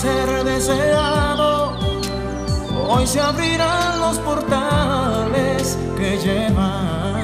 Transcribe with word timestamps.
Ser 0.00 0.44
deseado, 0.44 1.76
hoy 2.88 3.06
se 3.06 3.20
abrirán 3.20 4.00
los 4.00 4.18
portales 4.20 5.76
que 5.98 6.16
llevan 6.16 7.19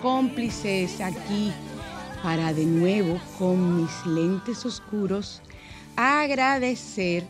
cómplices 0.00 1.00
aquí 1.00 1.52
para 2.22 2.52
de 2.52 2.64
nuevo 2.64 3.20
con 3.38 3.82
mis 3.82 4.06
lentes 4.06 4.64
oscuros 4.64 5.40
agradecer 5.96 7.24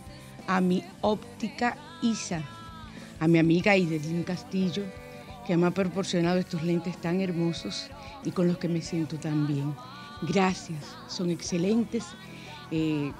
a 0.47 0.60
mi 0.60 0.84
óptica 1.00 1.76
Isa, 2.03 2.43
a 3.19 3.28
mi 3.28 3.38
amiga 3.38 3.76
Idelín 3.76 4.22
Castillo, 4.22 4.84
que 5.47 5.56
me 5.56 5.66
ha 5.66 5.70
proporcionado 5.70 6.38
estos 6.38 6.62
lentes 6.62 7.00
tan 7.00 7.20
hermosos 7.20 7.91
y 8.25 8.31
con 8.31 8.49
los 8.49 8.59
que 8.59 8.69
me 8.69 8.82
siento 8.82 9.16
tan 9.16 9.47
bien. 9.47 9.75
Gracias, 10.22 10.84
son 11.09 11.31
excelentes 11.31 12.04
eh, 12.70 13.12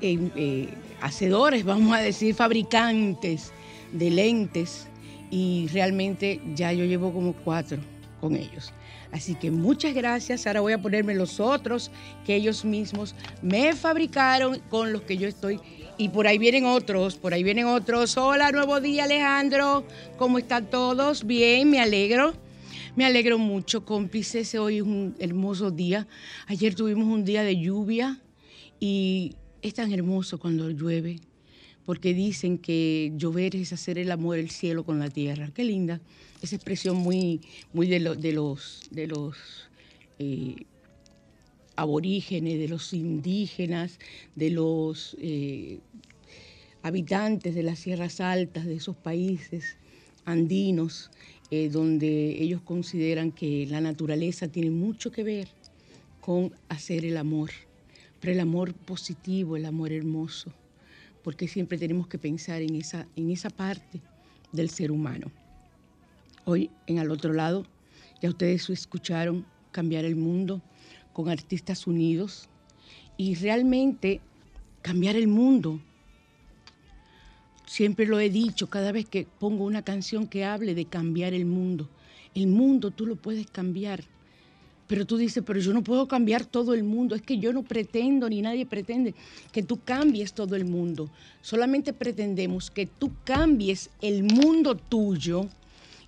eh, 0.00 0.30
eh, 0.36 0.68
hacedores, 1.00 1.64
vamos 1.64 1.96
a 1.96 2.00
decir, 2.00 2.34
fabricantes 2.34 3.52
de 3.92 4.10
lentes 4.10 4.88
y 5.30 5.68
realmente 5.72 6.40
ya 6.54 6.72
yo 6.72 6.84
llevo 6.84 7.12
como 7.12 7.32
cuatro 7.32 7.78
con 8.20 8.36
ellos. 8.36 8.72
Así 9.12 9.34
que 9.34 9.50
muchas 9.50 9.94
gracias. 9.94 10.46
Ahora 10.46 10.60
voy 10.60 10.72
a 10.72 10.82
ponerme 10.82 11.14
los 11.14 11.40
otros 11.40 11.90
que 12.24 12.36
ellos 12.36 12.64
mismos 12.64 13.14
me 13.42 13.74
fabricaron 13.74 14.60
con 14.68 14.92
los 14.92 15.02
que 15.02 15.16
yo 15.16 15.26
estoy. 15.26 15.60
Y 15.98 16.10
por 16.10 16.26
ahí 16.26 16.38
vienen 16.38 16.64
otros, 16.64 17.16
por 17.16 17.34
ahí 17.34 17.42
vienen 17.42 17.66
otros. 17.66 18.16
Hola, 18.16 18.52
nuevo 18.52 18.80
día 18.80 19.04
Alejandro. 19.04 19.84
¿Cómo 20.16 20.38
están 20.38 20.70
todos? 20.70 21.26
Bien, 21.26 21.68
me 21.68 21.80
alegro. 21.80 22.34
Me 22.94 23.04
alegro 23.04 23.38
mucho, 23.38 23.84
cómplices. 23.84 24.54
Hoy 24.54 24.76
es 24.76 24.82
un 24.82 25.16
hermoso 25.18 25.70
día. 25.70 26.06
Ayer 26.46 26.74
tuvimos 26.74 27.06
un 27.06 27.24
día 27.24 27.42
de 27.42 27.58
lluvia 27.58 28.20
y 28.80 29.34
es 29.62 29.74
tan 29.74 29.92
hermoso 29.92 30.40
cuando 30.40 30.70
llueve, 30.70 31.20
porque 31.84 32.14
dicen 32.14 32.58
que 32.58 33.12
llover 33.16 33.54
es 33.54 33.72
hacer 33.72 33.98
el 33.98 34.10
amor 34.10 34.36
del 34.36 34.50
cielo 34.50 34.84
con 34.84 34.98
la 34.98 35.10
tierra. 35.10 35.50
Qué 35.54 35.64
linda 35.64 36.00
esa 36.42 36.56
expresión 36.56 36.96
muy, 36.96 37.40
muy 37.72 37.86
de, 37.86 38.00
de 38.16 38.32
los, 38.32 38.88
de 38.90 39.06
los 39.06 39.36
eh, 40.18 40.56
aborígenes, 41.76 42.58
de 42.58 42.68
los 42.68 42.92
indígenas, 42.92 43.98
de 44.34 44.50
los 44.50 45.16
eh, 45.20 45.80
habitantes 46.82 47.54
de 47.54 47.62
las 47.62 47.78
sierras 47.78 48.20
altas 48.20 48.66
de 48.66 48.76
esos 48.76 48.96
países 48.96 49.76
andinos, 50.24 51.10
eh, 51.50 51.68
donde 51.68 52.42
ellos 52.42 52.62
consideran 52.62 53.32
que 53.32 53.66
la 53.66 53.80
naturaleza 53.80 54.48
tiene 54.48 54.70
mucho 54.70 55.10
que 55.10 55.22
ver 55.22 55.48
con 56.20 56.52
hacer 56.68 57.04
el 57.04 57.16
amor, 57.16 57.50
pero 58.20 58.32
el 58.32 58.40
amor 58.40 58.74
positivo, 58.74 59.56
el 59.56 59.64
amor 59.64 59.92
hermoso, 59.92 60.52
porque 61.24 61.48
siempre 61.48 61.78
tenemos 61.78 62.06
que 62.06 62.18
pensar 62.18 62.62
en 62.62 62.74
esa, 62.76 63.06
en 63.16 63.30
esa 63.30 63.50
parte 63.50 64.00
del 64.52 64.70
ser 64.70 64.90
humano. 64.90 65.30
Hoy 66.44 66.70
en 66.86 66.98
Al 66.98 67.10
Otro 67.10 67.32
Lado, 67.32 67.66
ya 68.20 68.28
ustedes 68.28 68.68
escucharon 68.70 69.44
Cambiar 69.72 70.04
el 70.04 70.16
Mundo 70.16 70.60
con 71.12 71.28
Artistas 71.28 71.86
Unidos 71.86 72.48
y 73.16 73.34
realmente 73.34 74.20
cambiar 74.82 75.16
el 75.16 75.28
mundo. 75.28 75.80
Siempre 77.66 78.06
lo 78.06 78.18
he 78.18 78.30
dicho 78.30 78.68
cada 78.68 78.92
vez 78.92 79.06
que 79.06 79.26
pongo 79.38 79.64
una 79.64 79.82
canción 79.82 80.26
que 80.26 80.44
hable 80.44 80.74
de 80.74 80.86
cambiar 80.86 81.34
el 81.34 81.46
mundo. 81.46 81.88
El 82.34 82.48
mundo 82.48 82.90
tú 82.90 83.06
lo 83.06 83.16
puedes 83.16 83.46
cambiar 83.48 84.04
Pero 84.90 85.06
tú 85.06 85.16
dices, 85.16 85.44
pero 85.46 85.60
yo 85.60 85.72
no 85.72 85.84
puedo 85.84 86.08
cambiar 86.08 86.44
todo 86.44 86.74
el 86.74 86.82
mundo. 86.82 87.14
Es 87.14 87.22
que 87.22 87.38
yo 87.38 87.52
no 87.52 87.62
pretendo, 87.62 88.28
ni 88.28 88.42
nadie 88.42 88.66
pretende 88.66 89.14
que 89.52 89.62
tú 89.62 89.78
cambies 89.84 90.32
todo 90.32 90.56
el 90.56 90.64
mundo. 90.64 91.08
Solamente 91.42 91.92
pretendemos 91.92 92.72
que 92.72 92.86
tú 92.86 93.12
cambies 93.22 93.90
el 94.02 94.24
mundo 94.24 94.74
tuyo 94.74 95.46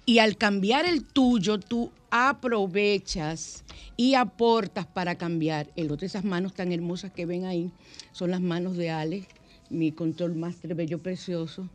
y 0.05 0.19
al 0.19 0.37
cambiar 0.37 0.85
el 0.85 1.05
tuyo, 1.05 1.61
tú 1.61 1.93
aprovechas 2.11 3.63
y 3.97 4.15
aportas 4.15 4.85
para 4.85 5.15
cambiar 5.15 5.71
el 5.77 5.93
otro. 5.93 6.05
Esas 6.05 6.25
manos 6.25 6.53
tan 6.53 6.73
hermosas 6.73 7.13
que 7.13 7.25
ven 7.25 7.45
ahí 7.45 7.71
son 8.11 8.33
las 8.33 8.41
manos 8.41 8.77
de 8.77 8.91
Ale, 8.91 9.29
mi 9.71 9.93
control 9.93 10.35
master 10.35 10.75
bello 10.75 10.99
precioso 10.99 11.69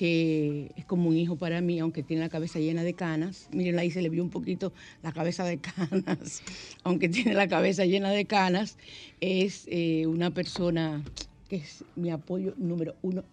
que 0.00 0.72
es 0.76 0.86
como 0.86 1.10
un 1.10 1.16
hijo 1.18 1.36
para 1.36 1.60
mí, 1.60 1.78
aunque 1.78 2.02
tiene 2.02 2.22
la 2.22 2.30
cabeza 2.30 2.58
llena 2.58 2.82
de 2.82 2.94
canas. 2.94 3.50
Miren, 3.52 3.78
ahí 3.78 3.90
se 3.90 4.00
le 4.00 4.08
vio 4.08 4.22
un 4.22 4.30
poquito 4.30 4.72
la 5.02 5.12
cabeza 5.12 5.44
de 5.44 5.58
canas, 5.58 6.42
aunque 6.84 7.10
tiene 7.10 7.34
la 7.34 7.48
cabeza 7.48 7.84
llena 7.84 8.08
de 8.08 8.24
canas. 8.24 8.78
Es 9.20 9.64
eh, 9.66 10.06
una 10.06 10.30
persona 10.30 11.04
que 11.50 11.56
es 11.56 11.84
mi 11.96 12.08
apoyo 12.08 12.54
número 12.56 12.96
uno. 13.02 13.24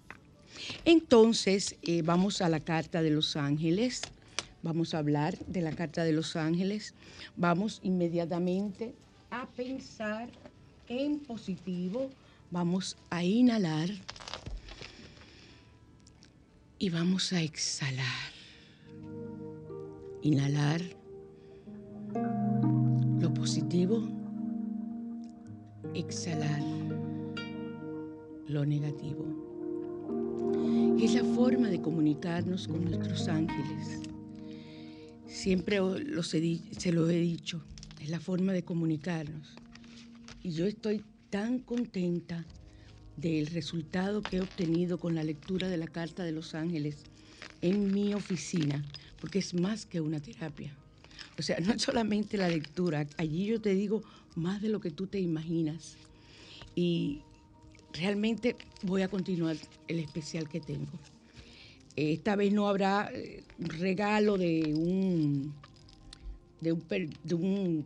Entonces, 0.83 1.77
eh, 1.83 2.01
vamos 2.01 2.41
a 2.41 2.49
la 2.49 2.59
Carta 2.59 3.01
de 3.01 3.11
los 3.11 3.37
Ángeles. 3.37 4.01
Vamos 4.61 4.93
a 4.93 4.97
hablar 4.97 5.37
de 5.47 5.61
la 5.61 5.71
Carta 5.71 6.03
de 6.03 6.11
los 6.11 6.35
Ángeles. 6.35 6.95
Vamos 7.37 7.79
inmediatamente 7.81 8.93
a 9.31 9.47
pensar 9.55 10.27
en 10.89 11.19
positivo. 11.19 12.09
Vamos 12.51 12.97
a 13.09 13.23
inhalar 13.23 13.87
y 16.79 16.89
vamos 16.89 17.33
a 17.33 17.41
exhalar. 17.41 18.05
Inhalar 20.21 20.81
lo 23.19 23.33
positivo, 23.33 24.07
exhalar 25.93 26.61
lo 28.47 28.65
negativo. 28.65 29.25
Es 30.99 31.13
la 31.13 31.23
forma 31.23 31.69
de 31.69 31.81
comunicarnos 31.81 32.67
con 32.67 32.85
nuestros 32.85 33.27
ángeles. 33.27 34.01
Siempre 35.27 35.79
se 36.23 36.91
lo 36.91 37.09
he 37.09 37.19
dicho, 37.19 37.63
es 38.01 38.09
la 38.09 38.19
forma 38.19 38.53
de 38.53 38.63
comunicarnos. 38.63 39.55
Y 40.43 40.51
yo 40.51 40.65
estoy 40.65 41.03
tan 41.29 41.59
contenta 41.59 42.45
del 43.17 43.47
resultado 43.47 44.21
que 44.21 44.37
he 44.37 44.41
obtenido 44.41 44.99
con 44.99 45.15
la 45.15 45.23
lectura 45.23 45.67
de 45.67 45.77
la 45.77 45.87
Carta 45.87 46.23
de 46.23 46.31
los 46.31 46.53
Ángeles 46.53 46.97
en 47.61 47.91
mi 47.91 48.13
oficina, 48.13 48.85
porque 49.19 49.39
es 49.39 49.55
más 49.55 49.85
que 49.85 49.99
una 49.99 50.19
terapia. 50.19 50.71
O 51.37 51.41
sea, 51.41 51.59
no 51.61 51.73
es 51.73 51.81
solamente 51.81 52.37
la 52.37 52.47
lectura, 52.47 53.07
allí 53.17 53.45
yo 53.45 53.59
te 53.59 53.73
digo 53.73 54.03
más 54.35 54.61
de 54.61 54.69
lo 54.69 54.79
que 54.79 54.91
tú 54.91 55.07
te 55.07 55.19
imaginas. 55.19 55.97
Y 56.75 57.21
realmente 57.93 58.55
voy 58.83 59.01
a 59.01 59.07
continuar 59.07 59.57
el 59.87 59.99
especial 59.99 60.47
que 60.47 60.59
tengo. 60.59 60.91
Esta 61.95 62.35
vez 62.35 62.53
no 62.53 62.69
habrá 62.69 63.09
eh, 63.11 63.43
regalo 63.57 64.37
de 64.37 64.75
un, 64.75 65.55
de 66.61 66.71
un, 66.71 66.83
de 67.23 67.33
un 67.33 67.85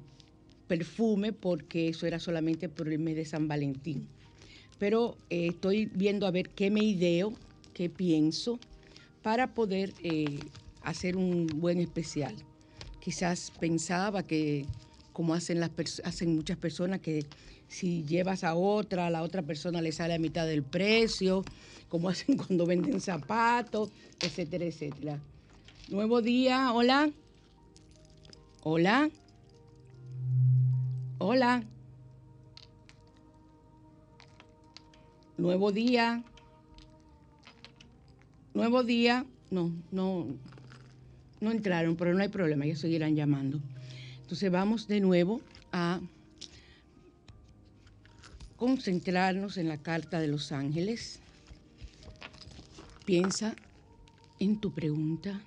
perfume 0.67 1.31
porque 1.31 1.87
eso 1.87 2.05
era 2.05 2.19
solamente 2.19 2.67
por 2.67 2.89
el 2.89 2.99
mes 2.99 3.15
de 3.15 3.23
San 3.23 3.47
Valentín 3.47 4.09
pero 4.81 5.15
eh, 5.29 5.49
estoy 5.49 5.85
viendo 5.93 6.25
a 6.25 6.31
ver 6.31 6.49
qué 6.49 6.71
me 6.71 6.83
ideo, 6.83 7.33
qué 7.71 7.87
pienso, 7.87 8.57
para 9.21 9.53
poder 9.53 9.93
eh, 10.01 10.39
hacer 10.81 11.17
un 11.17 11.45
buen 11.45 11.77
especial. 11.77 12.35
Quizás 12.99 13.51
pensaba 13.59 14.23
que, 14.23 14.65
como 15.13 15.35
hacen, 15.35 15.59
las 15.59 15.69
hacen 16.03 16.35
muchas 16.35 16.57
personas, 16.57 16.99
que 16.99 17.27
si 17.67 18.03
llevas 18.05 18.43
a 18.43 18.55
otra, 18.55 19.05
a 19.05 19.11
la 19.11 19.21
otra 19.21 19.43
persona 19.43 19.83
le 19.83 19.91
sale 19.91 20.15
a 20.15 20.17
mitad 20.17 20.47
del 20.47 20.63
precio, 20.63 21.43
como 21.87 22.09
hacen 22.09 22.35
cuando 22.35 22.65
venden 22.65 23.01
zapatos, 23.01 23.91
etcétera, 24.19 24.65
etcétera. 24.65 25.19
Nuevo 25.89 26.23
día, 26.23 26.73
hola. 26.73 27.11
Hola. 28.63 29.11
Hola. 31.19 31.63
Nuevo 35.37 35.71
día. 35.71 36.23
Nuevo 38.53 38.83
día. 38.83 39.25
No, 39.49 39.71
no, 39.91 40.27
no 41.39 41.51
entraron, 41.51 41.95
pero 41.95 42.13
no 42.13 42.21
hay 42.21 42.29
problema, 42.29 42.65
ya 42.65 42.75
seguirán 42.75 43.15
llamando. 43.15 43.59
Entonces 44.21 44.51
vamos 44.51 44.87
de 44.87 45.01
nuevo 45.01 45.41
a 45.71 45.99
concentrarnos 48.55 49.57
en 49.57 49.67
la 49.67 49.77
carta 49.77 50.19
de 50.19 50.27
los 50.27 50.51
ángeles. 50.51 51.19
Piensa 53.05 53.55
en 54.39 54.59
tu 54.59 54.71
pregunta. 54.71 55.41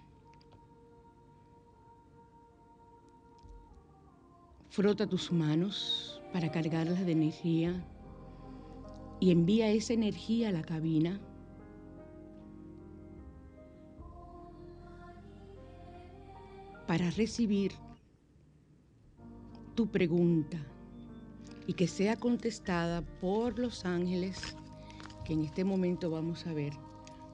Frota 4.71 5.07
tus 5.07 5.31
manos 5.31 6.21
para 6.33 6.51
cargarlas 6.51 7.07
de 7.07 7.13
energía 7.13 7.85
y 9.25 9.31
envía 9.31 9.71
esa 9.71 9.95
energía 9.95 10.51
a 10.51 10.53
la 10.53 10.63
cabina. 10.63 11.19
para 16.87 17.11
recibir 17.13 17.73
tu 19.75 19.87
pregunta 19.87 20.59
y 21.67 21.73
que 21.73 21.89
sea 21.89 22.17
contestada 22.17 23.01
por 23.23 23.59
los 23.59 23.87
ángeles, 23.87 24.55
que 25.25 25.33
en 25.33 25.45
este 25.47 25.65
momento 25.65 26.11
vamos 26.11 26.47
a 26.47 26.53
ver 26.53 26.75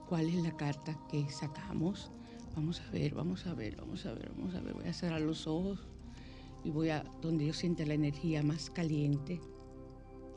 cuál 0.09 0.29
es 0.29 0.37
la 0.37 0.57
carta 0.57 0.97
que 1.11 1.29
sacamos. 1.29 2.13
Vamos 2.55 2.81
a 2.81 2.89
ver, 2.93 3.17
vamos 3.17 3.49
a 3.49 3.55
ver, 3.55 3.75
vamos 3.75 4.07
a 4.07 4.13
ver, 4.13 4.31
vamos 4.37 4.55
a 4.55 4.61
ver. 4.61 4.75
Voy 4.75 4.87
a 4.87 4.93
cerrar 4.93 5.23
los 5.23 5.49
ojos 5.49 5.81
y 6.63 6.71
voy 6.71 6.91
a 6.91 7.03
donde 7.21 7.47
yo 7.47 7.53
sienta 7.53 7.85
la 7.85 7.95
energía 7.95 8.45
más 8.45 8.71
caliente. 8.71 9.41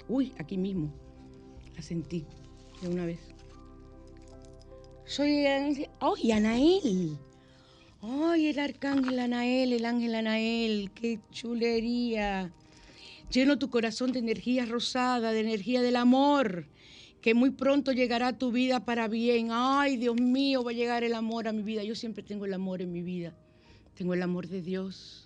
Uy, 0.07 0.33
aquí 0.39 0.57
mismo. 0.57 1.02
La 1.75 1.81
sentí 1.81 2.25
de 2.81 2.87
una 2.89 3.05
vez. 3.05 3.19
Soy 5.05 5.45
¡Ay, 5.45 6.31
Anael! 6.31 7.17
¡Ay, 8.01 8.47
el 8.47 8.59
arcángel 8.59 9.19
Anael, 9.19 9.73
el 9.73 9.85
ángel 9.85 10.15
Anael! 10.15 10.91
¡Qué 10.93 11.19
chulería! 11.31 12.51
Lleno 13.29 13.57
tu 13.57 13.69
corazón 13.69 14.11
de 14.11 14.19
energía 14.19 14.65
rosada, 14.65 15.31
de 15.31 15.39
energía 15.39 15.81
del 15.81 15.95
amor, 15.95 16.67
que 17.21 17.33
muy 17.33 17.51
pronto 17.51 17.91
llegará 17.91 18.29
a 18.29 18.37
tu 18.37 18.51
vida 18.51 18.85
para 18.85 19.07
bien. 19.07 19.49
¡Ay, 19.51 19.97
Dios 19.97 20.15
mío, 20.19 20.63
va 20.63 20.71
a 20.71 20.73
llegar 20.73 21.03
el 21.03 21.13
amor 21.13 21.47
a 21.47 21.53
mi 21.53 21.63
vida! 21.63 21.83
Yo 21.83 21.95
siempre 21.95 22.23
tengo 22.23 22.45
el 22.45 22.53
amor 22.53 22.81
en 22.81 22.91
mi 22.91 23.01
vida. 23.01 23.33
Tengo 23.95 24.13
el 24.13 24.21
amor 24.21 24.47
de 24.47 24.61
Dios 24.61 25.22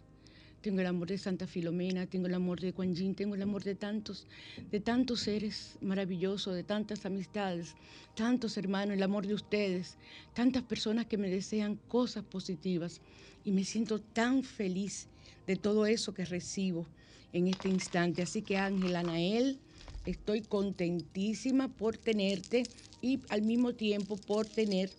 tengo 0.67 0.81
el 0.81 0.87
amor 0.87 1.07
de 1.07 1.17
Santa 1.17 1.47
Filomena, 1.47 2.07
tengo 2.07 2.27
el 2.27 2.33
amor 2.33 2.59
de 2.59 2.73
Kuan 2.73 2.93
Yin, 2.93 3.15
tengo 3.15 3.35
el 3.35 3.41
amor 3.41 3.63
de 3.63 3.73
tantos, 3.73 4.27
de 4.69 4.81
tantos 4.81 5.21
seres 5.21 5.77
maravillosos, 5.79 6.53
de 6.53 6.63
tantas 6.65 7.05
amistades, 7.05 7.73
tantos 8.15 8.57
hermanos, 8.57 8.97
el 8.97 9.03
amor 9.03 9.25
de 9.25 9.33
ustedes, 9.33 9.97
tantas 10.33 10.63
personas 10.63 11.05
que 11.05 11.17
me 11.17 11.29
desean 11.29 11.77
cosas 11.87 12.25
positivas 12.25 12.99
y 13.45 13.53
me 13.53 13.63
siento 13.63 14.01
tan 14.01 14.43
feliz 14.43 15.07
de 15.45 15.55
todo 15.55 15.85
eso 15.85 16.13
que 16.13 16.25
recibo 16.25 16.85
en 17.31 17.47
este 17.47 17.69
instante. 17.69 18.21
Así 18.21 18.41
que 18.41 18.57
Ángel 18.57 18.97
Anael, 18.97 19.61
estoy 20.05 20.41
contentísima 20.41 21.69
por 21.69 21.97
tenerte 21.97 22.63
y 23.01 23.21
al 23.29 23.41
mismo 23.41 23.73
tiempo 23.73 24.17
por 24.17 24.45
tener 24.45 24.91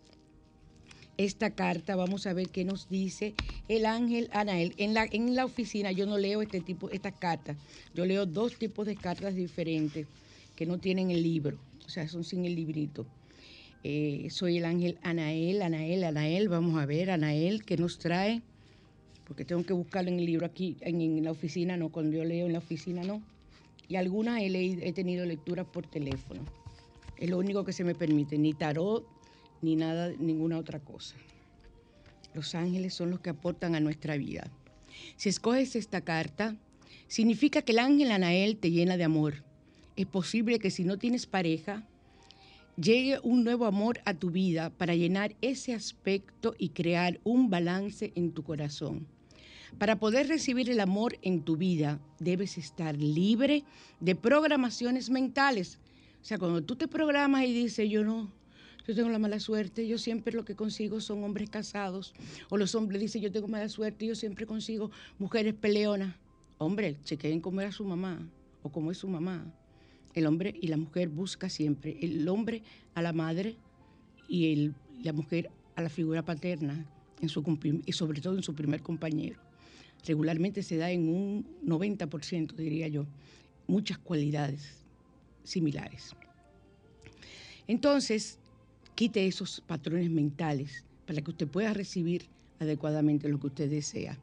esta 1.18 1.50
carta. 1.50 1.96
Vamos 1.96 2.26
a 2.26 2.32
ver 2.32 2.48
qué 2.48 2.64
nos 2.64 2.88
dice 2.88 3.34
el 3.68 3.84
ángel 3.84 4.30
Anael. 4.32 4.72
En 4.78 4.94
la, 4.94 5.06
en 5.10 5.34
la 5.34 5.44
oficina 5.44 5.92
yo 5.92 6.06
no 6.06 6.16
leo 6.16 6.40
este 6.40 6.60
tipo, 6.60 6.88
estas 6.90 7.14
cartas. 7.14 7.58
Yo 7.94 8.06
leo 8.06 8.24
dos 8.24 8.56
tipos 8.56 8.86
de 8.86 8.96
cartas 8.96 9.34
diferentes 9.34 10.06
que 10.56 10.64
no 10.64 10.78
tienen 10.78 11.10
el 11.10 11.22
libro, 11.22 11.58
o 11.86 11.88
sea, 11.88 12.08
son 12.08 12.24
sin 12.24 12.44
el 12.44 12.54
librito. 12.54 13.06
Eh, 13.84 14.26
soy 14.30 14.58
el 14.58 14.64
ángel 14.64 14.98
Anael, 15.02 15.62
Anael, 15.62 16.04
Anael. 16.04 16.48
Vamos 16.48 16.80
a 16.80 16.86
ver, 16.86 17.10
Anael, 17.10 17.64
¿qué 17.64 17.76
nos 17.76 17.98
trae? 17.98 18.42
Porque 19.26 19.44
tengo 19.44 19.64
que 19.64 19.72
buscarlo 19.72 20.10
en 20.10 20.18
el 20.18 20.24
libro 20.24 20.46
aquí, 20.46 20.76
en, 20.80 21.22
la 21.22 21.30
oficina 21.30 21.76
no, 21.76 21.90
cuando 21.90 22.16
yo 22.16 22.24
leo 22.24 22.46
en 22.46 22.54
la 22.54 22.58
oficina 22.58 23.02
no. 23.02 23.22
Y 23.88 23.96
algunas 23.96 24.40
he, 24.40 24.88
he 24.88 24.92
tenido 24.92 25.24
lecturas 25.26 25.66
por 25.66 25.86
teléfono. 25.86 26.40
Es 27.16 27.30
lo 27.30 27.38
único 27.38 27.64
que 27.64 27.72
se 27.72 27.84
me 27.84 27.94
permite, 27.94 28.36
ni 28.38 28.52
tarot, 28.52 29.06
ni 29.62 29.76
nada, 29.76 30.12
ninguna 30.18 30.58
otra 30.58 30.80
cosa. 30.80 31.16
Los 32.34 32.54
ángeles 32.54 32.94
son 32.94 33.10
los 33.10 33.20
que 33.20 33.30
aportan 33.30 33.74
a 33.74 33.80
nuestra 33.80 34.16
vida. 34.16 34.50
Si 35.16 35.28
escoges 35.28 35.76
esta 35.76 36.00
carta, 36.02 36.56
significa 37.06 37.62
que 37.62 37.72
el 37.72 37.78
ángel 37.78 38.10
Anael 38.10 38.56
te 38.56 38.70
llena 38.70 38.96
de 38.96 39.04
amor. 39.04 39.42
Es 39.96 40.06
posible 40.06 40.58
que 40.58 40.70
si 40.70 40.84
no 40.84 40.98
tienes 40.98 41.26
pareja, 41.26 41.86
llegue 42.76 43.18
un 43.22 43.42
nuevo 43.42 43.66
amor 43.66 44.00
a 44.04 44.14
tu 44.14 44.30
vida 44.30 44.70
para 44.70 44.94
llenar 44.94 45.34
ese 45.40 45.74
aspecto 45.74 46.54
y 46.58 46.70
crear 46.70 47.18
un 47.24 47.50
balance 47.50 48.12
en 48.14 48.32
tu 48.32 48.44
corazón. 48.44 49.06
Para 49.78 49.98
poder 49.98 50.28
recibir 50.28 50.70
el 50.70 50.80
amor 50.80 51.18
en 51.22 51.42
tu 51.42 51.56
vida, 51.56 52.00
debes 52.18 52.56
estar 52.56 52.96
libre 52.96 53.64
de 54.00 54.14
programaciones 54.14 55.10
mentales. 55.10 55.78
O 56.22 56.24
sea, 56.24 56.38
cuando 56.38 56.62
tú 56.62 56.76
te 56.76 56.88
programas 56.88 57.44
y 57.44 57.52
dices, 57.52 57.88
yo 57.90 58.04
no, 58.04 58.32
yo 58.88 58.94
tengo 58.94 59.10
la 59.10 59.18
mala 59.18 59.38
suerte, 59.38 59.86
yo 59.86 59.98
siempre 59.98 60.34
lo 60.34 60.46
que 60.46 60.56
consigo 60.56 61.02
son 61.02 61.22
hombres 61.22 61.50
casados, 61.50 62.14
o 62.48 62.56
los 62.56 62.74
hombres 62.74 63.02
dicen, 63.02 63.20
yo 63.20 63.30
tengo 63.30 63.46
mala 63.46 63.68
suerte, 63.68 64.06
yo 64.06 64.14
siempre 64.14 64.46
consigo 64.46 64.90
mujeres 65.18 65.52
peleonas. 65.52 66.16
Hombre, 66.56 66.96
chequeen 67.04 67.42
cómo 67.42 67.60
era 67.60 67.70
su 67.70 67.84
mamá 67.84 68.26
o 68.62 68.72
cómo 68.72 68.90
es 68.90 68.96
su 68.96 69.06
mamá. 69.06 69.44
El 70.14 70.26
hombre 70.26 70.54
y 70.58 70.68
la 70.68 70.78
mujer 70.78 71.10
busca 71.10 71.50
siempre, 71.50 71.98
el 72.00 72.26
hombre 72.28 72.62
a 72.94 73.02
la 73.02 73.12
madre 73.12 73.56
y 74.26 74.54
el, 74.54 74.74
la 75.02 75.12
mujer 75.12 75.50
a 75.76 75.82
la 75.82 75.90
figura 75.90 76.24
paterna, 76.24 76.86
en 77.20 77.28
su, 77.28 77.44
y 77.84 77.92
sobre 77.92 78.22
todo 78.22 78.36
en 78.36 78.42
su 78.42 78.54
primer 78.54 78.80
compañero. 78.80 79.38
Regularmente 80.06 80.62
se 80.62 80.78
da 80.78 80.90
en 80.90 81.10
un 81.10 81.46
90%, 81.62 82.54
diría 82.54 82.88
yo, 82.88 83.04
muchas 83.66 83.98
cualidades 83.98 84.82
similares. 85.44 86.14
Entonces, 87.66 88.38
quite 88.98 89.28
esos 89.28 89.60
patrones 89.60 90.10
mentales 90.10 90.84
para 91.06 91.22
que 91.22 91.30
usted 91.30 91.46
pueda 91.46 91.72
recibir 91.72 92.26
adecuadamente 92.58 93.28
lo 93.28 93.38
que 93.38 93.46
usted 93.46 93.70
desea. 93.70 94.18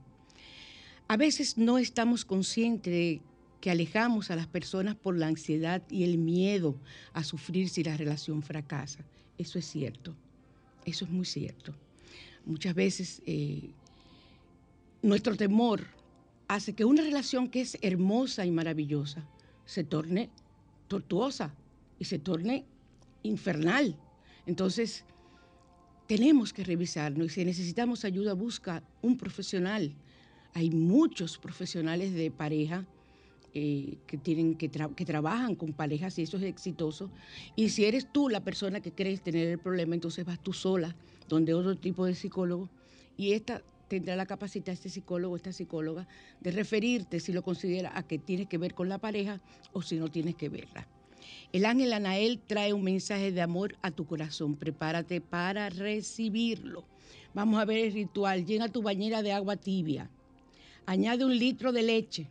A 1.07 1.15
veces 1.15 1.57
no 1.57 1.77
estamos 1.77 2.25
conscientes 2.25 2.91
de 2.91 3.21
que 3.61 3.71
alejamos 3.71 4.31
a 4.31 4.35
las 4.35 4.47
personas 4.47 4.97
por 4.97 5.17
la 5.17 5.27
ansiedad 5.27 5.81
y 5.89 6.03
el 6.03 6.17
miedo 6.17 6.75
a 7.13 7.23
sufrir 7.23 7.69
si 7.69 7.85
la 7.85 7.95
relación 7.95 8.43
fracasa. 8.43 9.05
Eso 9.37 9.59
es 9.59 9.65
cierto, 9.65 10.13
eso 10.83 11.05
es 11.05 11.11
muy 11.11 11.25
cierto. 11.25 11.73
Muchas 12.45 12.75
veces 12.75 13.21
eh, 13.25 13.69
nuestro 15.01 15.37
temor 15.37 15.87
hace 16.49 16.73
que 16.73 16.83
una 16.83 17.01
relación 17.01 17.47
que 17.47 17.61
es 17.61 17.77
hermosa 17.81 18.45
y 18.45 18.51
maravillosa 18.51 19.25
se 19.65 19.85
torne 19.85 20.29
tortuosa 20.89 21.55
y 21.97 22.03
se 22.03 22.19
torne 22.19 22.65
infernal. 23.23 23.95
Entonces, 24.45 25.05
tenemos 26.07 26.53
que 26.53 26.63
revisarnos 26.63 27.27
y 27.27 27.29
si 27.29 27.45
necesitamos 27.45 28.05
ayuda, 28.05 28.33
busca 28.33 28.83
un 29.01 29.17
profesional. 29.17 29.93
Hay 30.53 30.69
muchos 30.69 31.37
profesionales 31.37 32.13
de 32.13 32.31
pareja 32.31 32.85
eh, 33.53 33.97
que, 34.05 34.17
tienen, 34.17 34.55
que, 34.55 34.69
que, 34.69 35.05
trabajan 35.05 35.55
con 35.55 35.73
parejas 35.73 36.19
y 36.19 36.23
eso 36.23 36.37
es 36.37 36.43
exitoso. 36.43 37.09
Y 37.55 37.69
si 37.69 37.85
eres 37.85 38.11
tú 38.11 38.29
la 38.29 38.43
persona 38.43 38.81
que 38.81 38.91
crees 38.91 39.21
tener 39.21 39.47
el 39.47 39.59
problema, 39.59 39.95
entonces 39.95 40.25
vas 40.25 40.41
tú 40.41 40.53
sola, 40.53 40.95
donde 41.27 41.53
otro 41.53 41.75
tipo 41.75 42.05
de 42.05 42.15
psicólogo, 42.15 42.69
y 43.17 43.31
esta 43.31 43.61
tendrá 43.87 44.15
la 44.15 44.25
capacidad, 44.25 44.69
este 44.69 44.89
psicólogo, 44.89 45.35
esta 45.35 45.53
psicóloga, 45.53 46.07
de 46.41 46.51
referirte 46.51 47.19
si 47.19 47.31
lo 47.31 47.43
considera 47.43 47.97
a 47.97 48.03
que 48.03 48.19
tiene 48.19 48.45
que 48.45 48.57
ver 48.57 48.73
con 48.73 48.89
la 48.89 48.97
pareja 48.97 49.41
o 49.73 49.81
si 49.81 49.97
no 49.97 50.09
tienes 50.09 50.35
que 50.35 50.49
verla. 50.49 50.87
El 51.51 51.65
ángel 51.65 51.93
Anael 51.93 52.39
trae 52.45 52.73
un 52.73 52.83
mensaje 52.83 53.31
de 53.31 53.41
amor 53.41 53.75
a 53.81 53.91
tu 53.91 54.05
corazón. 54.05 54.55
Prepárate 54.55 55.21
para 55.21 55.69
recibirlo. 55.69 56.83
Vamos 57.33 57.59
a 57.59 57.65
ver 57.65 57.79
el 57.85 57.93
ritual. 57.93 58.45
Llena 58.45 58.69
tu 58.69 58.81
bañera 58.81 59.21
de 59.21 59.31
agua 59.31 59.55
tibia. 59.55 60.09
Añade 60.85 61.25
un 61.25 61.37
litro 61.37 61.71
de 61.71 61.81
leche, 61.81 62.27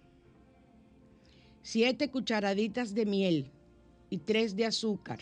siete 1.62 2.08
cucharaditas 2.08 2.94
de 2.94 3.04
miel 3.04 3.50
y 4.10 4.18
tres 4.18 4.54
de 4.54 4.66
azúcar. 4.66 5.18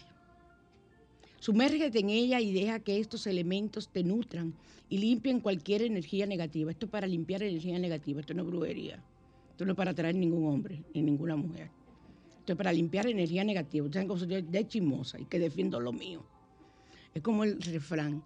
Sumérgete 1.41 1.99
en 2.01 2.11
ella 2.11 2.41
y 2.41 2.53
deja 2.53 2.79
que 2.81 3.01
estos 3.01 3.27
elementos 3.27 3.89
te 3.89 4.05
nutran 4.05 4.55
y 4.89 4.99
limpien 4.99 5.41
cualquier 5.41 5.83
energía 5.83 6.27
negativa. 6.27 6.71
Esto 6.71 6.87
es 6.87 6.93
para 6.93 7.07
limpiar 7.07 7.43
energía 7.43 7.79
negativa, 7.79 8.21
esto 8.21 8.35
no 8.35 8.43
es 8.43 8.49
brujería. 8.49 9.03
Esto 9.51 9.65
no 9.65 9.73
es 9.73 9.77
para 9.77 9.93
atraer 9.93 10.15
ningún 10.15 10.47
hombre 10.47 10.85
ni 10.95 11.03
ninguna 11.03 11.35
mujer. 11.35 11.71
Esto 12.43 12.55
es 12.55 12.57
para 12.57 12.73
limpiar 12.73 13.07
energía 13.07 13.45
negativa. 13.45 13.87
Ustedes 13.87 14.27
que 14.27 14.43
de 14.43 14.67
chismosa 14.67 15.21
y 15.21 15.27
que 15.27 15.39
defiendo 15.39 15.79
lo 15.79 15.93
mío. 15.93 16.25
Es 17.15 17.23
como 17.23 17.45
el 17.45 17.63
refrán, 17.63 18.25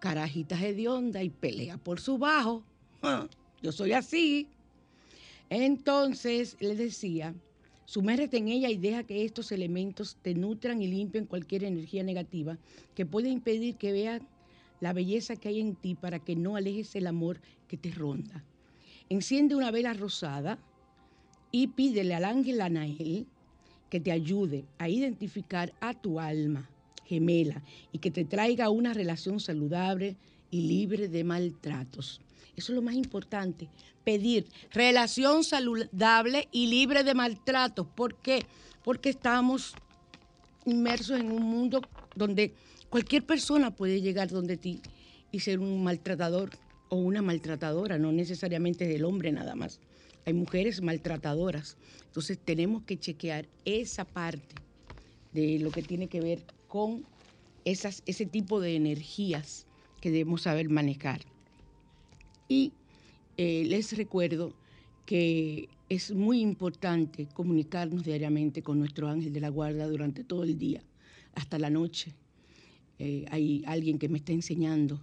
carajitas 0.00 0.60
hedionda 0.60 1.22
y 1.22 1.30
pelea 1.30 1.78
por 1.78 2.00
su 2.00 2.18
bajo. 2.18 2.64
Yo 3.62 3.70
soy 3.70 3.92
así. 3.92 4.48
Entonces 5.50 6.56
le 6.58 6.74
decía, 6.74 7.32
sumérgete 7.84 8.38
en 8.38 8.48
ella 8.48 8.70
y 8.70 8.76
deja 8.76 9.04
que 9.04 9.24
estos 9.24 9.52
elementos 9.52 10.16
te 10.20 10.34
nutran 10.34 10.82
y 10.82 10.88
limpien 10.88 11.24
cualquier 11.24 11.62
energía 11.62 12.02
negativa 12.02 12.58
que 12.96 13.06
puede 13.06 13.28
impedir 13.28 13.76
que 13.76 13.92
veas 13.92 14.20
la 14.80 14.92
belleza 14.92 15.36
que 15.36 15.50
hay 15.50 15.60
en 15.60 15.76
ti 15.76 15.94
para 15.94 16.18
que 16.18 16.34
no 16.34 16.56
alejes 16.56 16.96
el 16.96 17.06
amor 17.06 17.40
que 17.68 17.76
te 17.76 17.92
ronda. 17.92 18.44
Enciende 19.08 19.54
una 19.54 19.70
vela 19.70 19.94
rosada 19.94 20.58
y 21.50 21.68
pídele 21.68 22.14
al 22.14 22.24
ángel 22.24 22.60
Anael 22.60 23.26
que 23.90 24.00
te 24.00 24.12
ayude 24.12 24.64
a 24.78 24.88
identificar 24.88 25.72
a 25.80 25.94
tu 25.94 26.20
alma 26.20 26.68
gemela 27.06 27.62
y 27.92 27.98
que 27.98 28.10
te 28.10 28.24
traiga 28.24 28.68
una 28.68 28.92
relación 28.92 29.40
saludable 29.40 30.16
y 30.50 30.62
libre 30.62 31.08
de 31.08 31.24
maltratos. 31.24 32.20
Eso 32.56 32.72
es 32.72 32.76
lo 32.76 32.82
más 32.82 32.94
importante, 32.94 33.68
pedir 34.04 34.46
relación 34.72 35.44
saludable 35.44 36.48
y 36.52 36.66
libre 36.66 37.04
de 37.04 37.14
maltratos. 37.14 37.86
¿Por 37.86 38.16
qué? 38.16 38.44
Porque 38.84 39.10
estamos 39.10 39.74
inmersos 40.66 41.18
en 41.18 41.30
un 41.30 41.42
mundo 41.42 41.80
donde 42.14 42.52
cualquier 42.90 43.24
persona 43.24 43.74
puede 43.74 44.00
llegar 44.02 44.28
donde 44.28 44.56
ti 44.56 44.80
y 45.30 45.40
ser 45.40 45.60
un 45.60 45.82
maltratador 45.82 46.50
o 46.90 46.96
una 46.96 47.22
maltratadora, 47.22 47.98
no 47.98 48.12
necesariamente 48.12 48.86
del 48.86 49.04
hombre 49.04 49.30
nada 49.30 49.54
más 49.54 49.80
hay 50.24 50.34
mujeres 50.34 50.82
maltratadoras. 50.82 51.76
Entonces 52.06 52.38
tenemos 52.38 52.82
que 52.82 52.98
chequear 52.98 53.48
esa 53.64 54.04
parte 54.04 54.54
de 55.32 55.58
lo 55.58 55.70
que 55.70 55.82
tiene 55.82 56.08
que 56.08 56.20
ver 56.20 56.44
con 56.66 57.04
esas, 57.64 58.02
ese 58.06 58.26
tipo 58.26 58.60
de 58.60 58.76
energías 58.76 59.66
que 60.00 60.10
debemos 60.10 60.42
saber 60.42 60.68
manejar. 60.68 61.20
Y 62.48 62.72
eh, 63.36 63.64
les 63.66 63.96
recuerdo 63.96 64.54
que 65.06 65.68
es 65.88 66.12
muy 66.12 66.40
importante 66.40 67.28
comunicarnos 67.32 68.04
diariamente 68.04 68.62
con 68.62 68.78
nuestro 68.78 69.08
ángel 69.08 69.32
de 69.32 69.40
la 69.40 69.48
guarda 69.48 69.86
durante 69.86 70.24
todo 70.24 70.42
el 70.42 70.58
día, 70.58 70.82
hasta 71.34 71.58
la 71.58 71.70
noche. 71.70 72.14
Eh, 72.98 73.24
hay 73.30 73.62
alguien 73.66 73.98
que 73.98 74.08
me 74.08 74.18
está 74.18 74.32
enseñando 74.32 75.00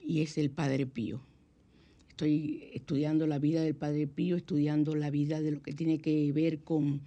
y 0.00 0.22
es 0.22 0.38
el 0.38 0.50
Padre 0.50 0.86
Pío 0.86 1.20
estoy 2.20 2.68
estudiando 2.74 3.26
la 3.26 3.38
vida 3.38 3.62
del 3.62 3.74
Padre 3.74 4.06
Pío, 4.06 4.36
estudiando 4.36 4.94
la 4.94 5.08
vida 5.08 5.40
de 5.40 5.52
lo 5.52 5.62
que 5.62 5.72
tiene 5.72 6.00
que 6.00 6.30
ver 6.32 6.62
con, 6.62 7.00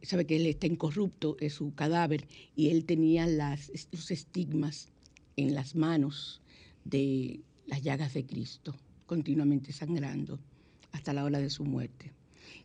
sabe 0.00 0.24
que 0.24 0.36
él 0.36 0.46
está 0.46 0.66
incorrupto, 0.66 1.36
es 1.40 1.52
su 1.52 1.74
cadáver, 1.74 2.26
y 2.56 2.68
él 2.68 2.86
tenía 2.86 3.26
las, 3.26 3.70
los 3.92 4.10
estigmas 4.10 4.88
en 5.36 5.54
las 5.54 5.74
manos 5.74 6.40
de 6.86 7.40
las 7.66 7.82
llagas 7.82 8.14
de 8.14 8.24
Cristo, 8.24 8.74
continuamente 9.04 9.74
sangrando 9.74 10.40
hasta 10.92 11.12
la 11.12 11.24
hora 11.24 11.38
de 11.38 11.50
su 11.50 11.64
muerte. 11.64 12.10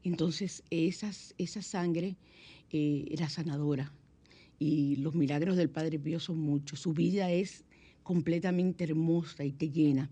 Entonces, 0.01 0.63
esas, 0.69 1.35
esa 1.37 1.61
sangre 1.61 2.15
eh, 2.71 3.05
era 3.11 3.27
sanadora 3.27 3.91
y 4.59 4.95
los 4.95 5.13
milagros 5.13 5.57
del 5.57 5.69
Padre 5.69 5.99
Pío 5.99 6.21
son 6.21 6.39
muchos. 6.39 6.79
Su 6.79 6.93
vida 6.93 7.31
es 7.31 7.65
completamente 8.03 8.85
hermosa 8.85 9.43
y 9.43 9.51
te 9.51 9.69
llena. 9.69 10.09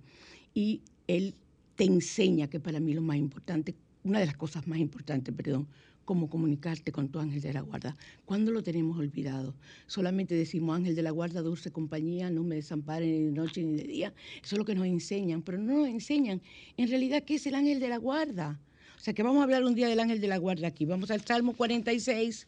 Y 0.54 0.82
él 1.08 1.36
te 1.76 1.86
enseña, 1.86 2.48
que 2.50 2.60
para 2.60 2.80
mí 2.80 2.94
lo 2.94 3.02
más 3.02 3.18
importante, 3.18 3.76
una 4.04 4.20
de 4.20 4.26
las 4.26 4.38
cosas 4.38 4.68
más 4.68 4.80
importantes, 4.80 5.34
perdón, 5.34 5.68
cómo 6.06 6.30
comunicarte 6.30 6.92
con 6.92 7.10
tu 7.10 7.20
ángel 7.20 7.42
de 7.42 7.54
la 7.54 7.62
guarda. 7.62 7.96
¿Cuándo 8.26 8.52
lo 8.52 8.62
tenemos 8.62 8.98
olvidado? 8.98 9.56
Solamente 9.88 10.36
decimos 10.36 10.76
ángel 10.76 10.96
de 10.96 11.02
la 11.02 11.12
guarda, 11.12 11.42
dulce 11.42 11.72
compañía, 11.72 12.30
no 12.30 12.44
me 12.44 12.56
desamparen 12.56 13.10
ni 13.10 13.26
de 13.26 13.32
noche 13.32 13.64
ni 13.64 13.78
de 13.78 13.84
día. 13.84 14.14
Eso 14.44 14.56
es 14.56 14.58
lo 14.58 14.66
que 14.66 14.76
nos 14.76 14.86
enseñan, 14.86 15.42
pero 15.42 15.58
no 15.58 15.78
nos 15.78 15.88
enseñan 15.88 16.42
en 16.78 16.90
realidad 16.90 17.24
qué 17.24 17.36
es 17.36 17.46
el 17.48 17.56
ángel 17.56 17.80
de 17.80 17.90
la 17.90 17.98
guarda. 17.98 18.60
O 18.98 19.00
sea 19.00 19.14
que 19.14 19.24
vamos 19.24 19.42
a 19.42 19.44
hablar 19.44 19.64
un 19.64 19.76
día 19.76 19.88
del 19.88 20.00
ángel 20.00 20.22
de 20.22 20.28
la 20.28 20.38
guarda 20.38 20.68
aquí. 20.68 20.86
Vamos 20.86 21.12
al 21.12 21.22
Salmo 21.22 21.54
46. 21.54 22.48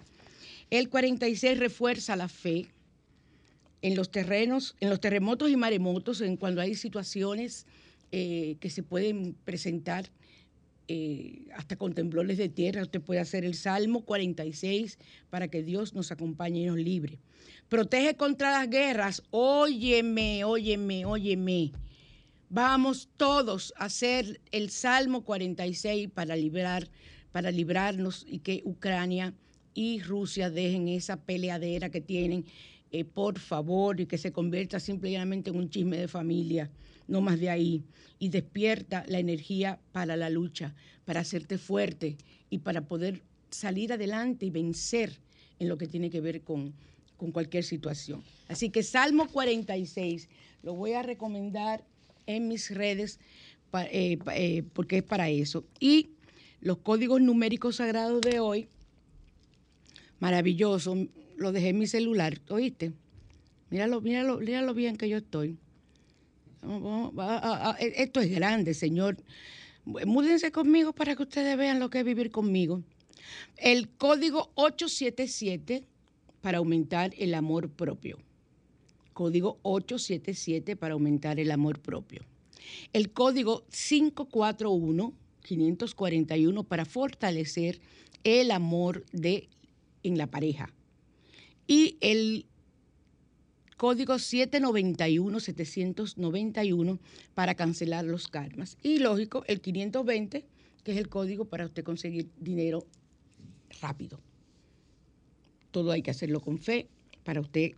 El 0.70 0.90
46 0.90 1.60
refuerza 1.60 2.16
la 2.16 2.28
fe 2.28 2.68
en 3.82 3.96
los 3.96 4.10
terrenos, 4.10 4.76
en 4.80 4.90
los 4.90 5.00
terremotos 5.00 5.50
y 5.50 5.56
maremotos, 5.56 6.22
en 6.22 6.38
cuando 6.38 6.62
hay 6.62 6.76
situaciones 6.76 7.68
eh, 8.18 8.56
que 8.62 8.70
se 8.70 8.82
pueden 8.82 9.36
presentar 9.44 10.10
eh, 10.88 11.48
hasta 11.54 11.76
con 11.76 11.94
temblores 11.94 12.38
de 12.38 12.48
tierra. 12.48 12.84
Usted 12.84 13.02
puede 13.02 13.20
hacer 13.20 13.44
el 13.44 13.56
Salmo 13.56 14.06
46 14.06 15.00
para 15.30 15.50
que 15.50 15.64
Dios 15.64 15.94
nos 15.94 16.14
acompañe 16.14 16.62
y 16.62 16.66
nos 16.68 16.78
libre. 16.78 17.20
Protege 17.68 18.16
contra 18.16 18.52
las 18.52 18.70
guerras. 18.70 19.22
Óyeme, 19.32 20.46
óyeme, 20.46 21.06
óyeme. 21.06 21.74
Vamos 22.48 23.10
todos 23.18 23.74
a 23.76 23.88
hacer 23.88 24.40
el 24.54 24.70
Salmo 24.70 25.26
46 25.26 26.10
para 26.10 26.38
librar, 26.38 26.88
para 27.34 27.52
librarnos 27.52 28.26
y 28.30 28.40
que 28.40 28.62
Ucrania 28.64 29.34
y 29.74 30.00
Rusia 30.00 30.50
dejen 30.50 30.88
esa 30.88 31.18
peleadera 31.18 31.90
que 31.90 32.00
tienen, 32.00 32.46
eh, 33.00 33.06
por 33.06 33.40
favor, 33.40 34.00
y 34.00 34.06
que 34.06 34.18
se 34.18 34.32
convierta 34.32 34.80
simplemente 34.80 35.50
en 35.50 35.58
un 35.58 35.70
chisme 35.70 35.98
de 35.98 36.08
familia 36.08 36.70
no 37.08 37.22
más 37.22 37.40
de 37.40 37.50
ahí, 37.50 37.84
y 38.18 38.30
despierta 38.30 39.04
la 39.08 39.20
energía 39.20 39.80
para 39.92 40.16
la 40.16 40.30
lucha, 40.30 40.74
para 41.06 41.20
hacerte 41.20 41.58
fuerte 41.58 42.18
y 42.50 42.60
para 42.60 42.82
poder 42.82 43.22
salir 43.52 43.94
adelante 43.94 44.46
y 44.46 44.50
vencer 44.50 45.20
en 45.60 45.70
lo 45.70 45.78
que 45.78 45.88
tiene 45.88 46.10
que 46.10 46.22
ver 46.22 46.42
con, 46.42 46.74
con 47.18 47.32
cualquier 47.32 47.64
situación. 47.64 48.24
Así 48.48 48.70
que 48.70 48.82
Salmo 48.84 49.28
46 49.28 50.30
lo 50.64 50.74
voy 50.74 50.94
a 50.94 51.04
recomendar 51.04 51.84
en 52.26 52.48
mis 52.48 52.72
redes 52.72 53.20
eh, 53.92 54.18
eh, 54.34 54.64
porque 54.74 54.98
es 54.98 55.04
para 55.04 55.30
eso. 55.30 55.66
Y 55.80 56.10
los 56.62 56.78
códigos 56.78 57.22
numéricos 57.22 57.78
sagrados 57.78 58.22
de 58.22 58.40
hoy, 58.40 58.68
maravilloso, 60.20 60.96
lo 61.38 61.52
dejé 61.52 61.70
en 61.70 61.80
mi 61.80 61.88
celular, 61.88 62.40
¿oíste? 62.50 62.94
Míralo, 63.70 64.02
míralo, 64.02 64.40
míralo 64.40 64.74
bien 64.74 64.98
que 64.98 65.10
yo 65.10 65.18
estoy. 65.18 65.58
Esto 67.80 68.22
es 68.22 68.32
grande, 68.32 68.74
Señor. 68.74 69.18
Múdense 69.86 70.52
conmigo 70.52 70.94
para 70.94 71.16
que 71.16 71.24
ustedes 71.24 71.58
vean 71.58 71.80
lo 71.80 71.90
que 71.90 72.00
es 72.00 72.06
vivir 72.06 72.32
conmigo. 72.32 72.82
El 73.58 73.90
código 73.90 74.52
877 74.56 75.84
para 76.42 76.60
aumentar 76.60 77.14
el 77.18 77.34
amor 77.34 77.70
propio. 77.70 78.18
Código 79.14 79.60
877 79.62 80.76
para 80.76 80.94
aumentar 80.94 81.40
el 81.40 81.52
amor 81.52 81.80
propio. 81.80 82.22
El 82.94 83.12
código 83.12 83.66
541 83.70 85.14
541 85.46 86.64
para 86.64 86.86
fortalecer 86.86 87.80
el 88.24 88.52
amor 88.52 89.06
de 89.12 89.48
en 90.04 90.18
la 90.18 90.28
pareja. 90.28 90.74
Y 91.68 91.98
el 92.02 92.46
código 93.78 94.16
791-791 94.16 97.00
para 97.34 97.56
cancelar 97.56 98.04
los 98.06 98.28
karmas. 98.28 98.78
Y 98.82 99.00
lógico, 99.00 99.44
el 99.48 99.62
520, 99.62 100.46
que 100.84 100.92
es 100.92 100.98
el 100.98 101.10
código 101.10 101.46
para 101.46 101.66
usted 101.66 101.84
conseguir 101.84 102.30
dinero 102.40 102.86
rápido. 103.82 104.20
Todo 105.72 105.92
hay 105.92 106.02
que 106.02 106.12
hacerlo 106.12 106.40
con 106.40 106.60
fe 106.60 106.88
para 107.24 107.42
usted 107.42 107.74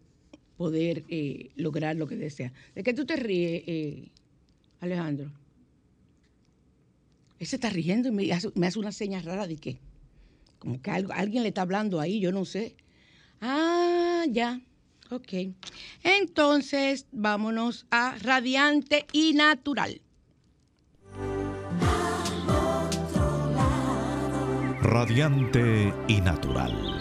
poder 0.57 1.03
eh, 1.07 1.49
lograr 1.55 1.95
lo 1.95 2.07
que 2.07 2.15
desea. 2.15 2.51
¿De 2.75 2.83
qué 2.83 2.93
tú 2.93 3.05
te 3.05 3.15
ríes, 3.15 3.63
eh, 3.67 4.09
Alejandro? 4.79 5.31
Él 7.39 7.47
se 7.47 7.55
está 7.55 7.69
riendo 7.69 8.09
y 8.09 8.11
me 8.11 8.31
hace, 8.33 8.79
una 8.79 8.91
señal 8.91 9.23
rara 9.23 9.47
de 9.47 9.57
qué. 9.57 9.79
Como 10.59 10.81
que 10.81 10.89
alguien 10.89 11.43
le 11.43 11.49
está 11.49 11.61
hablando 11.61 11.99
ahí, 11.99 12.19
yo 12.19 12.31
no 12.31 12.45
sé. 12.45 12.75
Ah, 13.41 14.23
ya. 14.29 14.59
Ok. 15.09 15.33
Entonces, 16.03 17.05
vámonos 17.11 17.85
a 17.91 18.15
radiante 18.21 19.05
y 19.11 19.33
natural. 19.33 20.01
Radiante 24.81 25.93
y 26.07 26.21
natural. 26.21 26.96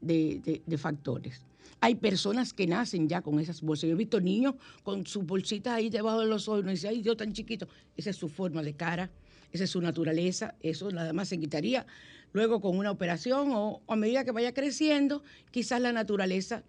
de, 0.00 0.60
factores. 0.76 1.42
Hay 1.80 1.94
personas 1.94 2.52
que 2.52 2.66
nacen 2.66 3.08
ya 3.08 3.22
con 3.22 3.38
esas 3.38 3.62
bolsas. 3.62 3.88
Yo 3.88 3.94
he 3.94 3.98
visto 3.98 4.20
niños 4.20 4.56
con 4.82 5.06
sus 5.06 5.24
bolsitas 5.24 5.74
ahí 5.74 5.90
debajo 5.90 6.20
de 6.20 6.26
los 6.26 6.48
ojos 6.48 6.62
y 6.62 6.64
no 6.64 6.70
dice, 6.72 6.88
ay 6.88 7.02
Dios 7.02 7.16
tan 7.16 7.32
chiquito. 7.32 7.68
Esa 7.96 8.10
es 8.10 8.16
su 8.16 8.28
forma 8.28 8.62
de 8.62 8.74
cara 8.74 9.08
esa 9.54 9.64
es 9.64 9.70
su 9.70 9.80
naturaleza, 9.80 10.56
eso 10.60 10.90
nada 10.90 11.12
más 11.12 11.28
se 11.28 11.38
quitaría 11.38 11.86
luego 12.32 12.60
con 12.60 12.76
una 12.76 12.90
operación 12.90 13.52
o, 13.52 13.82
a 13.86 13.94
medida 13.94 14.24
que 14.24 14.32
vaya 14.32 14.52
creciendo, 14.52 15.22
quizás 15.52 15.80
la 15.80 15.92
naturaleza 15.92 16.64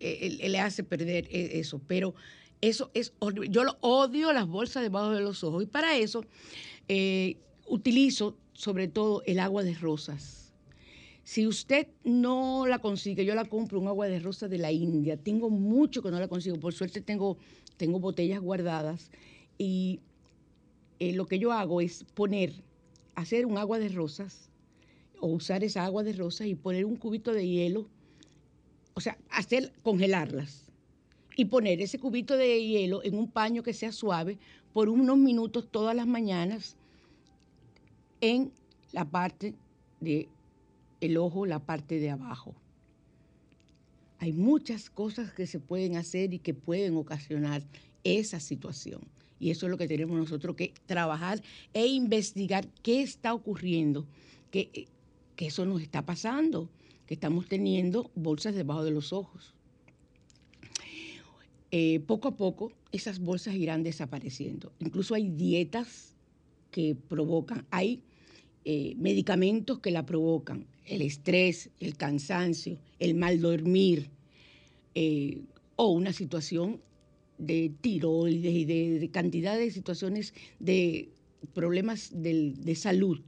eh, 0.00 0.48
le 0.48 0.58
hace 0.58 0.82
perder 0.82 1.28
eh, 1.30 1.60
eso. 1.60 1.80
Pero 1.86 2.16
eso 2.60 2.90
es 2.92 3.12
Yo 3.48 3.62
lo 3.62 3.78
odio 3.80 4.32
las 4.32 4.48
bolsas 4.48 4.82
debajo 4.82 5.10
de 5.10 5.20
los 5.20 5.44
ojos 5.44 5.62
y 5.62 5.66
para 5.66 5.96
eso 5.96 6.24
eh, 6.88 7.36
utilizo 7.68 8.36
sobre 8.52 8.88
todo 8.88 9.22
el 9.26 9.38
agua 9.38 9.62
de 9.62 9.74
rosas. 9.74 10.52
Si 11.22 11.46
usted 11.46 11.86
no 12.02 12.66
la 12.66 12.80
consigue, 12.80 13.24
yo 13.24 13.36
la 13.36 13.44
compro 13.44 13.78
un 13.78 13.86
agua 13.86 14.08
de 14.08 14.18
rosas 14.18 14.50
de 14.50 14.58
la 14.58 14.72
India. 14.72 15.16
Tengo 15.16 15.50
mucho 15.50 16.02
que 16.02 16.10
no 16.10 16.18
la 16.18 16.26
consigo. 16.26 16.58
Por 16.58 16.74
suerte 16.74 17.00
tengo, 17.00 17.38
tengo 17.76 18.00
botellas 18.00 18.40
guardadas 18.40 19.12
y 19.56 20.00
eh, 20.98 21.12
lo 21.12 21.26
que 21.26 21.38
yo 21.38 21.52
hago 21.52 21.80
es 21.80 22.04
poner, 22.14 22.52
hacer 23.14 23.46
un 23.46 23.58
agua 23.58 23.78
de 23.78 23.88
rosas 23.88 24.48
o 25.20 25.28
usar 25.28 25.64
esa 25.64 25.84
agua 25.84 26.02
de 26.02 26.12
rosas 26.12 26.46
y 26.46 26.54
poner 26.54 26.84
un 26.84 26.96
cubito 26.96 27.32
de 27.32 27.48
hielo, 27.48 27.88
o 28.94 29.00
sea, 29.00 29.18
hacer 29.30 29.72
congelarlas 29.82 30.64
y 31.36 31.46
poner 31.46 31.80
ese 31.80 31.98
cubito 31.98 32.36
de 32.36 32.64
hielo 32.64 33.02
en 33.02 33.16
un 33.18 33.28
paño 33.30 33.62
que 33.62 33.72
sea 33.72 33.92
suave 33.92 34.38
por 34.72 34.88
unos 34.88 35.16
minutos 35.16 35.68
todas 35.70 35.94
las 35.96 36.06
mañanas 36.06 36.76
en 38.20 38.52
la 38.92 39.04
parte 39.04 39.54
de 40.00 40.28
el 41.00 41.16
ojo, 41.16 41.46
la 41.46 41.58
parte 41.58 41.98
de 41.98 42.10
abajo. 42.10 42.54
Hay 44.18 44.32
muchas 44.32 44.88
cosas 44.88 45.32
que 45.32 45.46
se 45.46 45.60
pueden 45.60 45.96
hacer 45.96 46.32
y 46.32 46.38
que 46.38 46.54
pueden 46.54 46.96
ocasionar 46.96 47.62
esa 48.04 48.40
situación. 48.40 49.02
Y 49.38 49.50
eso 49.50 49.66
es 49.66 49.70
lo 49.70 49.78
que 49.78 49.88
tenemos 49.88 50.16
nosotros 50.16 50.56
que 50.56 50.72
trabajar 50.86 51.42
e 51.72 51.86
investigar 51.86 52.68
qué 52.82 53.02
está 53.02 53.34
ocurriendo, 53.34 54.06
que, 54.50 54.88
eso 55.36 55.66
nos 55.66 55.82
está 55.82 56.06
pasando, 56.06 56.70
que 57.06 57.14
estamos 57.14 57.46
teniendo 57.48 58.10
bolsas 58.14 58.54
debajo 58.54 58.84
de 58.84 58.92
los 58.92 59.12
ojos. 59.12 59.54
Eh, 61.70 62.00
poco 62.06 62.28
a 62.28 62.36
poco 62.36 62.72
esas 62.92 63.18
bolsas 63.18 63.54
irán 63.54 63.82
desapareciendo. 63.82 64.72
Incluso 64.78 65.14
hay 65.14 65.28
dietas 65.28 66.14
que 66.70 66.94
provocan, 66.94 67.66
hay 67.70 68.00
eh, 68.64 68.94
medicamentos 68.96 69.80
que 69.80 69.90
la 69.90 70.06
provocan, 70.06 70.66
el 70.86 71.02
estrés, 71.02 71.70
el 71.80 71.96
cansancio, 71.96 72.78
el 72.98 73.14
mal 73.14 73.40
dormir 73.40 74.10
eh, 74.94 75.42
o 75.76 75.88
una 75.88 76.12
situación 76.12 76.80
de 77.38 77.72
tiroides 77.80 78.52
y 78.52 78.64
de, 78.64 79.10
cantidad 79.10 79.56
de 79.56 79.70
situaciones 79.70 80.34
de 80.58 81.08
problemas 81.52 82.10
de, 82.12 82.74
salud 82.76 83.20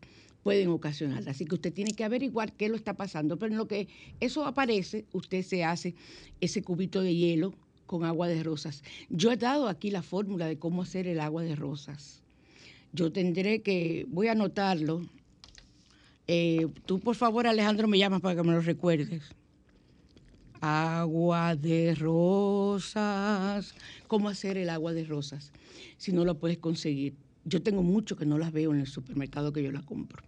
pueden 0.42 0.68
ocasionar. 0.68 1.28
Así 1.28 1.44
que 1.44 1.56
usted 1.56 1.72
tiene 1.72 1.92
que 1.92 2.04
averiguar 2.04 2.52
qué 2.52 2.68
lo 2.68 2.76
está 2.76 2.94
pasando. 2.94 3.36
Pero 3.36 3.52
en 3.52 3.58
lo 3.58 3.66
que 3.66 3.88
eso 4.20 4.44
aparece, 4.44 5.04
usted 5.12 5.42
se 5.42 5.64
hace 5.64 5.94
ese 6.40 6.62
cubito 6.62 7.02
de 7.02 7.14
hielo 7.14 7.52
con 7.86 8.04
agua 8.04 8.28
de 8.28 8.42
rosas. 8.42 8.82
Yo 9.10 9.32
he 9.32 9.36
dado 9.36 9.68
aquí 9.68 9.90
la 9.90 10.02
fórmula 10.02 10.46
de 10.46 10.58
cómo 10.58 10.82
hacer 10.82 11.08
el 11.08 11.20
agua 11.20 11.42
de 11.42 11.56
rosas. 11.56 12.22
Yo 12.92 13.12
tendré 13.12 13.60
que, 13.62 14.06
voy 14.08 14.28
a 14.28 14.32
anotarlo. 14.32 15.02
Eh, 16.28 16.68
tú, 16.86 17.00
por 17.00 17.16
favor, 17.16 17.46
Alejandro, 17.46 17.88
me 17.88 17.98
llamas 17.98 18.20
para 18.20 18.36
que 18.36 18.42
me 18.42 18.52
lo 18.52 18.60
recuerdes 18.60 19.22
agua 20.60 21.56
de 21.56 21.94
rosas. 21.94 23.74
¿Cómo 24.06 24.28
hacer 24.28 24.56
el 24.56 24.70
agua 24.70 24.92
de 24.92 25.04
rosas 25.04 25.52
si 25.96 26.12
no 26.12 26.24
lo 26.24 26.38
puedes 26.38 26.58
conseguir? 26.58 27.14
Yo 27.44 27.62
tengo 27.62 27.82
mucho 27.82 28.16
que 28.16 28.26
no 28.26 28.38
las 28.38 28.52
veo 28.52 28.72
en 28.72 28.80
el 28.80 28.86
supermercado 28.86 29.52
que 29.52 29.62
yo 29.62 29.72
las 29.72 29.84
compro. 29.84 30.22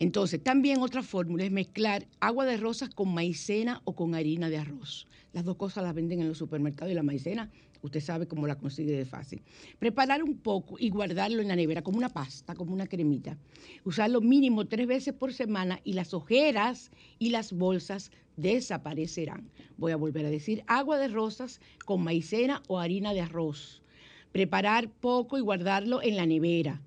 Entonces, 0.00 0.42
también 0.42 0.80
otra 0.80 1.02
fórmula 1.02 1.44
es 1.44 1.50
mezclar 1.50 2.06
agua 2.20 2.46
de 2.46 2.56
rosas 2.56 2.88
con 2.90 3.12
maicena 3.12 3.82
o 3.84 3.94
con 3.94 4.14
harina 4.14 4.48
de 4.48 4.58
arroz. 4.58 5.06
Las 5.32 5.44
dos 5.44 5.56
cosas 5.56 5.84
las 5.84 5.94
venden 5.94 6.20
en 6.20 6.28
los 6.28 6.38
supermercados 6.38 6.92
y 6.92 6.94
la 6.94 7.02
maicena 7.02 7.50
Usted 7.82 8.00
sabe 8.00 8.26
cómo 8.26 8.46
la 8.46 8.56
consigue 8.56 8.92
de 8.92 9.04
fácil. 9.04 9.42
Preparar 9.78 10.22
un 10.22 10.38
poco 10.38 10.76
y 10.78 10.90
guardarlo 10.90 11.40
en 11.40 11.48
la 11.48 11.56
nevera 11.56 11.82
como 11.82 11.98
una 11.98 12.08
pasta, 12.08 12.54
como 12.54 12.72
una 12.72 12.86
cremita. 12.86 13.38
Usarlo 13.84 14.20
mínimo 14.20 14.66
tres 14.66 14.86
veces 14.86 15.14
por 15.14 15.32
semana 15.32 15.80
y 15.84 15.92
las 15.92 16.12
ojeras 16.12 16.90
y 17.18 17.30
las 17.30 17.52
bolsas 17.52 18.10
desaparecerán. 18.36 19.48
Voy 19.76 19.92
a 19.92 19.96
volver 19.96 20.26
a 20.26 20.30
decir 20.30 20.64
agua 20.66 20.98
de 20.98 21.08
rosas 21.08 21.60
con 21.84 22.02
maicena 22.02 22.62
o 22.66 22.78
harina 22.78 23.12
de 23.14 23.20
arroz. 23.20 23.82
Preparar 24.32 24.90
poco 24.90 25.38
y 25.38 25.40
guardarlo 25.40 26.02
en 26.02 26.16
la 26.16 26.26
nevera. 26.26 26.82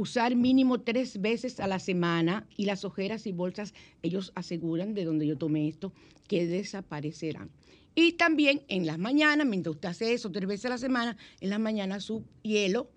Usar 0.00 0.36
mínimo 0.36 0.80
tres 0.80 1.20
veces 1.20 1.58
a 1.58 1.66
la 1.66 1.80
semana 1.80 2.46
y 2.56 2.66
las 2.66 2.84
ojeras 2.84 3.26
y 3.26 3.32
bolsas, 3.32 3.74
ellos 4.00 4.30
aseguran 4.36 4.94
de 4.94 5.04
donde 5.04 5.26
yo 5.26 5.36
tomé 5.36 5.66
esto, 5.66 5.92
que 6.28 6.46
desaparecerán. 6.46 7.50
Y 7.96 8.12
también 8.12 8.62
en 8.68 8.86
las 8.86 8.96
mañanas, 8.96 9.44
mientras 9.44 9.74
usted 9.74 9.88
hace 9.88 10.12
eso 10.12 10.30
tres 10.30 10.46
veces 10.46 10.66
a 10.66 10.68
la 10.68 10.78
semana, 10.78 11.16
en 11.40 11.50
las 11.50 11.58
mañanas 11.58 12.04
su 12.04 12.24
hielo, 12.42 12.88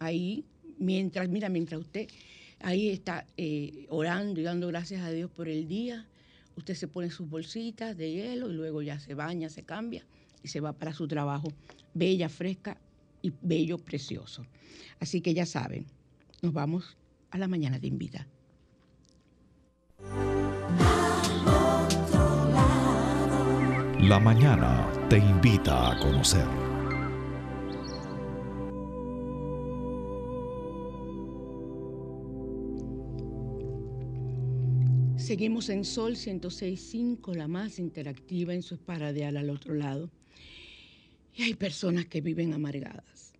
ahí, 0.00 0.46
mientras, 0.78 1.28
mira, 1.28 1.50
mientras 1.50 1.82
usted 1.82 2.08
ahí 2.60 2.88
está 2.88 3.26
eh, 3.36 3.84
orando 3.90 4.40
y 4.40 4.44
dando 4.44 4.68
gracias 4.68 5.02
a 5.02 5.10
Dios 5.10 5.30
por 5.30 5.50
el 5.50 5.68
día, 5.68 6.08
usted 6.56 6.76
se 6.76 6.88
pone 6.88 7.10
sus 7.10 7.28
bolsitas 7.28 7.94
de 7.94 8.10
hielo 8.10 8.50
y 8.50 8.54
luego 8.54 8.80
ya 8.80 8.98
se 8.98 9.12
baña, 9.12 9.50
se 9.50 9.64
cambia 9.64 10.06
y 10.42 10.48
se 10.48 10.60
va 10.60 10.72
para 10.72 10.94
su 10.94 11.06
trabajo, 11.06 11.52
bella, 11.92 12.30
fresca 12.30 12.80
y 13.20 13.34
bello, 13.42 13.76
precioso. 13.76 14.46
Así 14.98 15.20
que 15.20 15.34
ya 15.34 15.44
saben, 15.44 15.84
nos 16.42 16.52
vamos 16.52 16.96
a 17.30 17.38
la 17.38 17.48
mañana 17.48 17.78
de 17.78 17.86
invita. 17.88 18.26
La 24.00 24.18
mañana 24.20 24.90
te 25.10 25.18
invita 25.18 25.92
a 25.92 25.98
conocer. 25.98 26.46
Seguimos 35.16 35.68
en 35.68 35.84
Sol 35.84 36.14
106.5, 36.14 37.34
la 37.34 37.48
más 37.48 37.78
interactiva 37.78 38.54
en 38.54 38.62
su 38.62 38.76
esparadeal 38.76 39.36
al 39.36 39.50
otro 39.50 39.74
lado. 39.74 40.10
Y 41.34 41.42
hay 41.42 41.54
personas 41.54 42.06
que 42.06 42.22
viven 42.22 42.54
amargadas. 42.54 43.34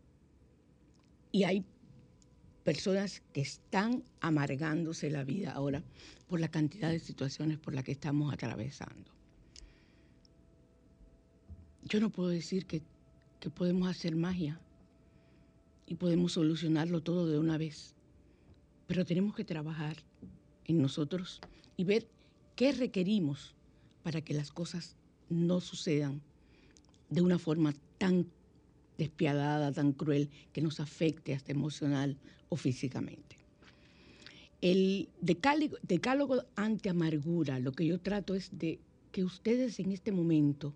Y 1.32 1.44
hay 1.44 1.64
personas 2.68 3.22
que 3.32 3.40
están 3.40 4.04
amargándose 4.20 5.08
la 5.08 5.24
vida 5.24 5.52
ahora 5.52 5.82
por 6.28 6.38
la 6.38 6.48
cantidad 6.48 6.90
de 6.90 6.98
situaciones 6.98 7.56
por 7.56 7.72
las 7.72 7.82
que 7.82 7.92
estamos 7.92 8.30
atravesando. 8.30 9.10
Yo 11.84 11.98
no 11.98 12.10
puedo 12.10 12.28
decir 12.28 12.66
que, 12.66 12.82
podemos 13.54 13.88
hacer 13.88 14.16
magia 14.16 14.60
y 15.86 15.94
podemos 15.94 16.32
solucionarlo 16.32 17.00
todo 17.00 17.26
de 17.26 17.38
una 17.38 17.56
vez, 17.56 17.94
pero 18.86 19.06
tenemos 19.06 19.34
que 19.34 19.46
trabajar 19.46 19.96
en 20.66 20.82
nosotros 20.82 21.40
y 21.78 21.84
ver 21.84 22.06
qué 22.54 22.72
requerimos 22.72 23.54
para 24.02 24.20
que 24.20 24.34
las 24.34 24.52
cosas 24.52 24.94
no 25.30 25.62
sucedan 25.62 26.20
de 27.08 27.22
una 27.22 27.38
forma 27.38 27.72
tan 27.96 28.26
despiadada, 28.98 29.72
tan 29.72 29.92
cruel, 29.92 30.28
que 30.52 30.60
nos 30.60 30.80
afecte 30.80 31.32
hasta 31.32 31.52
emocional 31.52 32.18
o 32.48 32.56
físicamente. 32.56 33.36
El 34.60 35.08
decálogo, 35.20 36.44
ante 36.56 36.90
amargura, 36.90 37.60
lo 37.60 37.72
que 37.72 37.86
yo 37.86 38.00
trato 38.00 38.34
es 38.34 38.50
de 38.58 38.80
que 39.12 39.22
ustedes 39.22 39.78
en 39.78 39.92
este 39.92 40.10
momento 40.10 40.74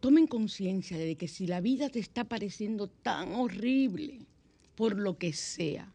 tomen 0.00 0.26
conciencia 0.26 0.98
de 0.98 1.16
que 1.16 1.28
si 1.28 1.46
la 1.46 1.60
vida 1.60 1.88
te 1.88 2.00
está 2.00 2.24
pareciendo 2.24 2.88
tan 2.88 3.32
horrible, 3.32 4.26
por 4.74 4.98
lo 4.98 5.16
que 5.16 5.32
sea, 5.32 5.92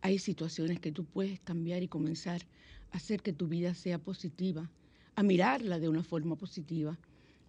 hay 0.00 0.18
situaciones 0.18 0.80
que 0.80 0.92
tú 0.92 1.04
puedes 1.04 1.40
cambiar 1.40 1.82
y 1.82 1.88
comenzar 1.88 2.42
a 2.90 2.96
hacer 2.96 3.22
que 3.22 3.32
tu 3.32 3.46
vida 3.46 3.74
sea 3.74 3.98
positiva, 3.98 4.70
a 5.14 5.22
mirarla 5.22 5.78
de 5.78 5.88
una 5.88 6.02
forma 6.02 6.36
positiva 6.36 6.98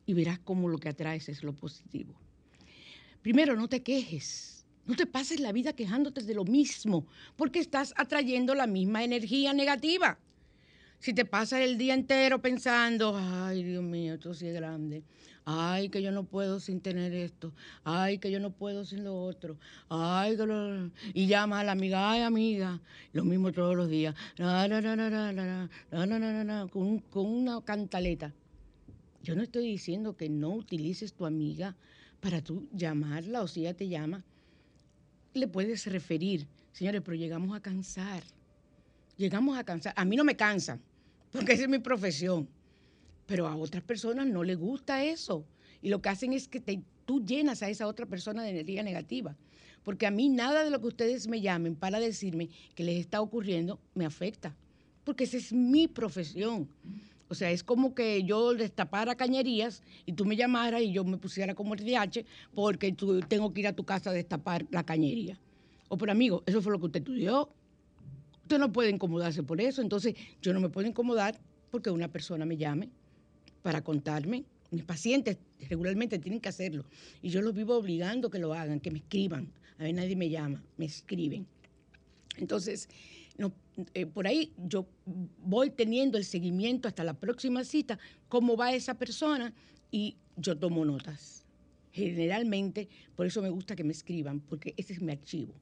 y 0.05 0.13
verás 0.13 0.37
cómo 0.39 0.67
lo 0.67 0.77
que 0.77 0.89
atraes 0.89 1.29
es 1.29 1.43
lo 1.43 1.53
positivo. 1.53 2.13
Primero, 3.23 3.55
no 3.55 3.69
te 3.69 3.81
quejes, 3.81 4.65
no 4.85 4.95
te 4.97 5.05
pases 5.05 5.39
la 5.39 5.53
vida 5.53 5.71
quejándote 5.71 6.21
de 6.23 6.33
lo 6.33 6.43
mismo, 6.43 7.07
porque 7.37 7.59
estás 7.59 7.93
atrayendo 7.95 8.53
la 8.53 8.67
misma 8.67 9.05
energía 9.05 9.53
negativa. 9.53 10.19
Si 10.99 11.13
te 11.13 11.23
pasas 11.23 11.61
el 11.61 11.77
día 11.77 11.93
entero 11.93 12.41
pensando, 12.41 13.17
ay 13.17 13.63
Dios 13.63 13.81
mío, 13.81 14.15
esto 14.15 14.33
sí 14.33 14.47
es 14.47 14.53
grande, 14.53 15.03
ay 15.45 15.87
que 15.87 16.01
yo 16.01 16.11
no 16.11 16.25
puedo 16.25 16.59
sin 16.59 16.81
tener 16.81 17.13
esto, 17.13 17.53
ay 17.85 18.17
que 18.17 18.29
yo 18.29 18.41
no 18.41 18.51
puedo 18.51 18.83
sin 18.83 19.05
lo 19.05 19.15
otro, 19.15 19.57
ay 19.87 20.35
que 20.35 20.45
lo... 20.45 20.91
y 21.13 21.27
llama 21.27 21.61
a 21.61 21.63
la 21.63 21.71
amiga, 21.71 22.11
ay 22.11 22.23
amiga, 22.23 22.81
lo 23.13 23.23
mismo 23.23 23.53
todos 23.53 23.77
los 23.77 23.89
días, 23.89 24.15
con 26.69 27.25
una 27.25 27.61
cantaleta. 27.61 28.33
Yo 29.23 29.35
no 29.35 29.43
estoy 29.43 29.65
diciendo 29.65 30.17
que 30.17 30.27
no 30.27 30.49
utilices 30.49 31.13
tu 31.13 31.25
amiga 31.25 31.77
para 32.23 32.41
tú 32.41 32.67
llamarla 32.73 33.43
o 33.43 33.47
si 33.47 33.59
ella 33.59 33.75
te 33.75 33.87
llama, 33.87 34.23
le 35.35 35.47
puedes 35.47 35.85
referir, 35.85 36.47
señores, 36.71 37.01
pero 37.05 37.15
llegamos 37.15 37.55
a 37.55 37.59
cansar, 37.59 38.23
llegamos 39.17 39.57
a 39.57 39.63
cansar, 39.63 39.93
a 39.95 40.05
mí 40.05 40.15
no 40.15 40.23
me 40.23 40.35
cansan, 40.35 40.81
porque 41.31 41.53
esa 41.53 41.63
es 41.63 41.69
mi 41.69 41.79
profesión 41.79 42.47
pero 43.25 43.47
a 43.47 43.55
otras 43.55 43.83
personas 43.83 44.27
no 44.27 44.43
les 44.43 44.57
gusta 44.57 45.03
eso. 45.03 45.45
Y 45.81 45.89
lo 45.89 46.01
que 46.01 46.09
hacen 46.09 46.33
es 46.33 46.47
que 46.47 46.61
tú 47.05 47.25
llenas 47.25 47.63
a 47.63 47.69
esa 47.69 47.87
otra 47.87 48.05
persona 48.05 48.43
de 48.43 48.49
energía 48.49 48.83
negativa. 48.83 49.35
Porque 49.83 50.07
a 50.07 50.11
mí 50.11 50.29
nada 50.29 50.63
de 50.63 50.69
lo 50.69 50.79
que 50.79 50.87
ustedes 50.87 51.27
me 51.27 51.41
llamen 51.41 51.75
para 51.75 51.99
decirme 51.99 52.49
que 52.75 52.83
les 52.83 52.99
está 52.99 53.21
ocurriendo 53.21 53.79
me 53.93 54.05
afecta. 54.05 54.55
Porque 55.03 55.25
esa 55.25 55.37
es 55.37 55.51
mi 55.51 55.87
profesión. 55.87 56.69
O 57.33 57.35
sea, 57.35 57.49
es 57.49 57.63
como 57.63 57.95
que 57.95 58.21
yo 58.21 58.53
destapara 58.53 59.15
cañerías 59.15 59.81
y 60.05 60.13
tú 60.13 60.23
me 60.23 60.35
llamaras 60.35 60.83
y 60.83 60.91
yo 60.91 61.03
me 61.03 61.17
pusiera 61.17 61.55
como 61.55 61.73
el 61.73 61.83
DH 61.83 62.23
porque 62.53 62.95
tengo 63.27 63.51
que 63.51 63.61
ir 63.61 63.67
a 63.67 63.73
tu 63.73 63.83
casa 63.85 64.11
a 64.11 64.13
destapar 64.13 64.67
la 64.69 64.83
cañería. 64.83 65.39
O 65.87 65.97
por 65.97 66.11
amigo, 66.11 66.43
eso 66.45 66.61
fue 66.61 66.71
lo 66.71 66.79
que 66.79 66.85
usted 66.85 66.99
estudió. 66.99 67.49
Usted 68.43 68.59
no 68.59 68.71
puede 68.71 68.91
incomodarse 68.91 69.41
por 69.41 69.59
eso. 69.59 69.81
Entonces, 69.81 70.13
yo 70.43 70.53
no 70.53 70.59
me 70.59 70.69
puedo 70.69 70.87
incomodar 70.87 71.39
porque 71.71 71.89
una 71.89 72.07
persona 72.07 72.45
me 72.45 72.55
llame 72.55 72.91
para 73.63 73.83
contarme. 73.83 74.45
Mis 74.69 74.83
pacientes 74.83 75.39
regularmente 75.67 76.19
tienen 76.19 76.39
que 76.39 76.49
hacerlo. 76.49 76.85
Y 77.23 77.29
yo 77.29 77.41
los 77.41 77.55
vivo 77.55 77.75
obligando 77.75 78.29
que 78.29 78.37
lo 78.37 78.53
hagan, 78.53 78.79
que 78.79 78.91
me 78.91 78.99
escriban. 78.99 79.51
A 79.79 79.85
ver, 79.85 79.95
nadie 79.95 80.15
me 80.15 80.29
llama, 80.29 80.63
me 80.77 80.85
escriben. 80.85 81.47
Entonces, 82.37 82.89
eh, 83.93 84.05
por 84.05 84.27
ahí 84.27 84.51
yo 84.57 84.85
voy 85.05 85.69
teniendo 85.69 86.17
el 86.17 86.25
seguimiento 86.25 86.87
hasta 86.87 87.03
la 87.03 87.13
próxima 87.13 87.63
cita, 87.63 87.99
cómo 88.29 88.55
va 88.55 88.73
esa 88.73 88.95
persona 88.95 89.53
y 89.91 90.17
yo 90.35 90.57
tomo 90.57 90.85
notas. 90.85 91.45
Generalmente, 91.91 92.87
por 93.15 93.27
eso 93.27 93.41
me 93.41 93.49
gusta 93.49 93.75
que 93.75 93.83
me 93.83 93.93
escriban, 93.93 94.39
porque 94.39 94.73
ese 94.77 94.93
es 94.93 95.01
mi 95.01 95.11
archivo. 95.11 95.53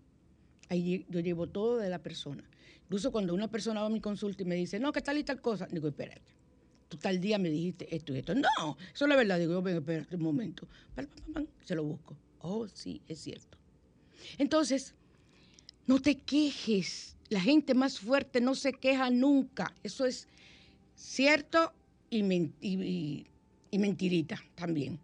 Ahí 0.70 1.06
yo 1.10 1.20
llevo 1.20 1.48
todo 1.48 1.78
de 1.78 1.90
la 1.90 2.00
persona. 2.00 2.44
Incluso 2.84 3.12
cuando 3.12 3.34
una 3.34 3.50
persona 3.50 3.82
va 3.82 3.88
a 3.88 3.90
mi 3.90 4.00
consulta 4.00 4.44
y 4.44 4.46
me 4.46 4.56
dice, 4.56 4.80
no, 4.80 4.92
que 4.94 5.02
tal 5.02 5.18
y 5.18 5.24
tal 5.24 5.42
cosa, 5.42 5.68
digo, 5.70 5.90
espérate 5.90 6.42
tú 6.92 6.98
tal 6.98 7.22
día 7.22 7.38
me 7.38 7.50
dijiste 7.50 7.96
esto 7.96 8.14
y 8.14 8.18
esto. 8.18 8.36
No, 8.36 8.78
eso 8.94 9.06
es 9.06 9.10
la 9.10 9.16
verdad. 9.16 9.40
Digo, 9.40 9.62
ven, 9.62 9.78
espérate 9.78 10.18
un 10.18 10.24
momento. 10.24 10.68
Se 11.64 11.74
lo 11.74 11.86
busco. 11.86 12.18
Oh, 12.40 12.68
sí, 12.68 13.02
es 13.08 13.20
cierto. 13.20 13.58
Entonces, 14.38 14.94
no 15.88 16.02
te 16.02 16.20
quejes. 16.20 17.16
La 17.32 17.40
gente 17.40 17.74
más 17.74 17.98
fuerte 17.98 18.42
no 18.42 18.56
se 18.56 18.74
queja 18.74 19.10
nunca. 19.10 19.74
Eso 19.84 20.06
es 20.06 20.28
cierto 20.96 21.72
y, 22.10 22.24
mentirita 23.72 24.44
también. 24.54 25.00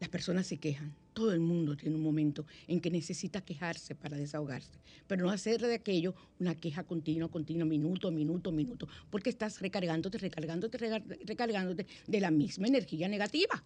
Las 0.00 0.08
personas 0.08 0.48
se 0.48 0.56
quejan. 0.56 0.92
Todo 1.12 1.32
el 1.32 1.38
mundo 1.38 1.76
tiene 1.76 1.94
un 1.94 2.02
momento 2.02 2.44
en 2.66 2.80
que 2.80 2.90
necesita 2.90 3.42
quejarse 3.42 3.94
para 3.94 4.16
desahogarse, 4.16 4.80
pero 5.06 5.24
no 5.24 5.30
hacer 5.30 5.60
de 5.60 5.74
aquello 5.74 6.16
una 6.40 6.56
queja 6.56 6.82
continua, 6.82 7.28
continua, 7.30 7.64
minuto, 7.64 8.10
minuto, 8.10 8.50
minuto, 8.50 8.88
porque 9.08 9.30
estás 9.30 9.60
recargándote, 9.60 10.18
recargándote, 10.18 10.78
recargándote 10.78 11.86
de 12.08 12.20
la 12.20 12.32
misma 12.32 12.66
energía 12.66 13.06
negativa. 13.06 13.62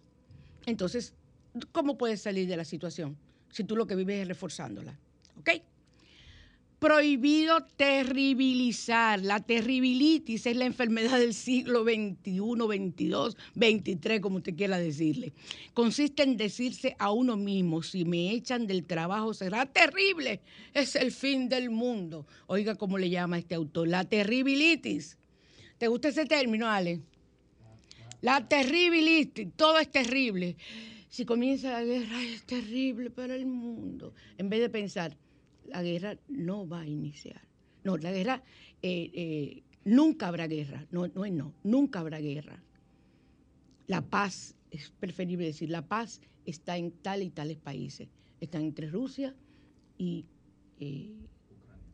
Entonces, 0.67 1.15
¿cómo 1.71 1.97
puedes 1.97 2.21
salir 2.21 2.47
de 2.47 2.57
la 2.57 2.65
situación 2.65 3.17
si 3.49 3.63
tú 3.63 3.75
lo 3.75 3.87
que 3.87 3.95
vives 3.95 4.21
es 4.21 4.27
reforzándola? 4.27 4.99
¿Ok? 5.39 5.49
Prohibido 6.83 7.65
terribilizar. 7.77 9.21
La 9.21 9.39
terribilitis 9.39 10.45
es 10.45 10.57
la 10.57 10.65
enfermedad 10.65 11.17
del 11.17 11.33
siglo 11.33 11.85
XXI, 11.85 12.41
XXII, 12.41 13.37
XXIII, 13.55 14.19
como 14.19 14.39
usted 14.39 14.53
quiera 14.53 14.77
decirle. 14.77 15.31
Consiste 15.73 16.23
en 16.23 16.35
decirse 16.35 16.93
a 16.99 17.11
uno 17.11 17.37
mismo, 17.37 17.83
si 17.83 18.03
me 18.03 18.31
echan 18.31 18.67
del 18.67 18.83
trabajo 18.83 19.33
será 19.33 19.65
terrible, 19.65 20.41
es 20.73 20.97
el 20.97 21.13
fin 21.13 21.47
del 21.47 21.69
mundo. 21.69 22.27
Oiga 22.47 22.75
cómo 22.75 22.97
le 22.97 23.09
llama 23.09 23.37
este 23.37 23.55
autor, 23.55 23.87
la 23.87 24.03
terribilitis. 24.03 25.17
¿Te 25.77 25.87
gusta 25.87 26.09
ese 26.09 26.25
término, 26.25 26.67
Ale? 26.67 26.99
La 28.19 28.45
terribilitis, 28.45 29.47
todo 29.55 29.79
es 29.79 29.89
terrible 29.89 30.57
si 31.07 31.23
comienza 31.23 31.71
la 31.71 31.83
guerra 31.83 32.23
es 32.23 32.43
terrible 32.43 33.09
para 33.09 33.35
el 33.35 33.45
mundo, 33.45 34.13
en 34.37 34.49
vez 34.49 34.59
de 34.59 34.69
pensar, 34.69 35.15
la 35.67 35.83
guerra 35.83 36.17
no 36.27 36.67
va 36.67 36.81
a 36.81 36.87
iniciar. 36.87 37.41
No, 37.83 37.97
la 37.97 38.11
guerra, 38.11 38.43
eh, 38.81 39.11
eh, 39.13 39.63
nunca 39.83 40.27
habrá 40.27 40.47
guerra, 40.47 40.85
no, 40.91 41.07
no 41.07 41.25
es 41.25 41.33
no, 41.33 41.53
nunca 41.63 41.99
habrá 41.99 42.19
guerra. 42.19 42.63
La 43.87 44.01
paz, 44.01 44.55
es 44.71 44.91
preferible 44.99 45.45
decir, 45.45 45.69
la 45.69 45.87
paz 45.87 46.21
está 46.45 46.77
en 46.77 46.91
tal 46.91 47.21
y 47.21 47.29
tales 47.29 47.57
países. 47.57 48.07
Está 48.39 48.59
entre 48.59 48.89
Rusia 48.89 49.35
y 49.97 50.25
eh, 50.79 51.13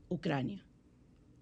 Ucrania. 0.10 0.64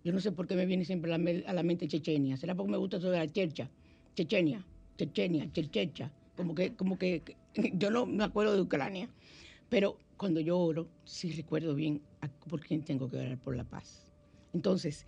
Yo 0.03 0.13
no 0.13 0.19
sé 0.19 0.31
por 0.31 0.47
qué 0.47 0.55
me 0.55 0.65
viene 0.65 0.85
siempre 0.85 1.13
a 1.13 1.17
la, 1.17 1.63
mente 1.63 1.87
Chechenia. 1.87 2.37
¿Será 2.37 2.55
porque 2.55 2.71
me 2.71 2.77
gusta 2.77 2.99
sobre 2.99 3.17
la 3.17 3.27
chercha? 3.27 3.69
Chechenia, 4.15 4.65
Chechenia, 4.97 5.51
Chechecha. 5.51 6.11
Como 6.35 6.55
que, 6.55 6.73
como 6.75 6.97
que, 6.97 7.23
yo 7.73 7.91
no 7.91 8.05
me 8.05 8.23
acuerdo 8.23 8.55
de 8.55 8.61
Ucrania. 8.61 9.09
Pero 9.69 9.99
cuando 10.15 10.39
yo 10.39 10.57
oro, 10.57 10.87
sí 11.03 11.31
recuerdo 11.31 11.75
bien 11.75 12.01
por 12.49 12.62
quién 12.62 12.84
tengo 12.84 13.10
que 13.10 13.17
orar 13.17 13.38
por 13.38 13.56
la 13.56 13.63
paz. 13.63 14.06
Entonces, 14.53 15.06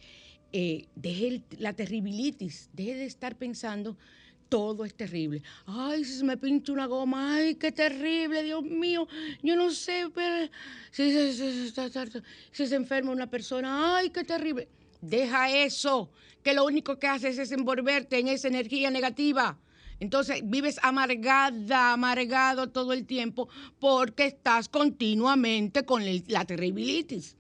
eh, 0.52 0.88
deje 0.96 1.44
la 1.58 1.74
terribilitis, 1.74 2.70
deje 2.74 2.96
de 2.96 3.06
estar 3.06 3.36
pensando 3.36 3.98
todo 4.50 4.84
es 4.84 4.96
terrible. 4.96 5.44
Ay, 5.68 6.04
si 6.04 6.18
se 6.18 6.26
me 6.26 6.36
pincha 6.36 6.74
una 6.74 6.88
goma, 6.88 7.36
ay, 7.36 7.56
qué 7.56 7.72
terrible, 7.72 8.44
Dios 8.44 8.64
mío. 8.64 9.08
Yo 9.44 9.56
no 9.56 9.70
sé, 9.70 10.08
pero 10.14 10.52
si, 10.92 11.12
se 12.52 12.76
enferma 12.76 13.12
una 13.12 13.30
persona, 13.30 13.98
ay, 13.98 14.10
qué 14.10 14.24
terrible. 14.24 14.68
Deja 15.02 15.50
eso, 15.52 16.12
que 16.44 16.54
lo 16.54 16.66
único 16.66 16.98
que 16.98 17.08
haces 17.08 17.38
es 17.38 17.52
envolverte 17.52 18.20
en 18.20 18.28
esa 18.28 18.48
energía 18.48 18.90
negativa. 18.90 19.58
Entonces 20.00 20.42
vives 20.44 20.80
amargada, 20.82 21.94
amargado 21.94 22.70
todo 22.70 22.94
el 22.94 23.06
tiempo 23.06 23.50
porque 23.80 24.28
estás 24.28 24.70
continuamente 24.70 25.84
con 25.84 26.04
la 26.28 26.46
terribilitis 26.46 27.36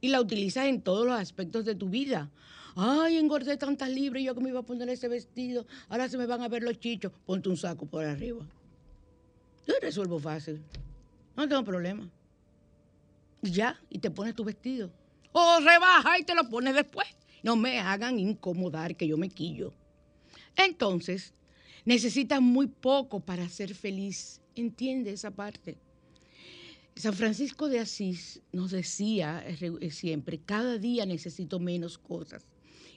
y 0.00 0.08
la 0.08 0.20
utilizas 0.20 0.66
en 0.66 0.82
todos 0.82 1.06
los 1.06 1.18
aspectos 1.18 1.64
de 1.64 1.74
tu 1.74 1.88
vida. 1.88 2.30
Ay, 2.76 3.16
engordé 3.16 3.56
tantas 3.56 3.88
libras, 3.88 4.22
yo 4.22 4.34
que 4.34 4.40
me 4.40 4.50
iba 4.50 4.60
a 4.60 4.62
poner 4.62 4.88
ese 4.90 5.08
vestido, 5.08 5.66
ahora 5.88 6.08
se 6.08 6.18
me 6.18 6.26
van 6.26 6.42
a 6.42 6.48
ver 6.48 6.62
los 6.62 6.78
chichos, 6.78 7.10
ponte 7.24 7.48
un 7.48 7.56
saco 7.56 7.86
por 7.86 8.04
arriba. 8.04 8.46
Yo 9.66 9.74
resuelvo 9.80 10.18
fácil, 10.20 10.62
no 11.34 11.48
tengo 11.48 11.64
problema. 11.64 12.08
Y 13.42 13.50
ya, 13.50 13.80
y 13.90 13.98
te 13.98 14.10
pones 14.10 14.34
tu 14.34 14.44
vestido. 14.44 14.90
O 15.32 15.58
rebaja 15.60 16.18
y 16.18 16.24
te 16.24 16.34
lo 16.34 16.48
pones 16.48 16.74
después. 16.74 17.08
No 17.42 17.56
me 17.56 17.78
hagan 17.78 18.18
incomodar 18.18 18.96
que 18.96 19.06
yo 19.06 19.16
me 19.16 19.28
quillo. 19.28 19.72
Entonces, 20.56 21.32
necesitas 21.86 22.42
muy 22.42 22.66
poco 22.66 23.20
para 23.20 23.48
ser 23.48 23.74
feliz. 23.74 24.42
Entiende 24.54 25.12
esa 25.12 25.30
parte. 25.30 25.78
San 26.94 27.14
Francisco 27.14 27.68
de 27.68 27.78
Asís 27.78 28.42
nos 28.52 28.70
decía 28.70 29.42
eh, 29.46 29.90
siempre, 29.90 30.38
cada 30.38 30.78
día 30.78 31.06
necesito 31.06 31.58
menos 31.58 31.98
cosas 31.98 32.46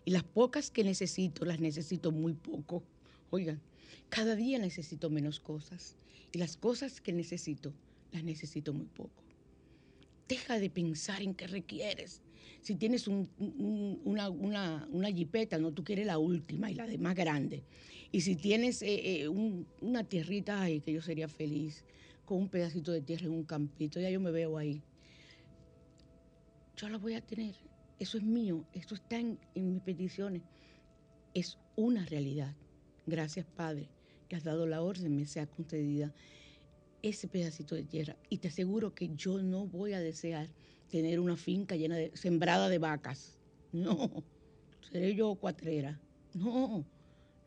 y 0.06 0.12
las 0.12 0.24
pocas 0.24 0.72
que 0.72 0.84
necesito, 0.84 1.46
las 1.46 1.60
necesito 1.60 2.12
muy 2.12 2.34
poco. 2.34 2.84
Oigan, 3.30 3.62
cada 4.10 4.36
día 4.36 4.58
necesito 4.58 5.10
menos 5.10 5.40
cosas. 5.40 5.96
Y 6.32 6.38
las 6.38 6.58
cosas 6.58 7.02
que 7.02 7.12
necesito, 7.12 7.74
las 8.12 8.24
necesito 8.24 8.74
muy 8.74 8.86
poco. 8.86 9.24
Deja 10.28 10.60
de 10.60 10.70
pensar 10.70 11.22
en 11.22 11.34
qué 11.34 11.48
requieres. 11.48 12.22
Si 12.62 12.76
tienes 12.76 13.08
una, 13.08 14.30
una, 14.30 15.12
jipeta, 15.12 15.58
no, 15.58 15.72
tú 15.72 15.84
quieres 15.84 16.06
la 16.06 16.18
última 16.18 16.70
y 16.70 16.76
la 16.76 16.86
de 16.86 16.98
más 16.98 17.16
grande. 17.16 17.64
Y 18.12 18.22
si 18.22 18.36
tienes 18.36 18.82
eh, 18.82 19.22
eh, 19.22 19.28
una 19.28 20.04
tierrita, 20.04 20.62
ay, 20.62 20.82
que 20.82 20.94
yo 20.94 21.02
sería 21.02 21.28
feliz 21.28 21.86
con 22.26 22.38
un 22.40 22.50
pedacito 22.50 22.92
de 22.92 23.02
tierra 23.02 23.26
en 23.26 23.32
un 23.32 23.44
campito, 23.44 24.00
ya 24.00 24.10
yo 24.10 24.20
me 24.20 24.32
veo 24.32 24.58
ahí. 24.58 24.82
Yo 26.76 26.90
la 26.90 26.98
voy 26.98 27.14
a 27.14 27.22
tener 27.22 27.56
eso 28.00 28.18
es 28.18 28.24
mío, 28.24 28.66
eso 28.74 28.96
está 28.96 29.20
en, 29.20 29.38
mis 29.54 29.82
peticiones. 29.82 30.42
Es 31.34 31.58
una 31.76 32.06
realidad. 32.06 32.56
Gracias, 33.06 33.46
Padre, 33.46 33.90
que 34.28 34.38
has 34.38 34.44
dado 34.44 34.66
la 34.66 34.82
orden, 34.82 35.16
me 35.16 35.26
sea 35.26 35.48
concedida 35.48 36.14
ese 37.02 37.28
pedacito 37.28 37.76
de 37.76 37.84
tierra. 37.84 38.16
Y 38.30 38.38
te 38.38 38.48
aseguro 38.48 38.96
que 38.96 39.10
yo 39.16 39.42
no 39.42 39.68
voy 39.68 39.94
a 39.94 40.00
desear 40.00 40.50
tener 40.90 41.20
una 41.20 41.38
finca 41.38 41.76
llena 41.76 41.96
de, 41.96 42.12
sembrada 42.16 42.70
de 42.70 42.80
vacas. 42.80 43.38
No, 43.72 44.24
seré 44.92 45.16
yo 45.16 45.36
cuatrera. 45.36 46.00
No, 46.34 46.86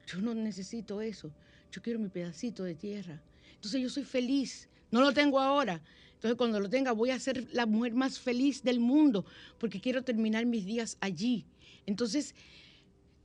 yo 0.07 0.21
no 0.21 0.35
necesito 0.35 1.01
eso. 1.01 1.33
Yo 1.71 1.83
quiero 1.83 1.99
mi 1.99 2.09
pedacito 2.09 2.65
de 2.65 2.75
tierra. 2.75 3.23
Entonces 3.55 3.81
yo 3.81 3.89
soy 3.89 4.05
feliz. 4.05 4.69
No 4.91 5.01
lo 5.01 5.13
tengo 5.13 5.41
ahora, 5.41 5.81
entonces, 6.23 6.39
cuando 6.39 6.61
lo 6.61 6.71
tenga, 6.71 6.93
voy 6.93 7.11
a 7.11 7.19
ser 7.19 7.53
la 7.53 7.67
mujer 7.67 7.95
más 7.95 8.21
feliz 8.21 8.63
del 8.63 8.79
mundo, 8.79 9.27
porque 9.59 9.81
quiero 9.81 10.05
terminar 10.05 10.47
mis 10.47 10.65
días 10.65 10.97
allí. 11.01 11.45
Entonces, 11.85 12.37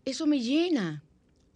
eso 0.04 0.26
me 0.26 0.40
llena. 0.40 1.04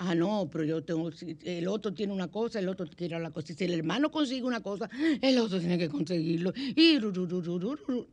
Ah, 0.04 0.16
no, 0.16 0.50
pero 0.52 0.64
yo 0.64 0.84
tengo, 0.84 1.12
el 1.44 1.68
otro 1.68 1.94
tiene 1.94 2.12
una 2.12 2.28
cosa, 2.28 2.58
el 2.58 2.68
otro 2.68 2.88
quiere 2.88 3.20
la 3.20 3.30
cosa. 3.30 3.54
Si 3.54 3.64
el 3.64 3.76
hermano 3.76 4.10
consigue 4.10 4.42
una 4.42 4.60
cosa, 4.60 4.90
el 5.22 5.38
otro 5.38 5.60
tiene 5.60 5.78
que 5.78 5.90
conseguirlo. 5.90 6.54
Y 6.56 6.98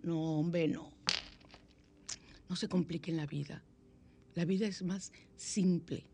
no, 0.02 0.38
hombre, 0.38 0.68
no. 0.68 0.92
No 2.46 2.56
se 2.56 2.68
complique 2.68 3.10
en 3.10 3.16
la 3.16 3.24
vida. 3.24 3.64
La 4.34 4.44
vida 4.44 4.66
es 4.66 4.82
más 4.82 5.14
simple 5.34 6.04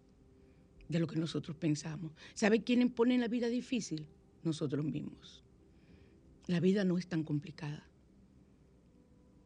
de 0.88 1.00
lo 1.00 1.08
que 1.08 1.16
nosotros 1.16 1.56
pensamos. 1.56 2.12
¿Sabe 2.34 2.62
quién 2.62 2.88
pone 2.90 3.18
la 3.18 3.26
vida 3.26 3.48
difícil? 3.48 4.06
Nosotros 4.44 4.84
mismos. 4.84 5.42
La 6.46 6.60
vida 6.60 6.84
no 6.84 6.98
es 6.98 7.08
tan 7.08 7.24
complicada. 7.24 7.84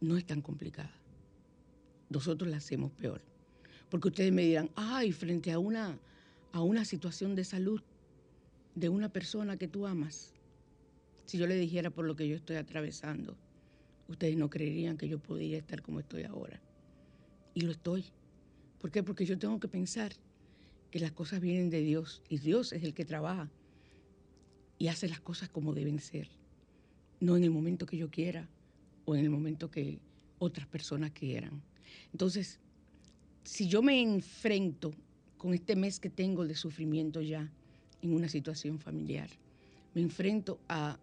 No 0.02 0.18
es 0.18 0.26
tan 0.26 0.42
complicada. 0.42 0.92
Nosotros 2.10 2.50
la 2.50 2.58
hacemos 2.58 2.92
peor. 2.92 3.22
Porque 3.88 4.08
ustedes 4.08 4.30
me 4.30 4.42
dirán, 4.42 4.70
ay, 4.76 5.12
frente 5.12 5.52
a 5.52 5.58
una, 5.58 5.98
a 6.52 6.62
una 6.62 6.84
situación 6.84 7.34
de 7.34 7.44
salud 7.44 7.82
de 8.74 8.88
una 8.88 9.08
persona 9.08 9.56
que 9.56 9.68
tú 9.68 9.87
amas, 9.87 10.32
si 11.26 11.38
yo 11.38 11.46
le 11.46 11.56
dijera 11.56 11.90
por 11.90 12.04
lo 12.04 12.16
que 12.16 12.28
yo 12.28 12.37
estoy 12.37 12.56
atravesando, 12.56 13.37
ustedes 14.08 14.37
no 14.37 14.48
creerían 14.48 14.96
que 14.96 15.08
yo 15.08 15.18
podría 15.18 15.58
estar 15.58 15.82
como 15.82 16.00
estoy 16.00 16.22
ahora. 16.24 16.61
Y 17.54 17.62
lo 17.62 17.72
estoy. 17.72 18.04
¿Por 18.80 18.90
qué? 18.90 19.02
Porque 19.02 19.26
yo 19.26 19.38
tengo 19.38 19.58
que 19.58 19.68
pensar 19.68 20.12
que 20.90 21.00
las 21.00 21.12
cosas 21.12 21.40
vienen 21.40 21.70
de 21.70 21.80
Dios 21.80 22.22
y 22.28 22.38
Dios 22.38 22.72
es 22.72 22.82
el 22.82 22.94
que 22.94 23.04
trabaja 23.04 23.50
y 24.78 24.88
hace 24.88 25.08
las 25.08 25.20
cosas 25.20 25.48
como 25.48 25.74
deben 25.74 25.98
ser 25.98 26.28
no 27.20 27.37
en 27.37 27.44
el 27.44 27.50
momento 27.50 27.87
que 27.87 27.96
yo 27.96 28.11
quiera 28.11 28.48
o 29.04 29.14
en 29.14 29.24
el 29.24 29.30
momento 29.30 29.70
que 29.70 30.00
otras 30.38 30.66
personas 30.66 31.11
quieran. 31.11 31.62
Entonces, 32.12 32.61
si 33.44 33.68
yo 33.68 33.82
me 33.82 34.00
enfrento 34.00 34.92
con 35.38 35.55
este 35.55 35.77
mes 35.77 36.01
que 36.01 36.11
tengo 36.11 36.46
de 36.46 36.55
sufrimiento 36.55 37.22
ya 37.22 37.51
en 38.03 38.12
una 38.12 38.29
situación 38.29 38.79
familiar, 38.79 39.31
me 39.94 40.03
enfrento 40.03 40.61
a 40.68 40.98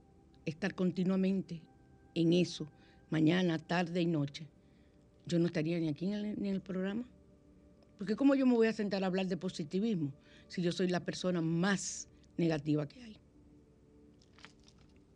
estar 0.46 0.76
continuamente 0.76 1.62
en 2.14 2.34
eso, 2.34 2.70
mañana, 3.10 3.58
tarde 3.58 4.02
y 4.02 4.06
noche, 4.06 4.48
yo 5.26 5.40
no 5.40 5.48
estaría 5.48 5.80
ni 5.80 5.90
aquí 5.90 6.06
ni 6.06 6.16
en 6.16 6.46
el 6.46 6.62
programa. 6.62 7.04
Porque 7.98 8.16
¿cómo 8.16 8.36
yo 8.36 8.46
me 8.46 8.54
voy 8.54 8.68
a 8.68 8.74
sentar 8.74 9.04
a 9.04 9.08
hablar 9.08 9.28
de 9.28 9.38
positivismo 9.38 10.14
si 10.48 10.62
yo 10.62 10.72
soy 10.72 10.88
la 10.88 11.00
persona 11.00 11.42
más 11.42 12.08
negativa 12.38 12.88
que 12.88 13.02
hay? 13.02 13.18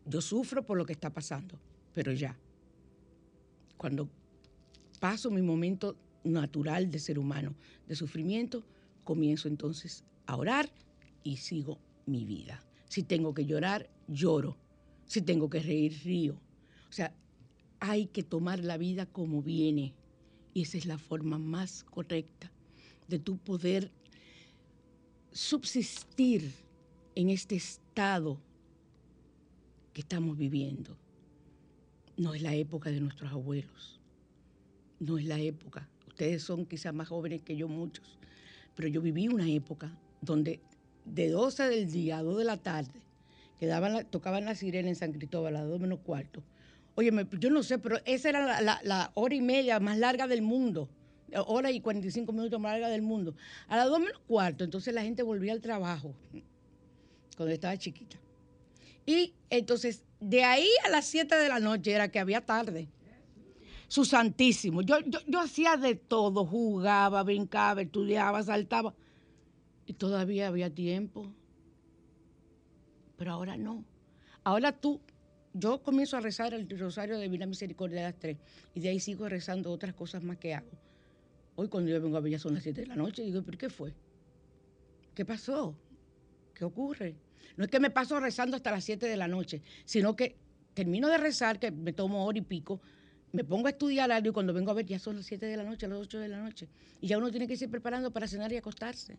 Yo 0.06 0.22
sufro 0.22 0.66
por 0.66 0.78
lo 0.78 0.86
que 0.86 0.94
está 0.94 1.12
pasando, 1.12 1.60
pero 1.94 2.12
ya. 2.14 2.36
Cuando 3.78 4.10
paso 5.00 5.30
mi 5.30 5.42
momento 5.42 5.96
natural 6.24 6.90
de 6.90 7.00
ser 7.00 7.20
humano, 7.20 7.54
de 7.88 7.96
sufrimiento, 7.96 8.64
comienzo 9.04 9.48
entonces 9.48 10.04
a 10.26 10.36
orar 10.36 10.70
y 11.24 11.38
sigo 11.38 11.80
mi 12.06 12.26
vida. 12.26 12.64
Si 12.88 13.04
tengo 13.04 13.34
que 13.34 13.46
llorar, 13.46 13.90
lloro. 14.08 14.58
Si 15.06 15.22
tengo 15.22 15.50
que 15.50 15.60
reír, 15.60 16.00
río. 16.04 16.34
O 16.90 16.92
sea, 16.92 17.14
hay 17.80 18.08
que 18.08 18.24
tomar 18.24 18.60
la 18.60 18.78
vida 18.78 19.06
como 19.06 19.42
viene. 19.42 19.94
Y 20.54 20.64
esa 20.64 20.78
es 20.78 20.86
la 20.86 20.98
forma 20.98 21.38
más 21.38 21.84
correcta 21.84 22.52
de 23.08 23.20
tu 23.20 23.38
poder 23.38 23.92
subsistir 25.32 26.52
en 27.16 27.30
este 27.30 27.56
estado 27.56 28.40
que 29.94 30.02
estamos 30.02 30.38
viviendo 30.38 30.98
no 32.20 32.34
es 32.34 32.42
la 32.42 32.54
época 32.54 32.92
de 32.92 33.00
nuestros 33.00 33.32
abuelos, 33.32 33.98
no 35.00 35.18
es 35.18 35.26
la 35.26 35.40
época. 35.40 35.90
Ustedes 36.06 36.44
son 36.44 36.66
quizás 36.66 36.94
más 36.94 37.08
jóvenes 37.08 37.42
que 37.44 37.56
yo 37.56 37.70
muchos, 37.70 38.19
pero 38.80 38.88
yo 38.88 39.02
viví 39.02 39.28
una 39.28 39.46
época 39.46 39.92
donde 40.22 40.62
de 41.04 41.28
12 41.28 41.68
del 41.68 41.92
día 41.92 42.20
a 42.20 42.24
2 42.24 42.38
de 42.38 42.46
la 42.46 42.56
tarde 42.56 43.02
tocaban 44.10 44.46
la 44.46 44.56
sirena 44.56 44.88
en 44.88 44.96
San 44.96 45.12
Cristóbal 45.12 45.58
a 45.58 45.60
las 45.60 45.70
2 45.70 45.82
menos 45.82 46.00
cuarto. 46.00 46.42
Oye, 46.96 47.12
yo 47.42 47.50
no 47.50 47.62
sé, 47.62 47.78
pero 47.78 48.00
esa 48.06 48.30
era 48.30 48.62
la, 48.62 48.80
la, 48.82 49.12
hora 49.16 49.36
y 49.36 49.42
media 49.42 49.82
más 49.82 49.98
larga 49.98 50.28
del 50.28 50.42
mundo 50.42 50.88
hora 51.46 51.72
y 51.72 51.82
45 51.82 52.32
minutos 52.32 52.58
más 52.58 52.72
larga 52.72 52.88
del 52.88 53.02
mundo. 53.02 53.36
A 53.68 53.76
las 53.76 53.90
2 53.90 54.00
menos 54.00 54.22
cuarto, 54.26 54.64
entonces 54.64 54.94
la 54.94 55.02
gente 55.02 55.24
volvía 55.24 55.52
al 55.52 55.60
trabajo, 55.60 56.16
cuando 57.36 57.54
estaba 57.54 57.76
chiquita. 57.76 58.16
Y 59.06 59.34
entonces, 59.50 60.04
de 60.22 60.46
ahí 60.46 60.70
a 60.86 60.90
las 60.90 61.06
7 61.06 61.36
de 61.36 61.50
la 61.50 61.60
noche 61.60 61.92
era 61.92 62.08
que 62.08 62.20
había 62.20 62.46
tarde. 62.46 62.88
Su 63.90 64.06
santísimo. 64.06 64.82
Yo, 64.82 65.00
yo, 65.02 65.20
yo 65.28 65.42
hacía 65.42 65.76
de 65.76 65.96
todo, 65.96 66.46
jugaba, 66.46 67.22
brincaba, 67.24 67.82
estudiaba, 67.82 68.42
saltaba. 68.44 68.96
Y 69.86 69.94
todavía 69.94 70.48
había 70.48 70.70
tiempo. 70.74 71.34
Pero 73.18 73.34
ahora 73.34 73.58
no. 73.58 73.84
Ahora 74.44 74.72
tú, 74.72 75.02
yo 75.54 75.82
comienzo 75.82 76.16
a 76.16 76.22
rezar 76.22 76.54
el 76.54 76.70
rosario 76.80 77.18
de 77.18 77.24
Divina 77.24 77.48
Misericordia 77.48 77.98
de 77.98 78.04
las 78.04 78.20
tres. 78.20 78.38
Y 78.76 78.80
de 78.80 78.90
ahí 78.90 79.00
sigo 79.00 79.28
rezando 79.28 79.72
otras 79.72 79.96
cosas 79.96 80.24
más 80.24 80.38
que 80.38 80.54
hago. 80.54 80.70
Hoy 81.56 81.68
cuando 81.68 81.90
yo 81.92 82.00
vengo 82.00 82.16
a 82.16 82.30
ya 82.30 82.40
son 82.40 82.54
las 82.54 82.64
7 82.64 82.82
de 82.82 82.88
la 82.88 82.96
noche, 82.96 83.24
digo, 83.24 83.42
¿pero 83.44 83.58
qué 83.58 83.70
fue? 83.70 83.94
¿Qué 85.14 85.26
pasó? 85.26 85.76
¿Qué 86.54 86.64
ocurre? 86.64 87.18
No 87.58 87.66
es 87.66 87.70
que 87.70 87.82
me 87.82 87.90
paso 87.90 88.18
rezando 88.20 88.56
hasta 88.56 88.72
las 88.72 88.86
7 88.86 89.08
de 89.08 89.18
la 89.18 89.28
noche, 89.28 89.62
sino 89.84 90.16
que 90.16 90.38
termino 90.74 91.10
de 91.10 91.18
rezar, 91.18 91.60
que 91.60 91.72
me 91.72 91.92
tomo 91.92 92.26
hora 92.26 92.38
y 92.38 92.42
pico, 92.44 92.80
me 93.32 93.44
pongo 93.44 93.68
a 93.68 93.72
estudiar 93.72 94.12
algo 94.12 94.30
y 94.30 94.34
cuando 94.34 94.54
vengo 94.54 94.72
a 94.72 94.74
ver 94.74 94.86
ya 94.86 95.00
son 95.00 95.18
las 95.18 95.26
7 95.26 95.46
de 95.46 95.58
la 95.58 95.64
noche, 95.64 95.88
las 95.88 96.00
8 96.00 96.20
de 96.20 96.28
la 96.28 96.42
noche. 96.42 96.68
Y 97.02 97.08
ya 97.08 97.18
uno 97.18 97.30
tiene 97.30 97.48
que 97.48 97.54
ir 97.54 97.70
preparando 97.70 98.12
para 98.12 98.28
cenar 98.28 98.52
y 98.52 98.58
acostarse. 98.58 99.18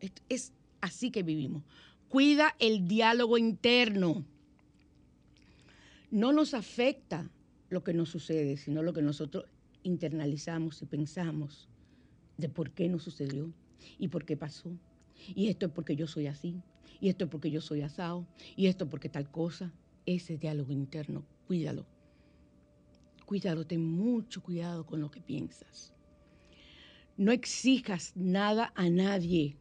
Es, 0.00 0.12
es 0.28 0.52
así 0.80 1.10
que 1.10 1.22
vivimos. 1.22 1.62
Cuida 2.08 2.54
el 2.58 2.86
diálogo 2.86 3.38
interno. 3.38 4.24
No 6.10 6.32
nos 6.32 6.54
afecta 6.54 7.30
lo 7.70 7.82
que 7.82 7.94
nos 7.94 8.10
sucede, 8.10 8.56
sino 8.56 8.82
lo 8.82 8.92
que 8.92 9.02
nosotros 9.02 9.46
internalizamos 9.82 10.82
y 10.82 10.86
pensamos 10.86 11.68
de 12.36 12.48
por 12.48 12.70
qué 12.70 12.88
nos 12.88 13.02
sucedió 13.02 13.52
y 13.98 14.08
por 14.08 14.24
qué 14.24 14.36
pasó. 14.36 14.70
Y 15.34 15.48
esto 15.48 15.66
es 15.66 15.72
porque 15.72 15.96
yo 15.96 16.06
soy 16.06 16.26
así, 16.26 16.60
y 17.00 17.08
esto 17.08 17.24
es 17.24 17.30
porque 17.30 17.50
yo 17.50 17.60
soy 17.60 17.82
asado, 17.82 18.26
y 18.56 18.66
esto 18.66 18.84
es 18.84 18.90
porque 18.90 19.08
tal 19.08 19.30
cosa. 19.30 19.72
Ese 20.04 20.36
diálogo 20.36 20.72
interno, 20.72 21.24
cuídalo. 21.46 21.86
Cuídalo, 23.26 23.66
ten 23.66 23.84
mucho 23.84 24.42
cuidado 24.42 24.84
con 24.84 25.00
lo 25.00 25.10
que 25.10 25.20
piensas. 25.20 25.92
No 27.16 27.32
exijas 27.32 28.12
nada 28.14 28.72
a 28.74 28.88
nadie. 28.88 29.56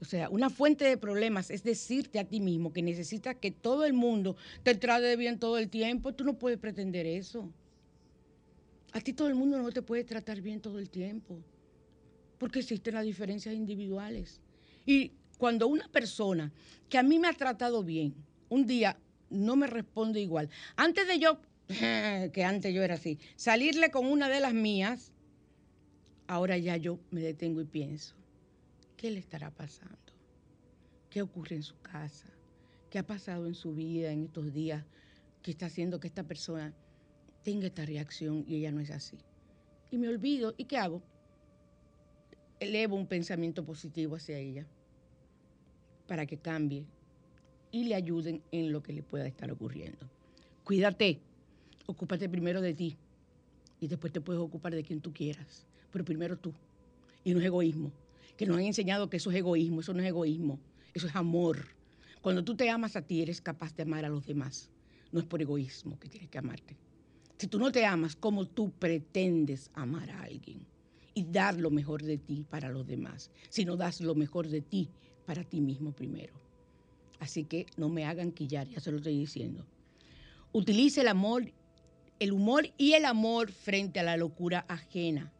O 0.00 0.04
sea, 0.04 0.28
una 0.30 0.50
fuente 0.50 0.84
de 0.84 0.96
problemas 0.96 1.50
es 1.50 1.62
decirte 1.62 2.18
a 2.18 2.24
ti 2.24 2.40
mismo 2.40 2.72
que 2.72 2.82
necesitas 2.82 3.36
que 3.36 3.52
todo 3.52 3.84
el 3.84 3.92
mundo 3.92 4.36
te 4.64 4.74
trate 4.74 5.16
bien 5.16 5.38
todo 5.38 5.58
el 5.58 5.68
tiempo. 5.68 6.12
Tú 6.12 6.24
no 6.24 6.38
puedes 6.38 6.58
pretender 6.58 7.06
eso. 7.06 7.52
A 8.92 9.00
ti 9.00 9.12
todo 9.12 9.28
el 9.28 9.34
mundo 9.34 9.58
no 9.58 9.70
te 9.70 9.80
puede 9.80 10.04
tratar 10.04 10.40
bien 10.40 10.60
todo 10.60 10.78
el 10.78 10.90
tiempo, 10.90 11.38
porque 12.38 12.58
existen 12.58 12.94
las 12.94 13.04
diferencias 13.04 13.54
individuales. 13.54 14.40
Y 14.84 15.12
cuando 15.38 15.66
una 15.66 15.88
persona 15.88 16.52
que 16.88 16.98
a 16.98 17.02
mí 17.02 17.18
me 17.18 17.28
ha 17.28 17.32
tratado 17.32 17.82
bien, 17.82 18.14
un 18.48 18.66
día 18.66 18.98
no 19.30 19.56
me 19.56 19.66
responde 19.66 20.20
igual, 20.20 20.50
antes 20.76 21.08
de 21.08 21.18
yo, 21.18 21.38
que 22.32 22.44
antes 22.44 22.74
yo 22.74 22.82
era 22.82 22.94
así, 22.94 23.18
salirle 23.36 23.90
con 23.90 24.06
una 24.06 24.28
de 24.28 24.40
las 24.40 24.54
mías, 24.54 25.12
ahora 26.26 26.58
ya 26.58 26.76
yo 26.76 26.98
me 27.10 27.20
detengo 27.20 27.60
y 27.60 27.64
pienso, 27.64 28.14
¿qué 28.96 29.10
le 29.10 29.18
estará 29.18 29.50
pasando? 29.50 29.96
¿Qué 31.10 31.22
ocurre 31.22 31.56
en 31.56 31.62
su 31.62 31.78
casa? 31.80 32.28
¿Qué 32.90 32.98
ha 32.98 33.06
pasado 33.06 33.46
en 33.46 33.54
su 33.54 33.74
vida 33.74 34.12
en 34.12 34.24
estos 34.24 34.52
días 34.52 34.84
que 35.42 35.50
está 35.50 35.66
haciendo 35.66 35.98
que 35.98 36.08
esta 36.08 36.22
persona 36.22 36.72
tenga 37.42 37.66
esta 37.66 37.84
reacción 37.84 38.44
y 38.46 38.56
ella 38.56 38.70
no 38.70 38.80
es 38.80 38.90
así. 38.90 39.18
Y 39.90 39.98
me 39.98 40.08
olvido, 40.08 40.54
¿y 40.56 40.64
qué 40.64 40.78
hago? 40.78 41.02
Elevo 42.60 42.96
un 42.96 43.06
pensamiento 43.06 43.64
positivo 43.64 44.16
hacia 44.16 44.38
ella 44.38 44.66
para 46.06 46.26
que 46.26 46.38
cambie 46.38 46.86
y 47.70 47.84
le 47.84 47.94
ayuden 47.94 48.42
en 48.52 48.72
lo 48.72 48.82
que 48.82 48.92
le 48.92 49.02
pueda 49.02 49.26
estar 49.26 49.50
ocurriendo. 49.50 50.08
Cuídate, 50.64 51.20
ocúpate 51.92 52.28
primero 52.28 52.60
de 52.60 52.74
ti 52.74 52.96
y 53.80 53.88
después 53.88 54.12
te 54.12 54.20
puedes 54.20 54.40
ocupar 54.40 54.74
de 54.74 54.82
quien 54.82 55.00
tú 55.00 55.12
quieras, 55.12 55.66
pero 55.90 56.04
primero 56.04 56.36
tú. 56.36 56.52
Y 57.24 57.32
no 57.32 57.40
es 57.40 57.46
egoísmo, 57.46 57.92
que 58.36 58.46
nos 58.46 58.56
han 58.56 58.64
enseñado 58.64 59.08
que 59.08 59.18
eso 59.18 59.30
es 59.30 59.36
egoísmo, 59.36 59.80
eso 59.80 59.94
no 59.94 60.00
es 60.00 60.08
egoísmo, 60.08 60.58
eso 60.94 61.06
es 61.06 61.16
amor. 61.16 61.66
Cuando 62.20 62.44
tú 62.44 62.54
te 62.54 62.70
amas 62.70 62.96
a 62.96 63.02
ti, 63.02 63.22
eres 63.22 63.40
capaz 63.40 63.74
de 63.74 63.82
amar 63.82 64.04
a 64.04 64.08
los 64.08 64.26
demás. 64.26 64.70
No 65.10 65.20
es 65.20 65.26
por 65.26 65.42
egoísmo 65.42 65.98
que 65.98 66.08
tienes 66.08 66.30
que 66.30 66.38
amarte. 66.38 66.76
Si 67.38 67.48
tú 67.48 67.58
no 67.58 67.72
te 67.72 67.84
amas, 67.84 68.14
¿cómo 68.14 68.46
tú 68.46 68.70
pretendes 68.70 69.70
amar 69.74 70.10
a 70.10 70.22
alguien? 70.22 70.64
Y 71.14 71.24
dar 71.24 71.58
lo 71.58 71.70
mejor 71.70 72.02
de 72.02 72.16
ti 72.16 72.46
para 72.48 72.70
los 72.70 72.86
demás. 72.86 73.30
Si 73.48 73.64
no 73.64 73.76
das 73.76 74.00
lo 74.00 74.14
mejor 74.14 74.48
de 74.48 74.60
ti 74.60 74.88
para 75.26 75.44
ti 75.44 75.60
mismo 75.60 75.92
primero. 75.92 76.32
Así 77.18 77.44
que 77.44 77.66
no 77.76 77.88
me 77.88 78.04
hagan 78.04 78.32
quillar, 78.32 78.68
ya 78.68 78.80
se 78.80 78.90
lo 78.90 78.98
estoy 78.98 79.18
diciendo. 79.18 79.66
Utilice 80.52 81.00
el 81.00 81.08
amor, 81.08 81.52
el 82.22 82.32
humor 82.32 82.70
y 82.76 82.92
el 82.92 83.04
amor 83.04 83.52
frente 83.52 84.00
a 84.00 84.02
la 84.02 84.16
locura 84.16 84.64
ajena. 84.68 85.32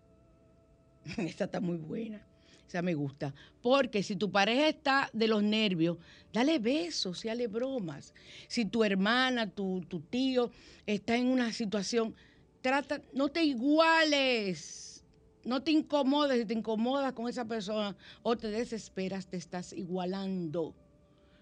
Esta 1.19 1.45
está 1.45 1.61
muy 1.61 1.77
buena 1.77 2.27
sea, 2.73 2.83
me 2.83 2.95
gusta. 2.95 3.35
Porque 3.61 4.03
si 4.03 4.17
tu 4.17 4.31
pareja 4.31 4.69
está 4.69 5.11
de 5.13 5.29
los 5.29 5.43
nervios, 5.43 5.99
dale 6.33 6.59
besos 6.59 7.25
y 7.25 7.29
dale 7.29 7.47
bromas. 7.47 8.15
Si 8.49 8.65
tu 8.65 8.83
hermana, 8.83 9.49
tu, 9.49 9.83
tu 9.89 10.01
tío 10.01 10.51
está 10.87 11.17
en 11.17 11.27
una 11.27 11.53
situación, 11.53 12.15
trata, 12.63 13.01
no 13.13 13.29
te 13.29 13.45
iguales. 13.45 15.05
No 15.45 15.61
te 15.61 15.73
incomodes, 15.73 16.39
si 16.39 16.47
te 16.47 16.55
incomodas 16.55 17.13
con 17.15 17.29
esa 17.29 17.45
persona 17.45 17.97
o 18.23 18.37
te 18.37 18.49
desesperas, 18.49 19.27
te 19.27 19.37
estás 19.37 19.73
igualando. 19.73 20.75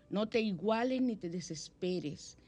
No 0.08 0.26
te 0.26 0.40
iguales 0.40 1.02
ni 1.02 1.16
te 1.16 1.28
desesperes. 1.28 2.38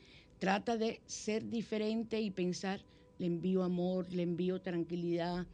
Trata 0.42 0.76
de 0.76 1.00
ser 1.06 1.48
diferente 1.48 2.20
y 2.20 2.32
pensar, 2.32 2.80
le 3.18 3.26
envío 3.26 3.62
amor, 3.62 4.12
le 4.12 4.24
envío 4.24 4.60
tranquilidad 4.60 5.46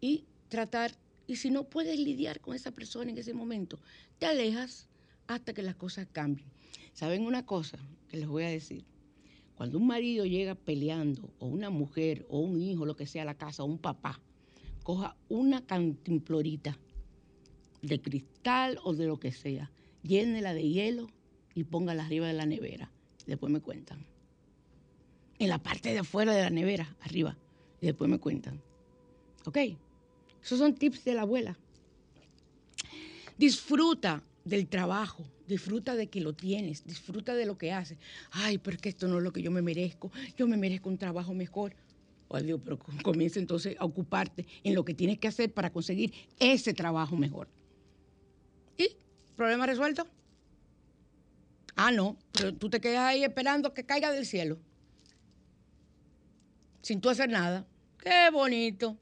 y 0.00 0.24
tratar 0.48 0.92
y 1.26 1.36
si 1.36 1.50
no 1.50 1.64
puedes 1.64 1.98
lidiar 1.98 2.40
con 2.40 2.56
esa 2.56 2.70
persona 2.70 3.10
en 3.10 3.18
ese 3.18 3.34
momento, 3.34 3.78
te 4.18 4.24
alejas 4.24 4.88
hasta 5.26 5.52
que 5.52 5.60
las 5.60 5.74
cosas 5.74 6.06
cambien. 6.10 6.48
¿Saben 6.94 7.26
una 7.26 7.44
cosa 7.44 7.76
que 8.08 8.16
les 8.16 8.26
voy 8.26 8.44
a 8.44 8.48
decir? 8.48 8.86
Cuando 9.54 9.76
un 9.76 9.86
marido 9.86 10.24
llega 10.24 10.54
peleando, 10.54 11.34
o 11.38 11.48
una 11.48 11.68
mujer, 11.68 12.24
o 12.30 12.38
un 12.38 12.58
hijo, 12.58 12.86
lo 12.86 12.96
que 12.96 13.06
sea, 13.06 13.24
a 13.24 13.26
la 13.26 13.36
casa, 13.36 13.64
o 13.64 13.66
un 13.66 13.76
papá, 13.76 14.18
coja 14.82 15.14
una 15.28 15.66
cantimplorita 15.66 16.78
de 17.82 18.00
cristal 18.00 18.78
o 18.82 18.94
de 18.94 19.04
lo 19.04 19.20
que 19.20 19.30
sea, 19.30 19.70
llénela 20.02 20.54
de 20.54 20.66
hielo 20.66 21.10
y 21.54 21.64
póngala 21.64 22.06
arriba 22.06 22.28
de 22.28 22.32
la 22.32 22.46
nevera. 22.46 22.90
Después 23.26 23.52
me 23.52 23.60
cuentan. 23.60 24.10
En 25.42 25.48
la 25.48 25.58
parte 25.58 25.92
de 25.92 25.98
afuera 25.98 26.32
de 26.32 26.40
la 26.40 26.50
nevera, 26.50 26.94
arriba. 27.00 27.36
Y 27.80 27.86
después 27.86 28.08
me 28.08 28.20
cuentan. 28.20 28.62
¿Ok? 29.44 29.58
Esos 30.40 30.60
son 30.60 30.72
tips 30.72 31.04
de 31.04 31.14
la 31.14 31.22
abuela. 31.22 31.58
Disfruta 33.36 34.22
del 34.44 34.68
trabajo, 34.68 35.24
disfruta 35.48 35.96
de 35.96 36.06
que 36.06 36.20
lo 36.20 36.32
tienes, 36.32 36.84
disfruta 36.84 37.34
de 37.34 37.44
lo 37.44 37.58
que 37.58 37.72
haces. 37.72 37.98
Ay, 38.30 38.58
pero 38.58 38.78
que 38.78 38.90
esto 38.90 39.08
no 39.08 39.18
es 39.18 39.24
lo 39.24 39.32
que 39.32 39.42
yo 39.42 39.50
me 39.50 39.62
merezco, 39.62 40.12
yo 40.36 40.46
me 40.46 40.56
merezco 40.56 40.88
un 40.88 40.96
trabajo 40.96 41.34
mejor. 41.34 41.74
Oh, 42.28 42.38
Dios, 42.38 42.60
pero 42.62 42.78
comienza 43.02 43.40
entonces 43.40 43.74
a 43.80 43.84
ocuparte 43.84 44.46
en 44.62 44.76
lo 44.76 44.84
que 44.84 44.94
tienes 44.94 45.18
que 45.18 45.26
hacer 45.26 45.52
para 45.52 45.72
conseguir 45.72 46.12
ese 46.38 46.72
trabajo 46.72 47.16
mejor. 47.16 47.48
¿Y? 48.78 48.90
¿Problema 49.34 49.66
resuelto? 49.66 50.06
Ah, 51.74 51.90
no, 51.90 52.16
pero 52.30 52.54
tú 52.54 52.70
te 52.70 52.80
quedas 52.80 53.00
ahí 53.00 53.24
esperando 53.24 53.74
que 53.74 53.84
caiga 53.84 54.12
del 54.12 54.24
cielo. 54.24 54.60
Sin 56.82 57.00
tú 57.00 57.08
hacer 57.08 57.28
nada. 57.28 57.64
Qué 57.98 58.30
bonito. 58.30 58.96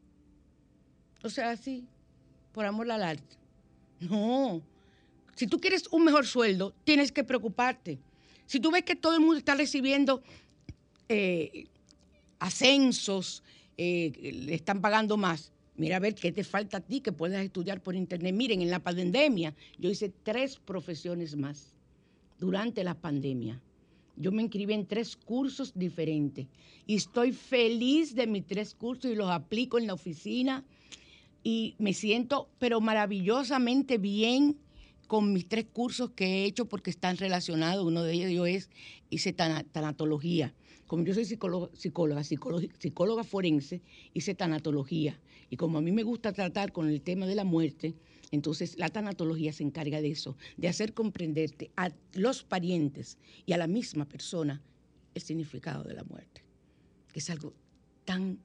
O 1.23 1.29
sea, 1.29 1.57
sí, 1.57 1.87
por 2.53 2.65
amor 2.65 2.91
al 2.91 3.03
arte. 3.03 3.37
No. 4.01 4.63
Si 5.35 5.47
tú 5.47 5.59
quieres 5.61 5.89
un 5.91 6.05
mejor 6.05 6.27
sueldo, 6.27 6.75
tienes 6.85 7.13
que 7.13 7.25
preocuparte. 7.25 7.99
Si 8.47 8.61
tú 8.61 8.71
ves 8.71 8.85
que 8.85 8.97
todo 8.97 9.15
el 9.15 9.21
mundo 9.21 9.39
está 9.39 9.55
recibiendo 9.55 10.23
eh, 11.09 11.67
ascensos, 12.39 13.43
eh, 13.77 14.13
le 14.47 14.55
están 14.55 14.81
pagando 14.81 15.17
más, 15.17 15.53
mira 15.77 15.97
a 15.97 16.01
ver 16.01 16.15
qué 16.15 16.33
te 16.33 16.45
falta 16.45 16.79
a 16.79 16.81
ti 16.81 17.01
que 17.01 17.13
puedas 17.13 17.43
estudiar 17.45 17.81
por 17.81 17.95
internet. 17.95 18.35
Miren, 18.35 18.61
en 18.61 18.71
la 18.71 18.81
pandemia 18.81 19.55
yo 19.79 19.89
hice 19.89 20.11
tres 20.23 20.57
profesiones 20.57 21.37
más 21.37 21.73
durante 22.39 22.85
la 22.85 22.95
pandemia. 22.95 23.61
Yo 24.21 24.33
me 24.33 24.43
inscribí 24.43 24.75
en 24.75 24.87
tres 24.87 25.17
cursos 25.17 25.73
diferentes 25.75 26.47
y 26.87 26.97
estoy 26.97 27.33
feliz 27.33 28.15
de 28.15 28.27
mis 28.27 28.47
tres 28.47 28.75
cursos 28.75 29.11
y 29.11 29.15
los 29.15 29.31
aplico 29.31 29.79
en 29.79 29.87
la 29.87 29.95
oficina 29.95 30.63
y 31.43 31.75
me 31.79 31.95
siento, 31.95 32.51
pero 32.59 32.83
maravillosamente 32.83 33.97
bien 33.97 34.59
con 35.07 35.33
mis 35.33 35.49
tres 35.49 35.65
cursos 35.73 36.11
que 36.11 36.27
he 36.27 36.45
hecho 36.45 36.67
porque 36.67 36.91
están 36.91 37.17
relacionados. 37.17 37.87
Uno 37.87 38.03
de 38.03 38.13
ellos 38.13 38.47
es, 38.47 38.71
hice 39.09 39.33
tanatología. 39.33 40.55
como 40.87 41.03
yo 41.03 41.15
soy 41.15 41.25
psicóloga, 41.25 41.71
psicóloga, 41.75 42.23
psicóloga 42.23 43.25
forense, 43.25 43.81
hice 44.13 44.35
tanatología. 44.35 45.19
Y 45.49 45.57
como 45.57 45.79
a 45.79 45.81
mí 45.81 45.93
me 45.93 46.03
gusta 46.03 46.35
tratar 46.35 46.73
con 46.73 46.91
el 46.91 47.01
tema 47.01 47.27
de 47.27 47.37
la 47.37 47.45
muerte, 47.45 47.95
entonces 48.33 48.79
la 48.79 48.89
tanatología 48.89 49.53
se 49.53 49.63
encarga 49.63 50.01
de 50.01 50.11
eso, 50.11 50.37
de 50.57 50.69
hacer 50.69 50.95
comprenderte 50.95 51.71
a 51.77 51.91
los 52.15 52.43
parientes 52.43 53.19
y 53.47 53.53
a 53.53 53.59
la 53.59 53.67
misma 53.67 54.05
persona 54.05 54.63
el 55.15 55.23
significado 55.23 55.85
de 55.85 55.95
la 55.95 56.05
muerte, 56.05 56.43
que 57.13 57.19
es 57.19 57.31
algo 57.31 57.53
tan, 58.05 58.39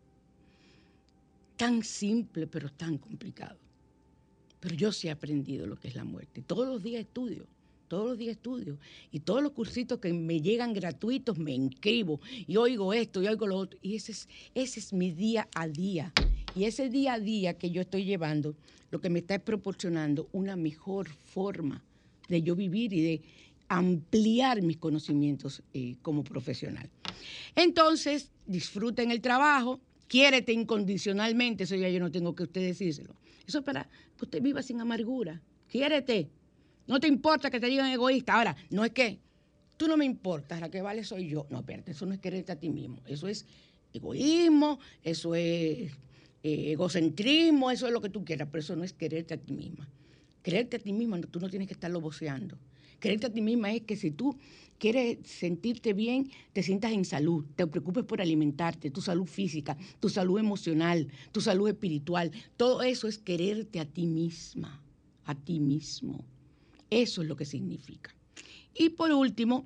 tan 1.55 1.83
simple 1.83 2.47
pero 2.47 2.71
tan 2.71 2.97
complicado. 2.97 3.57
Pero 4.59 4.75
yo 4.75 4.91
sí 4.91 5.07
he 5.07 5.11
aprendido 5.11 5.67
lo 5.67 5.75
que 5.75 5.89
es 5.89 5.95
la 5.95 6.03
muerte. 6.03 6.41
Todos 6.41 6.67
los 6.67 6.81
días 6.81 7.01
estudio 7.01 7.45
todos 7.87 8.09
los 8.09 8.17
días 8.17 8.35
estudio. 8.35 8.77
Y 9.11 9.19
todos 9.19 9.41
los 9.41 9.51
cursitos 9.51 9.99
que 9.99 10.11
me 10.13 10.41
llegan 10.41 10.73
gratuitos 10.73 11.37
me 11.37 11.53
inscribo. 11.53 12.19
Y 12.47 12.57
oigo 12.57 12.93
esto 12.93 13.21
y 13.21 13.27
oigo 13.27 13.47
lo 13.47 13.57
otro. 13.57 13.79
Y 13.81 13.95
ese 13.95 14.11
es, 14.11 14.27
ese 14.53 14.79
es 14.79 14.93
mi 14.93 15.11
día 15.11 15.47
a 15.55 15.67
día. 15.67 16.11
Y 16.55 16.63
ese 16.63 16.89
día 16.89 17.13
a 17.13 17.19
día 17.19 17.57
que 17.57 17.69
yo 17.69 17.81
estoy 17.81 18.05
llevando, 18.05 18.55
lo 18.89 19.01
que 19.01 19.09
me 19.09 19.19
está 19.19 19.37
proporcionando 19.39 20.29
una 20.31 20.55
mejor 20.55 21.09
forma 21.09 21.83
de 22.29 22.41
yo 22.41 22.55
vivir 22.55 22.93
y 22.93 23.01
de 23.01 23.21
ampliar 23.67 24.61
mis 24.61 24.77
conocimientos 24.77 25.63
eh, 25.73 25.97
como 26.01 26.23
profesional. 26.23 26.89
Entonces, 27.55 28.31
disfruten 28.45 29.11
el 29.11 29.21
trabajo, 29.21 29.81
quiérete 30.07 30.53
incondicionalmente, 30.53 31.65
eso 31.65 31.75
ya 31.75 31.89
yo 31.89 31.99
no 31.99 32.11
tengo 32.11 32.35
que 32.35 32.43
usted 32.43 32.61
decírselo. 32.61 33.15
Eso 33.45 33.59
es 33.59 33.65
para 33.65 33.83
que 34.17 34.25
usted 34.25 34.41
viva 34.41 34.61
sin 34.61 34.79
amargura. 34.79 35.41
Quiérete. 35.67 36.29
No 36.87 36.99
te 36.99 37.07
importa 37.07 37.49
que 37.49 37.59
te 37.59 37.67
digan 37.67 37.91
egoísta. 37.91 38.35
Ahora, 38.35 38.55
no 38.69 38.85
es 38.85 38.91
que 38.91 39.19
tú 39.75 39.87
no 39.87 39.97
me 39.97 40.05
importas, 40.05 40.61
la 40.61 40.69
que 40.69 40.81
vale 40.81 41.03
soy 41.03 41.27
yo. 41.27 41.47
No, 41.49 41.59
espérate, 41.59 41.91
eso 41.91 42.05
no 42.05 42.13
es 42.13 42.19
quererte 42.19 42.51
a 42.51 42.59
ti 42.59 42.69
mismo. 42.69 43.01
Eso 43.07 43.27
es 43.27 43.45
egoísmo, 43.93 44.79
eso 45.03 45.35
es 45.35 45.91
eh, 46.47 46.73
egocentrismo, 46.73 47.71
eso 47.71 47.87
es 47.87 47.91
lo 47.91 48.01
que 48.01 48.09
tú 48.09 48.23
quieras, 48.23 48.47
pero 48.51 48.59
eso 48.59 48.75
no 48.75 48.83
es 48.83 48.93
quererte 48.93 49.33
a 49.33 49.37
ti 49.37 49.51
misma. 49.51 49.89
Quererte 50.43 50.75
a 50.75 50.79
ti 50.79 50.93
misma, 50.93 51.19
tú 51.21 51.39
no 51.39 51.49
tienes 51.49 51.67
que 51.67 51.73
estarlo 51.73 51.99
voceando. 51.99 52.55
Quererte 52.99 53.25
a 53.25 53.33
ti 53.33 53.41
misma 53.41 53.73
es 53.73 53.81
que 53.81 53.95
si 53.95 54.11
tú 54.11 54.37
quieres 54.77 55.17
sentirte 55.23 55.93
bien, 55.93 56.29
te 56.53 56.61
sientas 56.61 56.91
en 56.91 57.03
salud, 57.03 57.45
te 57.55 57.65
preocupes 57.65 58.03
por 58.03 58.21
alimentarte, 58.21 58.91
tu 58.91 59.01
salud 59.01 59.25
física, 59.25 59.75
tu 59.99 60.07
salud 60.07 60.37
emocional, 60.37 61.07
tu 61.31 61.41
salud 61.41 61.67
espiritual. 61.67 62.29
Todo 62.57 62.83
eso 62.83 63.07
es 63.07 63.17
quererte 63.17 63.79
a 63.79 63.85
ti 63.85 64.05
misma, 64.05 64.83
a 65.23 65.33
ti 65.33 65.59
mismo. 65.59 66.23
Eso 66.91 67.23
es 67.23 67.27
lo 67.27 67.35
que 67.35 67.45
significa. 67.45 68.13
Y 68.75 68.89
por 68.89 69.11
último, 69.11 69.65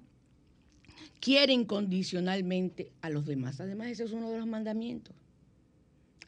quiere 1.19 1.51
incondicionalmente 1.51 2.93
a 3.01 3.09
los 3.09 3.25
demás. 3.25 3.59
Además, 3.59 3.89
ese 3.89 4.05
es 4.05 4.13
uno 4.13 4.29
de 4.31 4.37
los 4.37 4.47
mandamientos. 4.47 5.13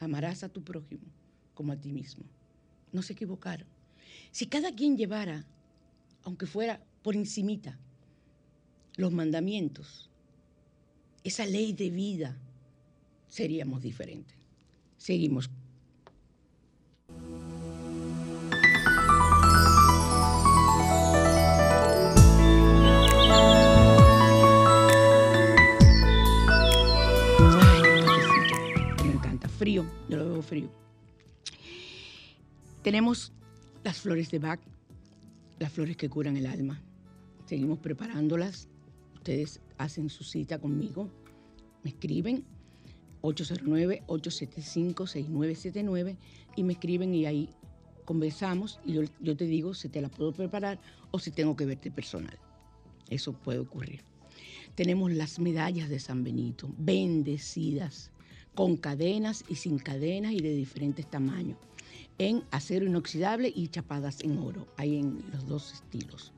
Amarás 0.00 0.42
a 0.42 0.48
tu 0.48 0.62
prójimo 0.62 1.04
como 1.54 1.72
a 1.72 1.76
ti 1.76 1.92
mismo. 1.92 2.24
No 2.92 3.02
se 3.02 3.12
equivocaron. 3.12 3.66
Si 4.30 4.46
cada 4.46 4.74
quien 4.74 4.96
llevara, 4.96 5.44
aunque 6.24 6.46
fuera 6.46 6.80
por 7.02 7.16
encimita, 7.16 7.78
los 8.96 9.12
mandamientos, 9.12 10.10
esa 11.24 11.46
ley 11.46 11.72
de 11.72 11.90
vida, 11.90 12.36
seríamos 13.28 13.82
diferentes. 13.82 14.36
Seguimos 14.98 15.50
Tenemos 32.82 33.32
las 33.84 34.00
flores 34.00 34.30
de 34.30 34.40
Bach, 34.40 34.60
las 35.58 35.72
flores 35.72 35.96
que 35.96 36.08
curan 36.08 36.36
el 36.36 36.46
alma. 36.46 36.80
Seguimos 37.46 37.78
preparándolas. 37.78 38.68
Ustedes 39.14 39.60
hacen 39.78 40.10
su 40.10 40.24
cita 40.24 40.58
conmigo, 40.58 41.08
me 41.84 41.90
escriben 41.90 42.44
809-875-6979 43.22 46.16
y 46.56 46.64
me 46.64 46.72
escriben 46.72 47.14
y 47.14 47.26
ahí 47.26 47.50
conversamos 48.04 48.80
y 48.84 48.94
yo, 48.94 49.04
te 49.36 49.46
digo 49.46 49.74
si 49.74 49.88
te 49.88 50.00
la 50.00 50.08
puedo 50.08 50.32
preparar 50.32 50.80
o 51.12 51.20
si 51.20 51.30
tengo 51.30 51.54
que 51.56 51.66
verte 51.66 51.92
personal. 51.92 52.36
Eso 53.10 53.32
puede 53.32 53.60
ocurrir. 53.60 54.00
Tenemos 54.74 55.12
las 55.12 55.38
medallas 55.38 55.88
de 55.88 56.00
San 56.00 56.24
Benito, 56.24 56.68
bendecidas 56.78 58.10
con 58.54 58.76
cadenas 58.76 59.44
y 59.48 59.54
sin 59.56 59.78
cadenas 59.78 60.32
y 60.32 60.40
de 60.40 60.54
diferentes 60.54 61.08
tamaños, 61.08 61.56
en 62.28 62.44
acero 62.50 62.86
inoxidable 62.86 63.52
y 63.54 63.68
chapadas 63.68 64.22
en 64.22 64.38
oro. 64.38 64.66
Hay 64.76 64.96
en 64.96 65.22
los 65.32 65.46
dos 65.46 65.72
estilos. 65.72 66.32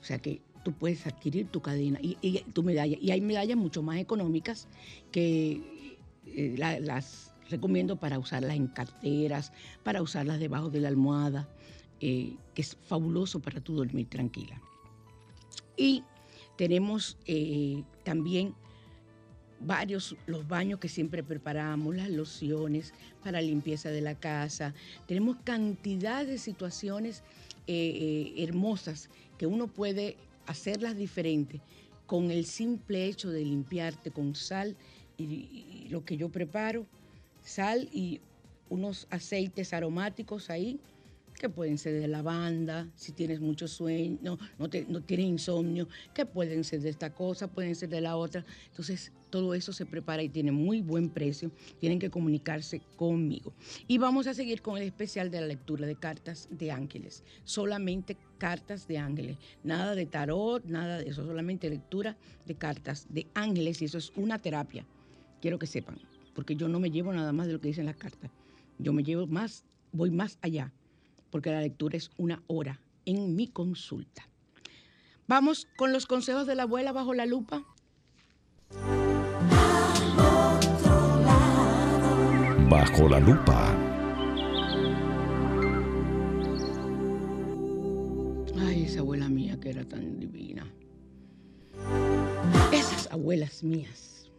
O 0.00 0.04
sea 0.04 0.18
que 0.18 0.40
tú 0.64 0.72
puedes 0.72 1.06
adquirir 1.06 1.48
tu 1.48 1.60
cadena 1.60 1.98
y, 2.02 2.40
tu 2.52 2.62
medalla. 2.62 2.96
Y 3.00 3.10
hay 3.10 3.20
medallas 3.20 3.56
mucho 3.56 3.82
más 3.82 3.98
económicas 3.98 4.68
que 5.12 5.96
eh, 6.26 6.54
las 6.56 7.32
recomiendo 7.50 7.96
para 7.96 8.18
usarlas 8.18 8.56
en 8.56 8.66
carteras, 8.66 9.52
para 9.84 10.02
usarlas 10.02 10.40
debajo 10.40 10.70
de 10.70 10.80
la 10.80 10.88
almohada, 10.88 11.48
eh, 12.00 12.36
que 12.54 12.62
es 12.62 12.76
fabuloso 12.82 13.40
para 13.40 13.60
tú 13.60 13.76
dormir 13.76 14.08
tranquila. 14.08 14.60
Y 15.76 16.02
tenemos 16.56 17.18
eh, 17.26 17.84
también 18.02 18.54
varios 19.60 20.16
los 20.26 20.46
baños 20.46 20.80
que 20.80 20.88
siempre 20.88 21.22
preparamos, 21.22 21.96
las 21.96 22.10
lociones 22.10 22.92
para 23.22 23.40
limpieza 23.40 23.90
de 23.90 24.00
la 24.00 24.14
casa. 24.14 24.74
Tenemos 25.06 25.36
cantidad 25.44 26.26
de 26.26 26.38
situaciones 26.38 27.22
eh, 27.66 28.34
eh, 28.36 28.44
hermosas 28.44 29.08
que 29.38 29.46
uno 29.46 29.68
puede 29.68 30.16
hacerlas 30.46 30.96
diferentes 30.96 31.60
con 32.06 32.30
el 32.30 32.44
simple 32.44 33.06
hecho 33.06 33.30
de 33.30 33.44
limpiarte 33.44 34.10
con 34.10 34.34
sal 34.34 34.76
y 35.18 35.86
lo 35.88 36.04
que 36.04 36.16
yo 36.16 36.28
preparo, 36.28 36.86
sal 37.42 37.88
y 37.92 38.20
unos 38.68 39.06
aceites 39.10 39.72
aromáticos 39.72 40.50
ahí 40.50 40.78
que 41.36 41.48
pueden 41.48 41.78
ser 41.78 42.00
de 42.00 42.08
lavanda, 42.08 42.88
si 42.96 43.12
tienes 43.12 43.40
mucho 43.40 43.68
sueño, 43.68 44.18
no, 44.22 44.38
no, 44.58 44.68
tienes 45.02 45.26
insomnio, 45.26 45.88
que 46.14 46.26
pueden 46.26 46.64
ser 46.64 46.80
de 46.80 46.88
esta 46.88 47.12
cosa, 47.12 47.48
pueden 47.48 47.74
ser 47.74 47.88
de 47.88 48.00
la 48.00 48.16
otra. 48.16 48.44
Entonces, 48.70 49.12
todo 49.30 49.54
eso 49.54 49.72
se 49.72 49.86
prepara 49.86 50.22
y 50.22 50.28
tiene 50.28 50.52
muy 50.52 50.80
buen 50.80 51.10
precio. 51.10 51.50
Tienen 51.78 51.98
que 51.98 52.10
comunicarse 52.10 52.80
conmigo. 52.96 53.52
Y 53.86 53.98
vamos 53.98 54.26
a 54.26 54.34
seguir 54.34 54.62
con 54.62 54.76
el 54.76 54.84
especial 54.84 55.30
de 55.30 55.40
la 55.40 55.46
lectura 55.46 55.86
de 55.86 55.96
cartas 55.96 56.48
de 56.50 56.70
ángeles. 56.70 57.22
Solamente 57.44 58.16
cartas 58.38 58.88
de 58.88 58.98
ángeles. 58.98 59.36
Nada 59.62 59.94
de 59.94 60.06
tarot, 60.06 60.64
nada 60.64 60.98
de 60.98 61.10
eso. 61.10 61.24
Solamente 61.24 61.68
lectura 61.68 62.16
de 62.46 62.54
cartas 62.54 63.06
de 63.10 63.26
ángeles. 63.34 63.82
Y 63.82 63.86
eso 63.86 63.98
es 63.98 64.12
una 64.16 64.40
terapia. 64.40 64.86
Quiero 65.40 65.58
que 65.58 65.66
sepan. 65.66 65.98
Porque 66.34 66.56
yo 66.56 66.68
no 66.68 66.80
me 66.80 66.90
llevo 66.90 67.12
nada 67.12 67.32
más 67.32 67.46
de 67.46 67.54
lo 67.54 67.60
que 67.60 67.68
dicen 67.68 67.86
las 67.86 67.96
cartas. 67.96 68.30
Yo 68.78 68.92
me 68.92 69.02
llevo 69.02 69.26
más, 69.26 69.64
voy 69.92 70.10
más 70.10 70.38
allá 70.42 70.72
porque 71.36 71.50
la 71.50 71.60
lectura 71.60 71.98
es 71.98 72.10
una 72.16 72.42
hora 72.46 72.80
en 73.04 73.36
mi 73.36 73.46
consulta. 73.46 74.26
Vamos 75.28 75.68
con 75.76 75.92
los 75.92 76.06
consejos 76.06 76.46
de 76.46 76.54
la 76.54 76.62
abuela 76.62 76.92
bajo 76.92 77.12
la 77.12 77.26
lupa. 77.26 77.62
Bajo 82.70 83.08
la 83.10 83.20
lupa. 83.20 83.76
Ay, 88.58 88.84
esa 88.84 89.00
abuela 89.00 89.28
mía 89.28 89.60
que 89.60 89.68
era 89.68 89.84
tan 89.84 90.18
divina. 90.18 90.66
Esas 92.72 93.12
abuelas 93.12 93.62
mías, 93.62 94.30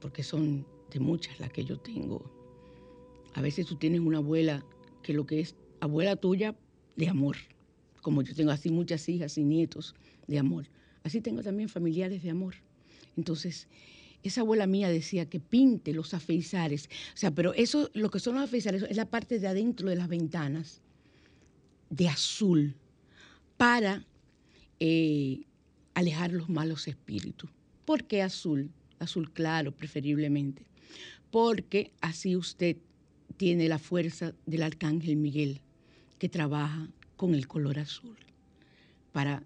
porque 0.00 0.22
son 0.22 0.64
de 0.92 1.00
muchas 1.00 1.40
las 1.40 1.50
que 1.50 1.64
yo 1.64 1.76
tengo. 1.76 2.22
A 3.34 3.40
veces 3.40 3.66
tú 3.66 3.74
tienes 3.74 3.98
una 3.98 4.18
abuela 4.18 4.64
que 5.02 5.12
lo 5.12 5.26
que 5.26 5.40
es 5.40 5.56
abuela 5.80 6.16
tuya 6.16 6.54
de 6.96 7.08
amor, 7.08 7.36
como 8.02 8.22
yo 8.22 8.34
tengo 8.34 8.50
así 8.50 8.70
muchas 8.70 9.08
hijas 9.08 9.36
y 9.38 9.44
nietos 9.44 9.94
de 10.26 10.38
amor. 10.38 10.66
Así 11.02 11.20
tengo 11.20 11.42
también 11.42 11.68
familiares 11.68 12.22
de 12.22 12.30
amor. 12.30 12.56
Entonces, 13.16 13.68
esa 14.22 14.40
abuela 14.40 14.66
mía 14.66 14.88
decía 14.88 15.28
que 15.28 15.40
pinte 15.40 15.92
los 15.92 16.14
afeizares. 16.14 16.88
O 17.14 17.16
sea, 17.16 17.30
pero 17.30 17.54
eso, 17.54 17.90
lo 17.94 18.10
que 18.10 18.18
son 18.18 18.34
los 18.34 18.44
afeizares, 18.44 18.82
es 18.82 18.96
la 18.96 19.08
parte 19.08 19.38
de 19.38 19.46
adentro 19.46 19.88
de 19.88 19.96
las 19.96 20.08
ventanas, 20.08 20.80
de 21.90 22.08
azul, 22.08 22.74
para 23.56 24.04
eh, 24.80 25.42
alejar 25.94 26.32
los 26.32 26.48
malos 26.48 26.88
espíritus. 26.88 27.50
¿Por 27.84 28.04
qué 28.04 28.22
azul? 28.22 28.70
Azul 28.98 29.32
claro, 29.32 29.72
preferiblemente. 29.72 30.62
Porque 31.30 31.92
así 32.00 32.36
usted 32.36 32.76
tiene 33.36 33.68
la 33.68 33.78
fuerza 33.78 34.34
del 34.46 34.62
arcángel 34.62 35.16
Miguel 35.16 35.60
que 36.18 36.28
trabaja 36.28 36.88
con 37.16 37.34
el 37.34 37.46
color 37.46 37.78
azul 37.78 38.16
para 39.12 39.42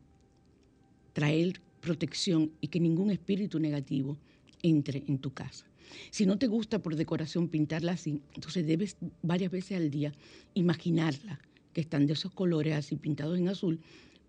traer 1.13 1.61
protección 1.81 2.53
y 2.61 2.69
que 2.69 2.81
ningún 2.81 3.11
espíritu 3.11 3.59
negativo 3.59 4.19
entre 4.63 5.05
en 5.07 5.19
tu 5.19 5.33
casa. 5.33 5.67
Si 6.11 6.27
no 6.27 6.39
te 6.39 6.47
gusta 6.47 6.81
por 6.81 6.97
decoración 6.97 7.49
pintarla 7.49 7.93
así, 7.93 8.23
entonces 8.35 8.67
debes 8.67 8.97
varias 9.23 9.51
veces 9.51 9.77
al 9.77 9.91
día 9.91 10.13
imaginarla, 10.55 11.41
que 11.73 11.81
están 11.81 12.07
de 12.07 12.15
esos 12.15 12.33
colores 12.33 12.75
así 12.75 12.97
pintados 12.97 13.39
en 13.39 13.49
azul 13.49 13.81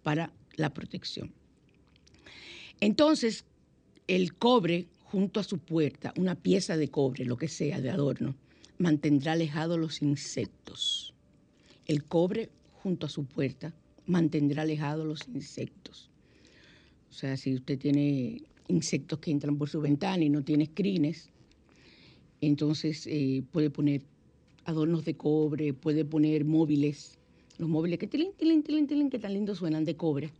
para 0.03 0.31
la 0.55 0.73
protección. 0.73 1.33
Entonces, 2.79 3.45
el 4.07 4.35
cobre 4.35 4.87
junto 5.03 5.39
a 5.39 5.43
su 5.43 5.59
puerta, 5.59 6.13
una 6.17 6.35
pieza 6.35 6.77
de 6.77 6.89
cobre, 6.89 7.25
lo 7.25 7.37
que 7.37 7.47
sea, 7.47 7.81
de 7.81 7.89
adorno, 7.89 8.35
mantendrá 8.77 9.33
alejados 9.33 9.79
los 9.79 10.01
insectos. 10.01 11.10
El 11.85 12.03
cobre 12.03 12.49
junto 12.83 13.05
a 13.05 13.09
su 13.09 13.25
puerta 13.25 13.73
mantendrá 14.05 14.63
alejados 14.63 15.05
los 15.05 15.27
insectos. 15.27 16.09
O 17.09 17.13
sea, 17.13 17.37
si 17.37 17.53
usted 17.53 17.77
tiene 17.77 18.41
insectos 18.67 19.19
que 19.19 19.31
entran 19.31 19.57
por 19.57 19.69
su 19.69 19.81
ventana 19.81 20.23
y 20.23 20.29
no 20.29 20.43
tiene 20.43 20.65
screens, 20.65 21.29
entonces 22.39 23.05
eh, 23.07 23.43
puede 23.51 23.69
poner 23.69 24.01
adornos 24.65 25.05
de 25.05 25.15
cobre, 25.15 25.73
puede 25.73 26.05
poner 26.05 26.45
móviles, 26.45 27.17
los 27.57 27.69
móviles 27.69 27.99
que 27.99 28.07
tilín, 28.07 28.31
tilín, 28.37 28.63
tilín, 28.63 28.87
tilín, 28.87 29.09
que 29.09 29.19
tan 29.19 29.33
lindos 29.33 29.59
suenan 29.59 29.85
de 29.85 29.95
cobre. 29.95 30.31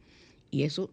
Y 0.50 0.64
eso 0.64 0.90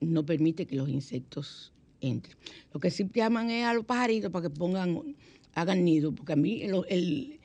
no 0.00 0.24
permite 0.26 0.66
que 0.66 0.76
los 0.76 0.88
insectos 0.88 1.72
entren. 2.00 2.36
Lo 2.72 2.80
que 2.80 2.90
sí 2.90 3.08
llaman 3.12 3.50
es 3.50 3.64
a 3.64 3.74
los 3.74 3.84
pajaritos 3.84 4.30
para 4.30 4.48
que 4.48 4.54
pongan, 4.54 5.16
hagan 5.54 5.84
nido, 5.84 6.12
porque 6.12 6.32
a 6.32 6.36
mí 6.36 6.62
el, 6.62 7.38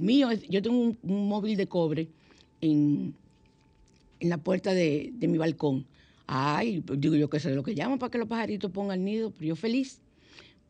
mío, 0.00 0.28
yo 0.48 0.62
tengo 0.62 0.96
un, 1.02 1.28
móvil 1.28 1.56
de 1.56 1.66
cobre 1.66 2.08
en, 2.60 3.14
la 4.20 4.38
puerta 4.38 4.72
de, 4.74 5.12
de 5.14 5.28
mi 5.28 5.38
balcón. 5.38 5.86
Ay, 6.26 6.82
digo 6.96 7.16
yo 7.16 7.28
que 7.28 7.40
sé 7.40 7.54
lo 7.54 7.62
que 7.62 7.74
llaman 7.74 7.98
para 7.98 8.10
que 8.10 8.18
los 8.18 8.28
pajaritos 8.28 8.70
pongan 8.70 9.04
nido, 9.04 9.30
pero 9.30 9.46
yo 9.46 9.56
feliz 9.56 10.00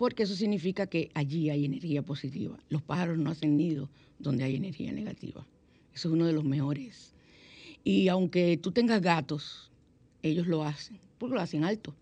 porque 0.00 0.22
eso 0.22 0.34
significa 0.34 0.86
que 0.86 1.10
allí 1.12 1.50
hay 1.50 1.66
energía 1.66 2.00
positiva. 2.00 2.58
Los 2.70 2.80
pájaros 2.80 3.18
no 3.18 3.28
hacen 3.28 3.58
nido 3.58 3.90
donde 4.18 4.44
hay 4.44 4.56
energía 4.56 4.92
negativa. 4.92 5.44
Eso 5.94 6.08
es 6.08 6.14
uno 6.14 6.24
de 6.24 6.32
los 6.32 6.42
mejores. 6.42 7.12
Y 7.84 8.08
aunque 8.08 8.56
tú 8.56 8.72
tengas 8.72 9.02
gatos, 9.02 9.70
ellos 10.22 10.46
lo 10.46 10.64
hacen, 10.64 10.98
porque 11.18 11.34
lo 11.34 11.42
hacen 11.42 11.64
alto. 11.64 11.94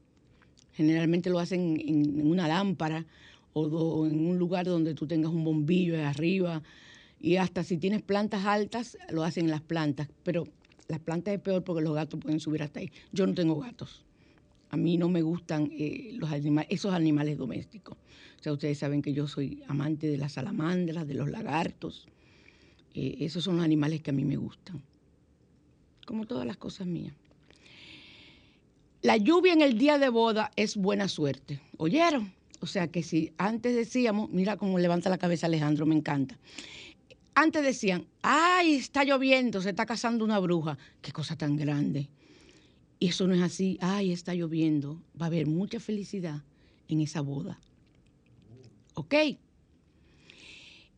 Generalmente 0.74 1.28
lo 1.28 1.40
hacen 1.40 1.82
en, 1.84 2.24
una 2.24 2.46
lámpara 2.46 3.04
o, 3.52 4.06
en 4.06 4.28
un 4.28 4.38
lugar 4.38 4.64
donde 4.64 4.94
tú 4.94 5.08
tengas 5.08 5.32
un 5.32 5.42
bombillo 5.42 5.94
de 5.94 6.04
arriba. 6.04 6.62
Y 7.20 7.36
hasta 7.36 7.64
si 7.64 7.78
tienes 7.78 8.02
plantas 8.02 8.44
altas, 8.44 8.96
lo 9.10 9.24
hacen 9.24 9.46
en 9.46 9.50
las 9.50 9.62
plantas. 9.62 10.08
Pero 10.22 10.44
las 10.88 11.00
plantas 11.00 11.34
es 11.34 11.40
peor 11.40 11.64
porque 11.64 11.82
los 11.82 11.94
gatos 11.94 12.20
pueden 12.20 12.40
subir 12.40 12.62
hasta 12.62 12.80
ahí. 12.80 12.90
Yo 13.12 13.26
no 13.26 13.34
tengo 13.34 13.58
gatos 13.58 14.04
a 14.70 14.76
mí 14.76 14.96
no 14.96 15.08
me 15.08 15.22
gustan 15.22 15.70
eh, 15.72 16.10
los 16.14 16.30
animales, 16.30 16.68
esos 16.70 16.92
animales 16.92 17.38
domésticos. 17.38 17.96
O 18.38 18.42
sea, 18.42 18.52
ustedes 18.52 18.78
saben 18.78 19.02
que 19.02 19.12
yo 19.12 19.26
soy 19.26 19.62
amante 19.66 20.06
de 20.06 20.18
las 20.18 20.32
salamandras, 20.32 21.06
de 21.08 21.14
los 21.14 21.30
lagartos. 21.30 22.06
Eh, 22.94 23.16
esos 23.20 23.44
son 23.44 23.56
los 23.56 23.64
animales 23.64 24.02
que 24.02 24.10
a 24.10 24.14
mí 24.14 24.24
me 24.24 24.36
gustan. 24.36 24.82
Como 26.06 26.26
todas 26.26 26.46
las 26.46 26.56
cosas 26.56 26.86
mías. 26.86 27.14
La 29.02 29.16
lluvia 29.16 29.52
en 29.52 29.62
el 29.62 29.78
día 29.78 29.98
de 29.98 30.08
boda 30.08 30.50
es 30.56 30.76
buena 30.76 31.08
suerte. 31.08 31.60
¿Oyeron? 31.76 32.32
O 32.60 32.66
sea 32.66 32.88
que 32.88 33.02
si 33.02 33.32
antes 33.38 33.74
decíamos, 33.74 34.30
mira 34.30 34.56
cómo 34.56 34.78
levanta 34.78 35.08
la 35.08 35.18
cabeza 35.18 35.46
Alejandro, 35.46 35.86
me 35.86 35.94
encanta. 35.94 36.36
Antes 37.40 37.62
decían, 37.62 38.04
ay, 38.20 38.74
está 38.74 39.04
lloviendo, 39.04 39.62
se 39.62 39.70
está 39.70 39.86
casando 39.86 40.24
una 40.24 40.40
bruja. 40.40 40.76
Qué 41.00 41.12
cosa 41.12 41.36
tan 41.36 41.54
grande. 41.54 42.08
Y 42.98 43.06
eso 43.06 43.28
no 43.28 43.34
es 43.34 43.42
así, 43.42 43.78
ay, 43.80 44.10
está 44.10 44.34
lloviendo, 44.34 45.00
va 45.14 45.26
a 45.26 45.28
haber 45.28 45.46
mucha 45.46 45.78
felicidad 45.78 46.42
en 46.88 47.00
esa 47.00 47.20
boda. 47.20 47.60
¿Ok? 48.94 49.14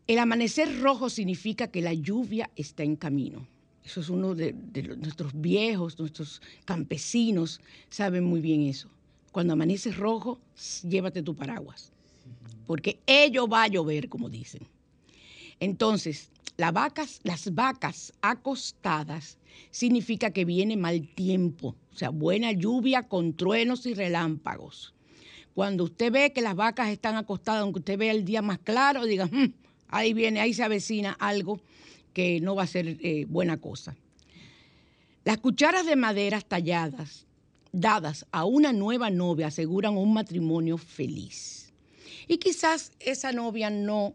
El 0.07 0.19
amanecer 0.19 0.81
rojo 0.81 1.11
significa 1.11 1.67
que 1.67 1.83
la 1.83 1.93
lluvia 1.93 2.49
está 2.57 2.85
en 2.85 2.97
camino. 2.97 3.47
Eso 3.85 4.01
es 4.01 4.09
uno 4.09 4.35
de, 4.35 4.55
nuestros 4.97 5.39
viejos, 5.39 5.99
nuestros 5.99 6.41
campesinos, 6.65 7.61
saben 7.91 8.25
muy 8.25 8.41
bien 8.41 8.63
eso. 8.63 8.89
Cuando 9.31 9.53
amanece 9.53 9.93
rojo, 9.93 10.41
llévate 10.89 11.23
tu 11.23 11.35
paraguas, 11.37 11.93
porque 12.67 12.99
ello 13.05 13.47
va 13.47 13.65
a 13.65 13.69
llover, 13.69 14.09
como 14.09 14.31
dicen. 14.31 14.67
Entonces, 15.61 16.31
las 16.57 16.73
vacas, 16.73 18.13
acostadas 18.21 19.39
significa 19.71 20.31
que 20.31 20.45
viene 20.45 20.77
mal 20.77 21.07
tiempo, 21.09 21.77
o 21.93 21.97
sea, 21.97 22.11
buena 22.11 22.53
lluvia 22.53 23.09
con 23.09 23.35
truenos 23.35 23.87
y 23.87 23.95
relámpagos. 23.95 24.95
Cuando 25.55 25.85
usted 25.85 26.13
ve 26.13 26.33
que 26.33 26.41
las 26.41 26.55
vacas 26.55 26.89
están 26.89 27.17
acostadas, 27.17 27.63
aunque 27.63 27.81
usted 27.81 27.99
vea 27.99 28.13
el 28.13 28.25
día 28.25 28.43
más 28.43 28.59
claro, 28.59 29.05
diga, 29.05 29.27
hmm, 29.27 29.53
ahí 29.89 30.13
viene, 30.13 30.41
ahí 30.41 30.55
se 30.55 30.63
avecina 30.63 31.13
algo 31.13 31.61
que 32.13 32.41
no 32.41 32.55
va 32.55 32.65
a 32.65 32.67
ser 32.67 32.99
eh, 33.01 33.27
buena 33.29 33.59
cosa. 33.59 33.97
Las 35.25 35.39
cucharas 35.39 35.87
de 35.87 35.97
madera 35.97 36.41
talladas, 36.41 37.27
dadas 37.73 38.27
a 38.33 38.45
una 38.45 38.73
nueva 38.73 39.11
novia, 39.11 39.49
aseguran 39.49 39.97
un 39.97 40.13
matrimonio 40.15 40.79
feliz. 40.79 41.73
Y 42.27 42.39
quizás 42.39 42.93
esa 43.01 43.33
novia 43.33 43.71
no 43.71 44.15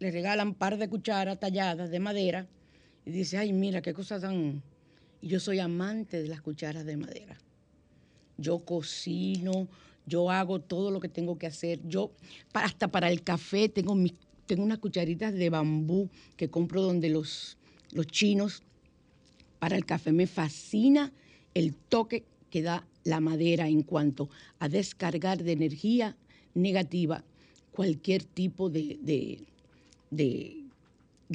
le 0.00 0.10
regalan 0.10 0.54
par 0.54 0.78
de 0.78 0.88
cucharas 0.88 1.38
talladas 1.38 1.90
de 1.90 2.00
madera 2.00 2.48
y 3.04 3.10
dice, 3.12 3.38
ay, 3.38 3.52
mira, 3.52 3.80
qué 3.80 3.94
cosa 3.94 4.18
tan... 4.18 4.62
Y 5.20 5.28
yo 5.28 5.38
soy 5.38 5.58
amante 5.58 6.22
de 6.22 6.28
las 6.28 6.40
cucharas 6.40 6.86
de 6.86 6.96
madera. 6.96 7.38
Yo 8.38 8.60
cocino, 8.64 9.68
yo 10.06 10.30
hago 10.30 10.60
todo 10.60 10.90
lo 10.90 11.00
que 11.00 11.08
tengo 11.08 11.38
que 11.38 11.46
hacer. 11.46 11.80
Yo, 11.86 12.12
hasta 12.54 12.88
para 12.88 13.10
el 13.10 13.22
café, 13.22 13.68
tengo, 13.68 13.94
mis, 13.94 14.14
tengo 14.46 14.64
unas 14.64 14.78
cucharitas 14.78 15.34
de 15.34 15.50
bambú 15.50 16.08
que 16.36 16.48
compro 16.48 16.80
donde 16.80 17.10
los, 17.10 17.58
los 17.92 18.06
chinos. 18.06 18.62
Para 19.58 19.76
el 19.76 19.84
café 19.84 20.12
me 20.12 20.26
fascina 20.26 21.12
el 21.52 21.74
toque 21.76 22.24
que 22.48 22.62
da 22.62 22.86
la 23.04 23.20
madera 23.20 23.68
en 23.68 23.82
cuanto 23.82 24.30
a 24.58 24.68
descargar 24.70 25.44
de 25.44 25.52
energía 25.52 26.16
negativa 26.54 27.24
cualquier 27.72 28.24
tipo 28.24 28.70
de, 28.70 29.46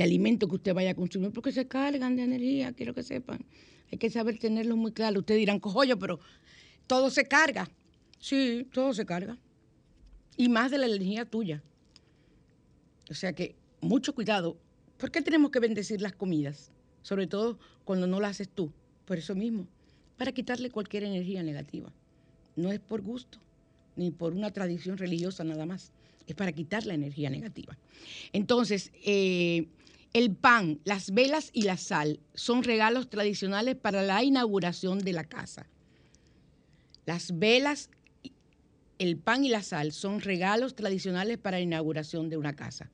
alimento 0.03 0.47
que 0.47 0.55
usted 0.55 0.73
vaya 0.73 0.91
a 0.91 0.95
consumir, 0.95 1.31
porque 1.31 1.51
se 1.51 1.67
cargan 1.67 2.15
de 2.15 2.23
energía, 2.23 2.73
quiero 2.73 2.93
que 2.93 3.03
sepan. 3.03 3.45
Hay 3.91 3.97
que 3.97 4.09
saber 4.09 4.39
tenerlo 4.39 4.75
muy 4.75 4.91
claro. 4.91 5.19
Ustedes 5.19 5.39
dirán, 5.39 5.59
cojollo, 5.59 5.97
pero 5.97 6.19
todo 6.87 7.09
se 7.09 7.25
carga. 7.25 7.69
Sí, 8.19 8.67
todo 8.73 8.93
se 8.93 9.05
carga. 9.05 9.37
Y 10.37 10.49
más 10.49 10.71
de 10.71 10.77
la 10.77 10.87
energía 10.87 11.25
tuya. 11.25 11.63
O 13.09 13.13
sea 13.13 13.33
que 13.33 13.55
mucho 13.81 14.13
cuidado. 14.13 14.57
¿Por 14.97 15.11
qué 15.11 15.21
tenemos 15.21 15.51
que 15.51 15.59
bendecir 15.59 16.01
las 16.01 16.13
comidas? 16.13 16.71
Sobre 17.01 17.27
todo 17.27 17.59
cuando 17.83 18.07
no 18.07 18.19
las 18.19 18.31
haces 18.31 18.49
tú. 18.49 18.71
Por 19.05 19.17
eso 19.17 19.35
mismo. 19.35 19.67
Para 20.17 20.31
quitarle 20.31 20.71
cualquier 20.71 21.03
energía 21.03 21.43
negativa. 21.43 21.91
No 22.55 22.71
es 22.71 22.79
por 22.79 23.01
gusto, 23.01 23.37
ni 23.95 24.11
por 24.11 24.33
una 24.33 24.51
tradición 24.51 24.97
religiosa 24.97 25.43
nada 25.43 25.65
más 25.65 25.91
es 26.27 26.35
para 26.35 26.51
quitar 26.51 26.85
la 26.85 26.93
energía 26.93 27.29
negativa. 27.29 27.77
Entonces, 28.33 28.91
eh, 29.03 29.67
el 30.13 30.33
pan, 30.33 30.79
las 30.85 31.11
velas 31.11 31.49
y 31.51 31.63
la 31.63 31.77
sal 31.77 32.21
son 32.33 32.63
regalos 32.63 33.09
tradicionales 33.09 33.75
para 33.75 34.01
la 34.01 34.23
inauguración 34.23 34.99
de 34.99 35.13
la 35.13 35.25
casa. 35.25 35.67
Las 37.05 37.37
velas, 37.37 37.89
el 38.97 39.17
pan 39.17 39.43
y 39.43 39.49
la 39.49 39.61
sal 39.61 39.91
son 39.91 40.21
regalos 40.21 40.75
tradicionales 40.75 41.37
para 41.37 41.57
la 41.57 41.63
inauguración 41.63 42.29
de 42.29 42.37
una 42.37 42.55
casa. 42.55 42.89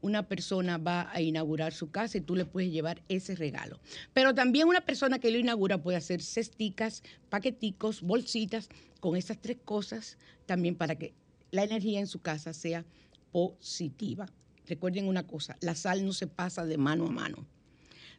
Una 0.00 0.28
persona 0.28 0.78
va 0.78 1.10
a 1.12 1.20
inaugurar 1.20 1.74
su 1.74 1.90
casa 1.90 2.18
y 2.18 2.22
tú 2.22 2.36
le 2.36 2.46
puedes 2.46 2.70
llevar 2.70 3.02
ese 3.08 3.34
regalo. 3.34 3.80
Pero 4.14 4.34
también 4.34 4.68
una 4.68 4.80
persona 4.80 5.18
que 5.18 5.30
lo 5.30 5.38
inaugura 5.38 5.82
puede 5.82 5.98
hacer 5.98 6.22
cesticas, 6.22 7.02
paqueticos, 7.28 8.00
bolsitas 8.00 8.70
con 9.00 9.16
esas 9.16 9.38
tres 9.38 9.58
cosas 9.64 10.16
también 10.46 10.76
para 10.76 10.94
que 10.94 11.12
la 11.50 11.64
energía 11.64 12.00
en 12.00 12.06
su 12.06 12.20
casa 12.20 12.52
sea 12.52 12.84
positiva. 13.32 14.26
Recuerden 14.66 15.08
una 15.08 15.26
cosa, 15.26 15.56
la 15.60 15.74
sal 15.74 16.04
no 16.04 16.12
se 16.12 16.26
pasa 16.26 16.64
de 16.64 16.78
mano 16.78 17.06
a 17.06 17.10
mano. 17.10 17.46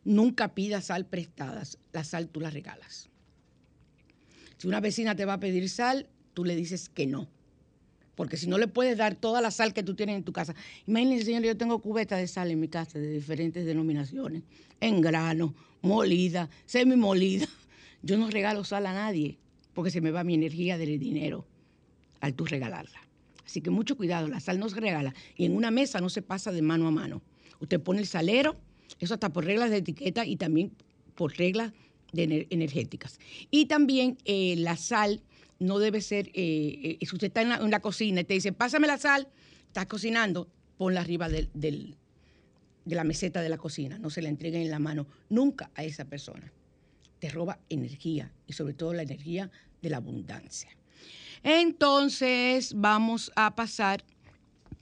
Nunca 0.04 0.54
pidas 0.54 0.86
sal 0.86 1.06
prestadas, 1.06 1.78
la 1.92 2.04
sal 2.04 2.28
tú 2.28 2.40
la 2.40 2.50
regalas. 2.50 3.10
Si 4.58 4.68
una 4.68 4.80
vecina 4.80 5.16
te 5.16 5.26
va 5.26 5.34
a 5.34 5.40
pedir 5.40 5.70
sal, 5.70 6.08
tú 6.34 6.44
le 6.44 6.56
dices 6.56 6.90
que 6.90 7.08
no. 7.08 7.30
Porque 8.16 8.38
si 8.38 8.48
no 8.48 8.58
le 8.58 8.68
puedes 8.68 8.98
dar 8.98 9.16
toda 9.16 9.42
la 9.42 9.52
sal 9.52 9.74
que 9.74 9.84
tú 9.84 9.96
tienes 9.96 10.18
en 10.18 10.24
tu 10.24 10.34
casa. 10.34 10.54
Imagínense, 10.86 11.26
señor, 11.26 11.44
yo 11.44 11.58
tengo 11.58 11.80
cubetas 11.80 12.20
de 12.20 12.28
sal 12.28 12.52
en 12.52 12.60
mi 12.60 12.68
casa 12.68 13.00
de 13.00 13.10
diferentes 13.10 13.66
denominaciones. 13.66 14.44
En 14.80 15.02
grano, 15.02 15.56
molida, 15.82 16.50
semi 16.66 16.96
molida. 16.96 17.48
Yo 18.04 18.18
no 18.18 18.30
regalo 18.30 18.64
sal 18.64 18.86
a 18.88 18.94
nadie 18.94 19.38
porque 19.74 19.92
se 19.92 20.02
me 20.02 20.12
va 20.12 20.24
mi 20.24 20.34
energía 20.34 20.78
del 20.78 21.00
dinero 21.00 21.48
al 22.20 22.34
tú 22.34 22.46
regalarla. 22.46 23.00
Así 23.52 23.60
que 23.60 23.70
mucho 23.70 23.98
cuidado, 23.98 24.30
la 24.30 24.40
sal 24.40 24.60
no 24.60 24.70
se 24.70 24.80
regala 24.80 25.14
y 25.36 25.44
en 25.44 25.54
una 25.54 25.72
mesa 25.72 26.00
no 26.00 26.08
se 26.08 26.22
pasa 26.22 26.54
de 26.54 26.62
mano 26.62 26.88
a 26.88 26.92
mano. 26.92 27.22
Usted 27.60 27.82
pone 27.82 28.00
el 28.00 28.08
salero, 28.08 28.56
eso 29.02 29.16
está 29.16 29.34
por 29.34 29.44
reglas 29.44 29.72
de 29.72 29.78
etiqueta 29.78 30.26
y 30.26 30.38
también 30.38 30.72
por 31.16 31.38
reglas 31.38 31.74
energéticas. 32.14 33.20
Y 33.50 33.66
también 33.66 34.18
eh, 34.24 34.56
la 34.58 34.78
sal 34.78 35.22
no 35.60 35.80
debe 35.80 36.00
ser, 36.00 36.30
eh, 36.30 36.98
eh, 37.02 37.06
si 37.06 37.14
usted 37.14 37.28
está 37.28 37.42
en 37.42 37.70
la, 37.70 37.80
cocina 37.82 38.22
y 38.22 38.24
te 38.24 38.36
dice, 38.36 38.54
pásame 38.54 38.88
la 38.88 38.98
sal, 38.98 39.28
estás 39.68 39.86
cocinando, 39.86 40.48
ponla 40.78 41.02
arriba 41.02 41.28
de 41.28 41.98
la 42.86 43.04
meseta 43.04 43.42
de 43.42 43.50
la 43.50 43.58
cocina, 43.58 44.00
no 44.00 44.10
se 44.10 44.22
la 44.22 44.30
entreguen 44.30 44.62
en 44.62 44.72
la 44.72 44.80
mano 44.80 45.08
nunca 45.28 45.72
a 45.76 45.84
esa 45.84 46.06
persona. 46.06 46.54
Te 47.20 47.28
roba 47.30 47.60
energía 47.68 48.32
y 48.48 48.54
sobre 48.54 48.76
todo 48.76 48.94
la 48.94 49.04
energía 49.04 49.52
de 49.82 49.90
la 49.90 49.98
abundancia. 49.98 50.70
Entonces 51.44 52.74
vamos 52.76 53.32
a 53.36 53.56
pasar, 53.56 54.04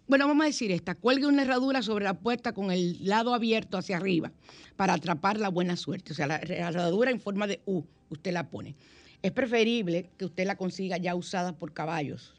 bueno, 0.08 0.28
vamos 0.28 0.44
a 0.44 0.48
decir 0.48 0.72
esta, 0.72 0.96
cuelgue 0.96 1.26
una 1.26 1.44
herradura 1.44 1.82
sobre 1.82 2.04
la 2.04 2.16
puerta 2.16 2.52
con 2.54 2.72
el 2.72 3.06
lado 3.06 3.34
abierto 3.34 3.78
hacia 3.78 3.98
arriba 3.98 4.32
para 4.76 4.94
atrapar 4.94 5.40
la 5.40 5.50
buena 5.50 5.78
suerte. 5.78 6.12
O 6.12 6.16
sea, 6.16 6.28
la 6.28 6.38
herradura 6.38 7.12
en 7.12 7.22
forma 7.22 7.48
de 7.48 7.62
U, 7.66 7.84
usted 8.10 8.34
la 8.34 8.50
pone. 8.50 8.76
Es 9.22 9.32
preferible 9.32 10.10
que 10.18 10.26
usted 10.26 10.46
la 10.46 10.56
consiga 10.56 10.98
ya 10.98 11.16
usada 11.16 11.54
por 11.54 11.74
caballos. 11.74 12.36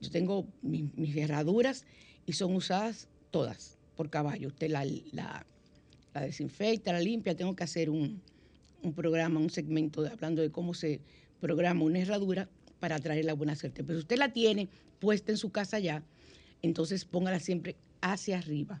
Yo 0.00 0.10
tengo 0.10 0.46
mis, 0.62 1.16
herraduras 1.16 1.84
y 2.26 2.34
son 2.34 2.54
usadas 2.54 3.08
todas 3.30 3.78
por 3.96 4.10
caballo. 4.10 4.48
Usted 4.48 4.70
la, 4.70 4.84
la, 5.12 5.46
desinfecta, 6.14 6.92
la 6.92 7.00
limpia. 7.00 7.34
Tengo 7.34 7.56
que 7.56 7.64
hacer 7.64 7.90
un, 7.90 8.22
programa, 8.94 9.40
un 9.40 9.50
segmento 9.50 10.06
hablando 10.06 10.42
de 10.42 10.50
cómo 10.50 10.74
se 10.74 11.00
programa 11.40 11.84
una 11.84 12.00
herradura 12.00 12.48
para 12.78 12.98
traer 12.98 13.24
la 13.24 13.34
buena 13.34 13.56
suerte. 13.56 13.84
Pero 13.84 13.98
si 13.98 14.02
usted 14.02 14.18
la 14.18 14.32
tiene 14.32 14.68
puesta 14.98 15.32
en 15.32 15.38
su 15.38 15.50
casa 15.50 15.78
ya, 15.78 16.02
entonces 16.62 17.04
póngala 17.04 17.40
siempre 17.40 17.76
hacia 18.00 18.38
arriba 18.38 18.80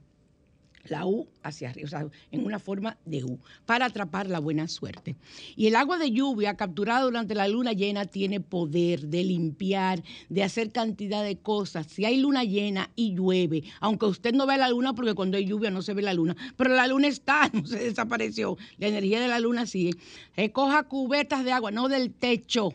la 0.90 1.06
U 1.06 1.28
hacia 1.42 1.70
arriba, 1.70 1.86
o 1.86 1.90
sea, 1.90 2.06
en 2.30 2.44
una 2.44 2.58
forma 2.58 2.96
de 3.04 3.24
U, 3.24 3.38
para 3.66 3.86
atrapar 3.86 4.28
la 4.28 4.38
buena 4.38 4.68
suerte. 4.68 5.16
Y 5.56 5.66
el 5.66 5.76
agua 5.76 5.98
de 5.98 6.10
lluvia 6.10 6.56
capturada 6.56 7.02
durante 7.02 7.34
la 7.34 7.48
luna 7.48 7.72
llena 7.72 8.06
tiene 8.06 8.40
poder 8.40 9.08
de 9.08 9.24
limpiar, 9.24 10.02
de 10.28 10.42
hacer 10.42 10.72
cantidad 10.72 11.22
de 11.22 11.36
cosas. 11.36 11.86
Si 11.88 12.04
hay 12.04 12.18
luna 12.18 12.44
llena 12.44 12.90
y 12.96 13.14
llueve, 13.14 13.64
aunque 13.80 14.06
usted 14.06 14.32
no 14.32 14.46
ve 14.46 14.56
la 14.56 14.68
luna, 14.70 14.94
porque 14.94 15.14
cuando 15.14 15.36
hay 15.36 15.46
lluvia 15.46 15.70
no 15.70 15.82
se 15.82 15.94
ve 15.94 16.02
la 16.02 16.14
luna, 16.14 16.36
pero 16.56 16.74
la 16.74 16.86
luna 16.86 17.08
está, 17.08 17.48
no 17.52 17.66
se 17.66 17.78
desapareció, 17.78 18.56
la 18.78 18.88
energía 18.88 19.20
de 19.20 19.28
la 19.28 19.40
luna 19.40 19.66
sigue. 19.66 19.92
Recoja 20.36 20.84
cubetas 20.84 21.44
de 21.44 21.52
agua, 21.52 21.70
no 21.70 21.88
del 21.88 22.12
techo, 22.12 22.72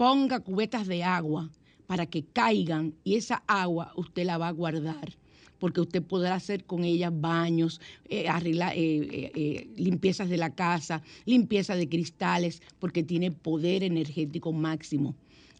ponga 0.00 0.40
cubetas 0.40 0.86
de 0.86 1.04
agua 1.04 1.50
para 1.86 2.06
que 2.06 2.24
caigan 2.24 2.94
y 3.04 3.16
esa 3.16 3.42
agua 3.46 3.92
usted 3.96 4.24
la 4.24 4.38
va 4.38 4.48
a 4.48 4.50
guardar 4.50 5.12
porque 5.58 5.82
usted 5.82 6.02
podrá 6.02 6.36
hacer 6.36 6.64
con 6.64 6.84
ellas 6.84 7.12
baños, 7.14 7.82
eh, 8.08 8.24
eh, 8.26 9.30
eh, 9.34 9.68
limpiezas 9.76 10.30
de 10.30 10.38
la 10.38 10.54
casa, 10.54 11.02
limpieza 11.26 11.76
de 11.76 11.86
cristales, 11.86 12.62
porque 12.78 13.02
tiene 13.02 13.30
poder 13.30 13.82
energético 13.82 14.54
máximo. 14.54 15.16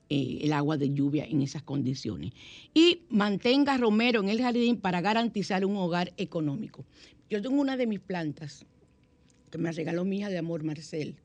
el 0.08 0.52
agua 0.54 0.78
de 0.78 0.88
lluvia 0.90 1.24
en 1.26 1.42
esas 1.42 1.62
condiciones. 1.62 2.32
Y 2.72 3.02
mantenga 3.10 3.76
romero 3.76 4.20
en 4.20 4.30
el 4.30 4.40
jardín 4.40 4.78
para 4.78 5.02
garantizar 5.02 5.66
un 5.66 5.76
hogar 5.76 6.14
económico. 6.16 6.86
Yo 7.28 7.42
tengo 7.42 7.60
una 7.60 7.76
de 7.76 7.86
mis 7.86 8.00
plantas 8.00 8.64
que 9.50 9.58
me 9.58 9.70
regaló 9.70 10.06
mi 10.06 10.18
hija 10.20 10.30
de 10.30 10.38
amor, 10.38 10.64
Marcel, 10.64 11.16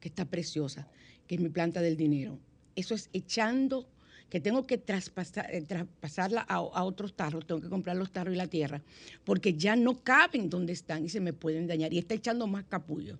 que 0.00 0.08
está 0.08 0.24
preciosa, 0.24 0.88
que 1.28 1.36
es 1.36 1.40
mi 1.40 1.50
planta 1.50 1.80
del 1.80 1.96
dinero. 1.96 2.36
Eso 2.76 2.94
es 2.94 3.08
echando 3.12 3.86
que 4.34 4.40
tengo 4.40 4.66
que 4.66 4.74
eh, 4.74 5.62
traspasarla 5.68 6.40
a, 6.40 6.60
otros 6.82 7.14
tarros, 7.14 7.46
tengo 7.46 7.60
que 7.60 7.68
comprar 7.68 7.96
los 7.96 8.10
tarros 8.10 8.34
y 8.34 8.36
la 8.36 8.48
tierra, 8.48 8.82
porque 9.24 9.54
ya 9.54 9.76
no 9.76 10.02
caben 10.02 10.50
donde 10.50 10.72
están 10.72 11.04
y 11.04 11.08
se 11.08 11.20
me 11.20 11.32
pueden 11.32 11.68
dañar. 11.68 11.92
Y 11.92 11.98
está 11.98 12.14
echando 12.14 12.48
más 12.48 12.64
capullo. 12.64 13.16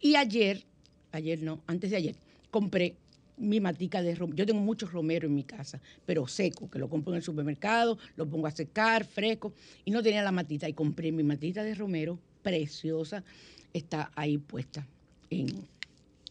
Y 0.00 0.16
ayer, 0.16 0.64
ayer 1.12 1.42
no, 1.42 1.62
antes 1.66 1.90
de 1.90 1.96
ayer, 1.96 2.16
compré 2.50 2.96
mi 3.36 3.60
matica 3.60 4.00
de 4.00 4.14
romero. 4.14 4.36
Yo 4.38 4.46
tengo 4.46 4.60
muchos 4.60 4.90
romeros 4.90 5.28
en 5.28 5.34
mi 5.34 5.44
casa, 5.44 5.82
pero 6.06 6.26
seco, 6.26 6.70
que 6.70 6.78
lo 6.78 6.88
compro 6.88 7.12
en 7.12 7.18
el 7.18 7.22
supermercado, 7.22 7.98
lo 8.16 8.26
pongo 8.26 8.46
a 8.46 8.50
secar, 8.50 9.04
fresco, 9.04 9.52
y 9.84 9.90
no 9.90 10.02
tenía 10.02 10.22
la 10.22 10.32
matita. 10.32 10.66
Y 10.66 10.72
compré 10.72 11.12
mi 11.12 11.24
matita 11.24 11.62
de 11.62 11.74
romero, 11.74 12.18
preciosa, 12.42 13.22
está 13.74 14.12
ahí 14.14 14.38
puesta 14.38 14.86
en, 15.28 15.48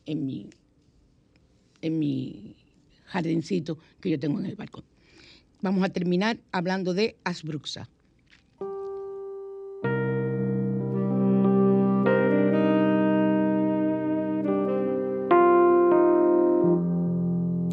en 0.07 0.25
mi, 0.25 0.49
en 1.81 1.99
mi 1.99 2.55
jardincito 3.13 3.77
que 4.01 4.09
yo 4.09 4.19
tengo 4.19 4.39
en 4.39 4.47
el 4.47 4.55
balcón. 4.55 4.83
Vamos 5.61 5.83
a 5.83 5.89
terminar 5.89 6.37
hablando 6.51 6.93
de 6.93 7.15
Asbruxa. 7.23 7.87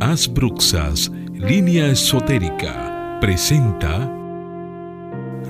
Asbruxas, 0.00 1.10
línea 1.34 1.90
esotérica, 1.90 3.18
presenta 3.20 4.16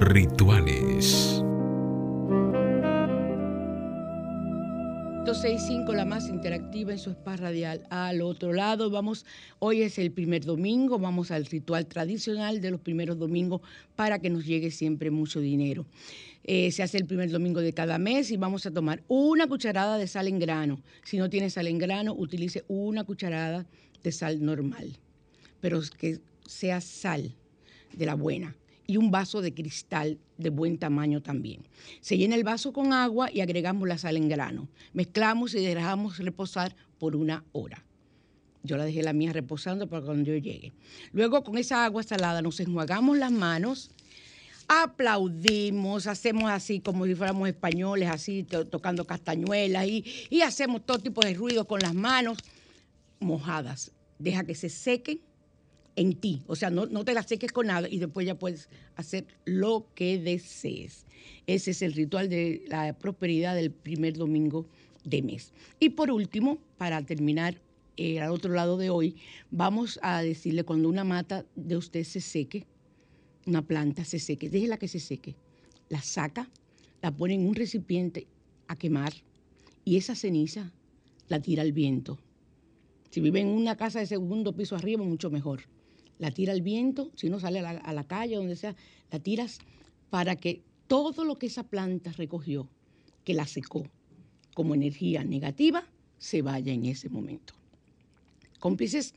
Rituales. 0.00 1.42
106.5, 5.24 5.94
la 5.94 6.06
más 6.06 6.28
interactiva 6.28 6.92
en 6.92 6.98
su 6.98 7.10
spa 7.10 7.36
radial. 7.36 7.86
Al 7.90 8.22
otro 8.22 8.54
lado, 8.54 8.88
vamos, 8.88 9.26
hoy 9.58 9.82
es 9.82 9.98
el 9.98 10.12
primer 10.12 10.46
domingo, 10.46 10.98
vamos 10.98 11.30
al 11.30 11.44
ritual 11.44 11.86
tradicional 11.86 12.62
de 12.62 12.70
los 12.70 12.80
primeros 12.80 13.18
domingos 13.18 13.60
para 13.96 14.18
que 14.18 14.30
nos 14.30 14.46
llegue 14.46 14.70
siempre 14.70 15.10
mucho 15.10 15.40
dinero. 15.40 15.84
Eh, 16.44 16.72
se 16.72 16.82
hace 16.82 16.96
el 16.96 17.04
primer 17.04 17.30
domingo 17.30 17.60
de 17.60 17.74
cada 17.74 17.98
mes 17.98 18.30
y 18.30 18.38
vamos 18.38 18.64
a 18.64 18.70
tomar 18.70 19.02
una 19.08 19.46
cucharada 19.46 19.98
de 19.98 20.06
sal 20.06 20.26
en 20.26 20.38
grano. 20.38 20.80
Si 21.04 21.18
no 21.18 21.28
tiene 21.28 21.50
sal 21.50 21.66
en 21.66 21.76
grano, 21.76 22.14
utilice 22.14 22.64
una 22.66 23.04
cucharada 23.04 23.66
de 24.02 24.12
sal 24.12 24.42
normal, 24.42 24.96
pero 25.60 25.82
que 25.98 26.20
sea 26.46 26.80
sal 26.80 27.36
de 27.92 28.06
la 28.06 28.14
buena 28.14 28.56
y 28.90 28.96
un 28.96 29.12
vaso 29.12 29.40
de 29.40 29.54
cristal 29.54 30.18
de 30.36 30.50
buen 30.50 30.76
tamaño 30.76 31.22
también. 31.22 31.62
Se 32.00 32.18
llena 32.18 32.34
el 32.34 32.42
vaso 32.42 32.72
con 32.72 32.92
agua 32.92 33.30
y 33.32 33.40
agregamos 33.40 33.86
la 33.86 33.98
sal 33.98 34.16
en 34.16 34.28
grano. 34.28 34.68
Mezclamos 34.92 35.54
y 35.54 35.60
dejamos 35.60 36.18
reposar 36.18 36.74
por 36.98 37.14
una 37.14 37.44
hora. 37.52 37.84
Yo 38.64 38.76
la 38.76 38.84
dejé 38.84 39.04
la 39.04 39.12
mía 39.12 39.32
reposando 39.32 39.86
para 39.86 40.04
cuando 40.04 40.24
yo 40.24 40.36
llegue. 40.36 40.72
Luego 41.12 41.44
con 41.44 41.56
esa 41.56 41.84
agua 41.84 42.02
salada 42.02 42.42
nos 42.42 42.58
enjuagamos 42.58 43.16
las 43.16 43.30
manos, 43.30 43.92
aplaudimos, 44.66 46.08
hacemos 46.08 46.50
así 46.50 46.80
como 46.80 47.06
si 47.06 47.14
fuéramos 47.14 47.48
españoles, 47.48 48.08
así 48.10 48.42
tocando 48.42 49.06
castañuelas 49.06 49.86
y, 49.86 50.04
y 50.30 50.42
hacemos 50.42 50.84
todo 50.84 50.98
tipo 50.98 51.20
de 51.20 51.34
ruido 51.34 51.64
con 51.68 51.78
las 51.78 51.94
manos 51.94 52.38
mojadas. 53.20 53.92
Deja 54.18 54.42
que 54.42 54.56
se 54.56 54.68
sequen 54.68 55.20
en 55.96 56.14
ti. 56.14 56.42
O 56.46 56.56
sea, 56.56 56.70
no, 56.70 56.86
te 57.04 57.14
la 57.14 57.22
seques 57.22 57.52
con 57.52 57.66
nada 57.66 57.88
y 57.88 57.98
después 57.98 58.26
ya 58.26 58.38
puedes 58.38 58.68
hacer 58.96 59.26
lo 59.44 59.86
que 59.94 60.18
desees. 60.18 61.06
Ese 61.46 61.72
es 61.72 61.82
el 61.82 61.92
ritual 61.92 62.28
de 62.28 62.64
la 62.68 62.92
prosperidad 62.98 63.54
del 63.54 63.70
primer 63.70 64.16
domingo 64.16 64.66
de 65.04 65.22
mes. 65.22 65.52
Y 65.78 65.90
por 65.90 66.10
último, 66.10 66.58
para 66.76 67.02
terminar 67.02 67.60
eh, 67.96 68.20
al 68.20 68.30
otro 68.30 68.52
lado 68.52 68.76
de 68.76 68.90
hoy, 68.90 69.16
vamos 69.50 69.98
a 70.02 70.22
decirle 70.22 70.64
cuando 70.64 70.88
una 70.88 71.04
mata 71.04 71.44
de 71.56 71.76
usted 71.76 72.04
se 72.04 72.20
seque, 72.20 72.66
una 73.46 73.62
planta 73.62 74.04
se 74.04 74.18
seque, 74.18 74.48
déjela 74.48 74.78
que 74.78 74.88
se 74.88 75.00
seque, 75.00 75.34
la 75.88 76.02
saca, 76.02 76.48
la 77.02 77.10
pone 77.10 77.34
en 77.34 77.46
un 77.46 77.54
recipiente 77.54 78.26
a 78.68 78.76
quemar 78.76 79.12
y 79.84 79.96
esa 79.96 80.14
ceniza 80.14 80.72
la 81.28 81.40
tira 81.40 81.62
al 81.62 81.72
viento. 81.72 82.18
Si 83.10 83.20
vive 83.20 83.40
en 83.40 83.48
una 83.48 83.76
casa 83.76 83.98
de 83.98 84.06
segundo 84.06 84.54
piso 84.54 84.76
arriba, 84.76 85.02
mucho 85.02 85.30
mejor 85.30 85.62
la 86.20 86.30
tira 86.30 86.52
al 86.52 86.60
viento, 86.60 87.10
si 87.16 87.30
no 87.30 87.40
sale 87.40 87.60
a 87.60 87.92
la, 87.92 88.04
calle, 88.04 88.36
donde 88.36 88.54
sea, 88.54 88.76
la 89.10 89.18
tiras 89.18 89.58
para 90.10 90.36
que 90.36 90.60
todo 90.86 91.24
lo 91.24 91.38
que 91.38 91.46
esa 91.46 91.64
planta 91.64 92.12
recogió, 92.12 92.68
que 93.24 93.32
la 93.32 93.46
secó 93.46 93.86
como 94.54 94.74
energía 94.74 95.24
negativa, 95.24 95.82
se 96.18 96.42
vaya 96.42 96.74
en 96.74 96.84
ese 96.84 97.08
momento. 97.08 97.54
Cómplices, 98.58 99.14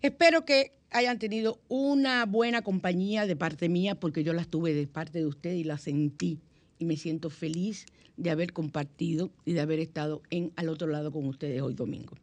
espero 0.00 0.46
que 0.46 0.72
hayan 0.90 1.18
tenido 1.18 1.60
una 1.68 2.24
buena 2.24 2.62
compañía 2.62 3.26
de 3.26 3.36
parte 3.36 3.68
mía, 3.68 4.00
porque 4.00 4.24
yo 4.24 4.32
las 4.32 4.48
tuve 4.48 4.72
de 4.72 4.86
parte 4.86 5.18
de 5.18 5.26
usted 5.26 5.52
y 5.52 5.64
la 5.64 5.76
sentí 5.76 6.40
y 6.78 6.86
me 6.86 6.96
siento 6.96 7.28
feliz 7.28 7.84
de 8.16 8.30
haber 8.30 8.54
compartido 8.54 9.30
y 9.44 9.52
de 9.52 9.60
haber 9.60 9.80
estado 9.80 10.22
en 10.30 10.50
al 10.56 10.70
otro 10.70 10.88
lado 10.88 11.12
con 11.12 11.26
ustedes 11.26 11.60
hoy 11.60 11.74
domingo. 11.74 12.16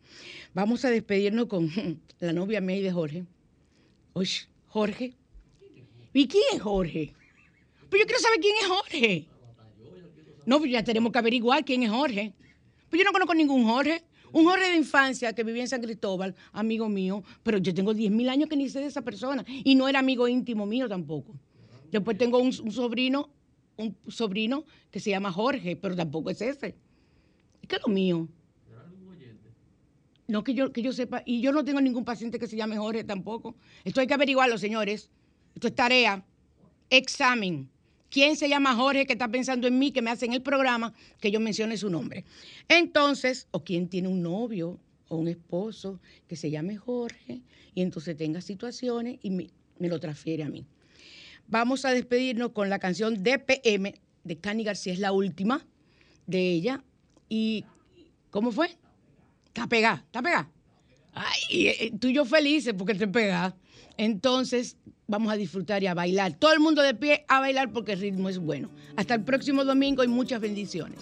Vamos 0.56 0.84
a 0.84 0.90
despedirnos 0.90 1.46
con 1.46 1.70
la 2.20 2.34
novia 2.34 2.60
May 2.60 2.82
de 2.82 2.92
Jorge, 2.92 3.26
Oye, 4.18 4.48
Jorge. 4.70 5.14
¿Y 6.14 6.26
quién 6.26 6.44
es 6.54 6.62
Jorge? 6.62 7.14
Pues 7.90 8.02
yo 8.02 8.06
quiero 8.06 8.22
saber 8.22 8.40
quién 8.40 8.56
es 8.62 8.66
Jorge. 8.66 9.28
No, 10.46 10.60
pues 10.60 10.72
ya 10.72 10.82
tenemos 10.86 11.12
que 11.12 11.20
averiguar 11.20 11.66
quién 11.66 11.84
es 11.84 11.90
Jorge. 11.90 12.34
Pues 12.90 12.98
yo 12.98 13.04
no 13.04 13.12
conozco 13.12 13.36
ningún 13.36 13.66
Jorge. 13.66 14.06
Un 14.32 14.46
Jorge 14.46 14.70
de 14.70 14.78
infancia 14.78 15.34
que 15.34 15.44
vivía 15.44 15.64
en 15.64 15.68
San 15.68 15.82
Cristóbal, 15.82 16.34
amigo 16.54 16.88
mío, 16.88 17.26
pero 17.44 17.58
yo 17.58 17.74
tengo 17.74 17.94
10.000 17.94 18.30
años 18.30 18.48
que 18.48 18.56
ni 18.56 18.70
sé 18.70 18.80
de 18.80 18.86
esa 18.86 19.02
persona 19.02 19.44
y 19.48 19.76
no 19.76 19.86
era 19.90 20.00
amigo 20.00 20.30
íntimo 20.30 20.66
mío 20.66 20.88
tampoco. 20.88 21.34
Después 21.92 22.18
tengo 22.18 22.40
un, 22.40 22.54
sobrino, 22.54 23.30
un 23.76 23.98
sobrino 24.08 24.64
que 24.92 25.02
se 25.02 25.10
llama 25.10 25.30
Jorge, 25.30 25.76
pero 25.76 25.94
tampoco 25.94 26.30
es 26.30 26.40
ese. 26.40 26.74
¿Qué 27.68 27.76
es 27.76 27.82
lo 27.86 27.92
mío? 27.92 28.30
No 30.28 30.44
que 30.44 30.54
yo, 30.54 30.72
que 30.72 30.82
yo 30.82 30.92
sepa, 30.92 31.22
y 31.26 31.42
yo 31.42 31.52
no 31.52 31.64
tengo 31.64 31.82
ningún 31.82 32.04
paciente 32.04 32.40
que 32.40 32.48
se 32.48 32.56
llame 32.56 32.78
Jorge 32.78 33.04
tampoco. 33.04 33.56
Esto 33.84 34.02
hay 34.02 34.08
que 34.08 34.14
averiguarlo, 34.14 34.58
señores. 34.58 35.10
Esto 35.54 35.68
es 35.68 35.76
tarea, 35.76 36.26
examen. 36.90 37.70
¿Quién 38.10 38.36
se 38.36 38.48
llama 38.48 38.76
Jorge 38.76 39.06
que 39.06 39.14
está 39.14 39.28
pensando 39.28 39.68
en 39.68 39.78
mí, 39.78 39.92
que 39.92 40.02
me 40.02 40.10
hace 40.10 40.26
en 40.26 40.34
el 40.34 40.42
programa 40.42 40.94
que 41.20 41.32
yo 41.32 41.40
mencione 41.40 41.78
su 41.78 41.90
nombre? 41.90 42.24
Entonces, 42.68 43.48
o 43.52 43.64
quién 43.64 43.88
tiene 43.88 44.08
un 44.08 44.22
novio 44.22 44.80
o 45.10 45.18
un 45.18 45.28
esposo 45.28 46.00
que 46.28 46.36
se 46.36 46.50
llame 46.50 46.78
Jorge 46.78 47.42
y 47.74 47.82
entonces 47.82 48.16
tenga 48.16 48.42
situaciones 48.42 49.20
y 49.22 49.32
me, 49.32 49.50
lo 49.80 50.00
transfiere 50.00 50.44
a 50.44 50.50
mí. 50.50 50.66
Vamos 51.48 51.86
a 51.86 51.92
despedirnos 51.92 52.52
con 52.52 52.70
la 52.70 52.80
canción 52.80 53.22
DPM 53.22 53.94
de 54.24 54.38
Cani 54.38 54.64
García, 54.64 54.94
es 54.94 55.00
la 55.00 55.12
última 55.12 55.66
de 56.26 56.52
ella. 56.52 56.84
¿Y 57.30 57.66
cómo 58.32 58.52
fue? 58.52 58.70
Está 59.56 59.68
pegada, 59.68 60.04
está 60.06 60.22
pegada. 60.22 60.50
Ay, 61.14 61.68
eh, 61.68 61.94
tú 61.98 62.10
y 62.10 62.14
yo 62.14 62.26
felices 62.26 62.74
porque 62.78 62.94
te 62.94 63.08
pega. 63.08 63.56
Entonces, 63.96 64.76
vamos 65.08 65.32
a 65.32 65.38
disfrutar 65.38 65.82
y 65.82 65.88
a 65.88 65.94
bailar. 65.94 66.34
Todo 66.34 66.52
el 66.52 66.60
mundo 66.60 66.82
de 66.82 66.94
pie 66.94 67.24
a 67.30 67.40
bailar 67.40 67.72
porque 67.72 67.94
el 67.94 68.02
ritmo 68.02 68.28
es 68.28 68.38
bueno. 68.38 68.70
Hasta 68.98 69.14
el 69.14 69.24
próximo 69.24 69.64
domingo 69.64 70.04
y 70.04 70.10
muchas 70.10 70.42
bendiciones. 70.42 71.00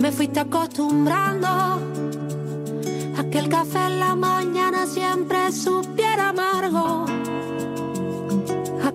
Me 0.00 0.10
fuiste 0.10 0.40
acostumbrando 0.40 1.46
a 1.46 3.30
que 3.30 3.38
el 3.38 3.48
café 3.48 3.78
en 3.86 4.00
la 4.00 4.16
mañana 4.16 4.86
siempre 4.88 5.52
supiera 5.52 6.30
amargo. 6.30 7.06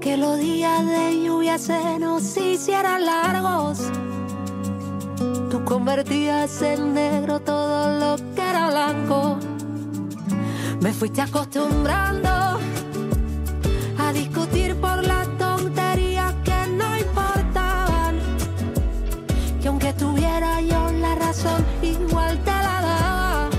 Que 0.02 0.16
los 0.16 0.40
días 0.40 0.86
de 0.86 1.24
lluvia 1.24 1.58
se 1.58 2.00
nos 2.00 2.38
hicieran 2.38 3.06
largos. 3.06 3.80
Tú 5.52 5.64
convertías 5.66 6.62
en 6.62 6.94
negro 6.94 7.42
todo 7.42 8.00
lo 8.00 8.16
que 8.34 8.42
era 8.42 8.70
blanco. 8.70 9.38
Me 10.80 10.94
fuiste 10.94 11.22
acostumbrando 11.22 12.30
a 13.98 14.14
discutir 14.14 14.76
por 14.78 15.06
las 15.06 15.28
tonterías 15.38 16.34
que 16.46 16.68
no 16.72 16.98
importaban. 16.98 18.20
Que 19.62 19.68
aunque 19.68 19.92
tuviera 19.94 20.62
yo 20.62 20.92
la 20.94 21.16
razón, 21.16 21.66
igual 21.82 22.38
te 22.46 22.52
la 22.52 22.82
daba. 22.82 23.50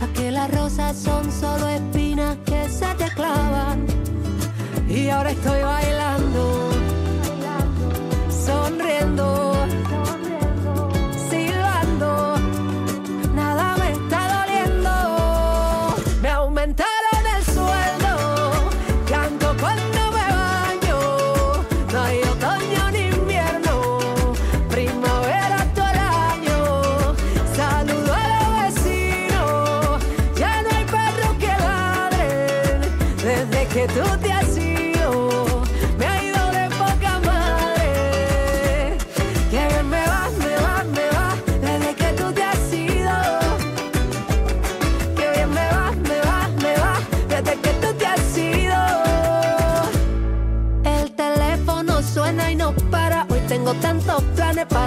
A 0.00 0.06
que 0.14 0.30
las 0.30 0.48
rosas 0.54 0.96
son 0.96 1.30
solo 1.32 1.68
espinas 1.68 2.36
que 2.44 2.68
se 2.68 2.86
te 2.94 3.08
clavan. 3.14 3.69
Y 5.00 5.08
ahora 5.08 5.30
estoy 5.30 5.62
bailando, 5.62 6.69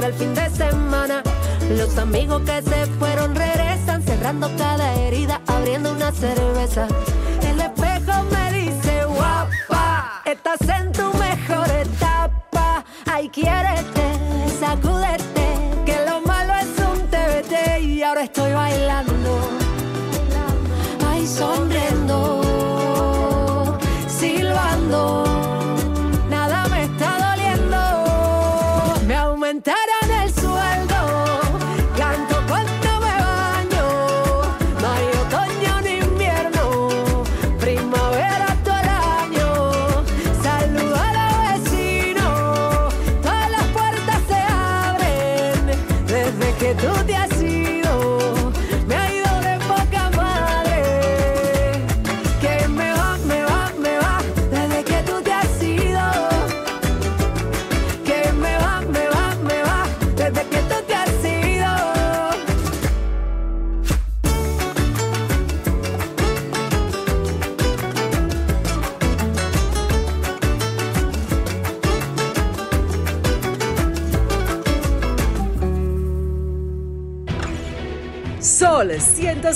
para 0.04 0.14
el 0.16 0.20
fin 0.20 0.36
de 0.36 0.50
semana. 0.50 1.24
Los 1.78 1.98
amigos 1.98 2.42
que 2.42 2.62
se 2.62 2.86
fueron 3.00 3.36
regresan, 3.36 4.04
cerrando 4.04 4.52
cada 4.58 4.96
herida, 4.96 5.42
abriendo 5.48 5.94
una 5.94 6.12
cerveza. 6.12 6.88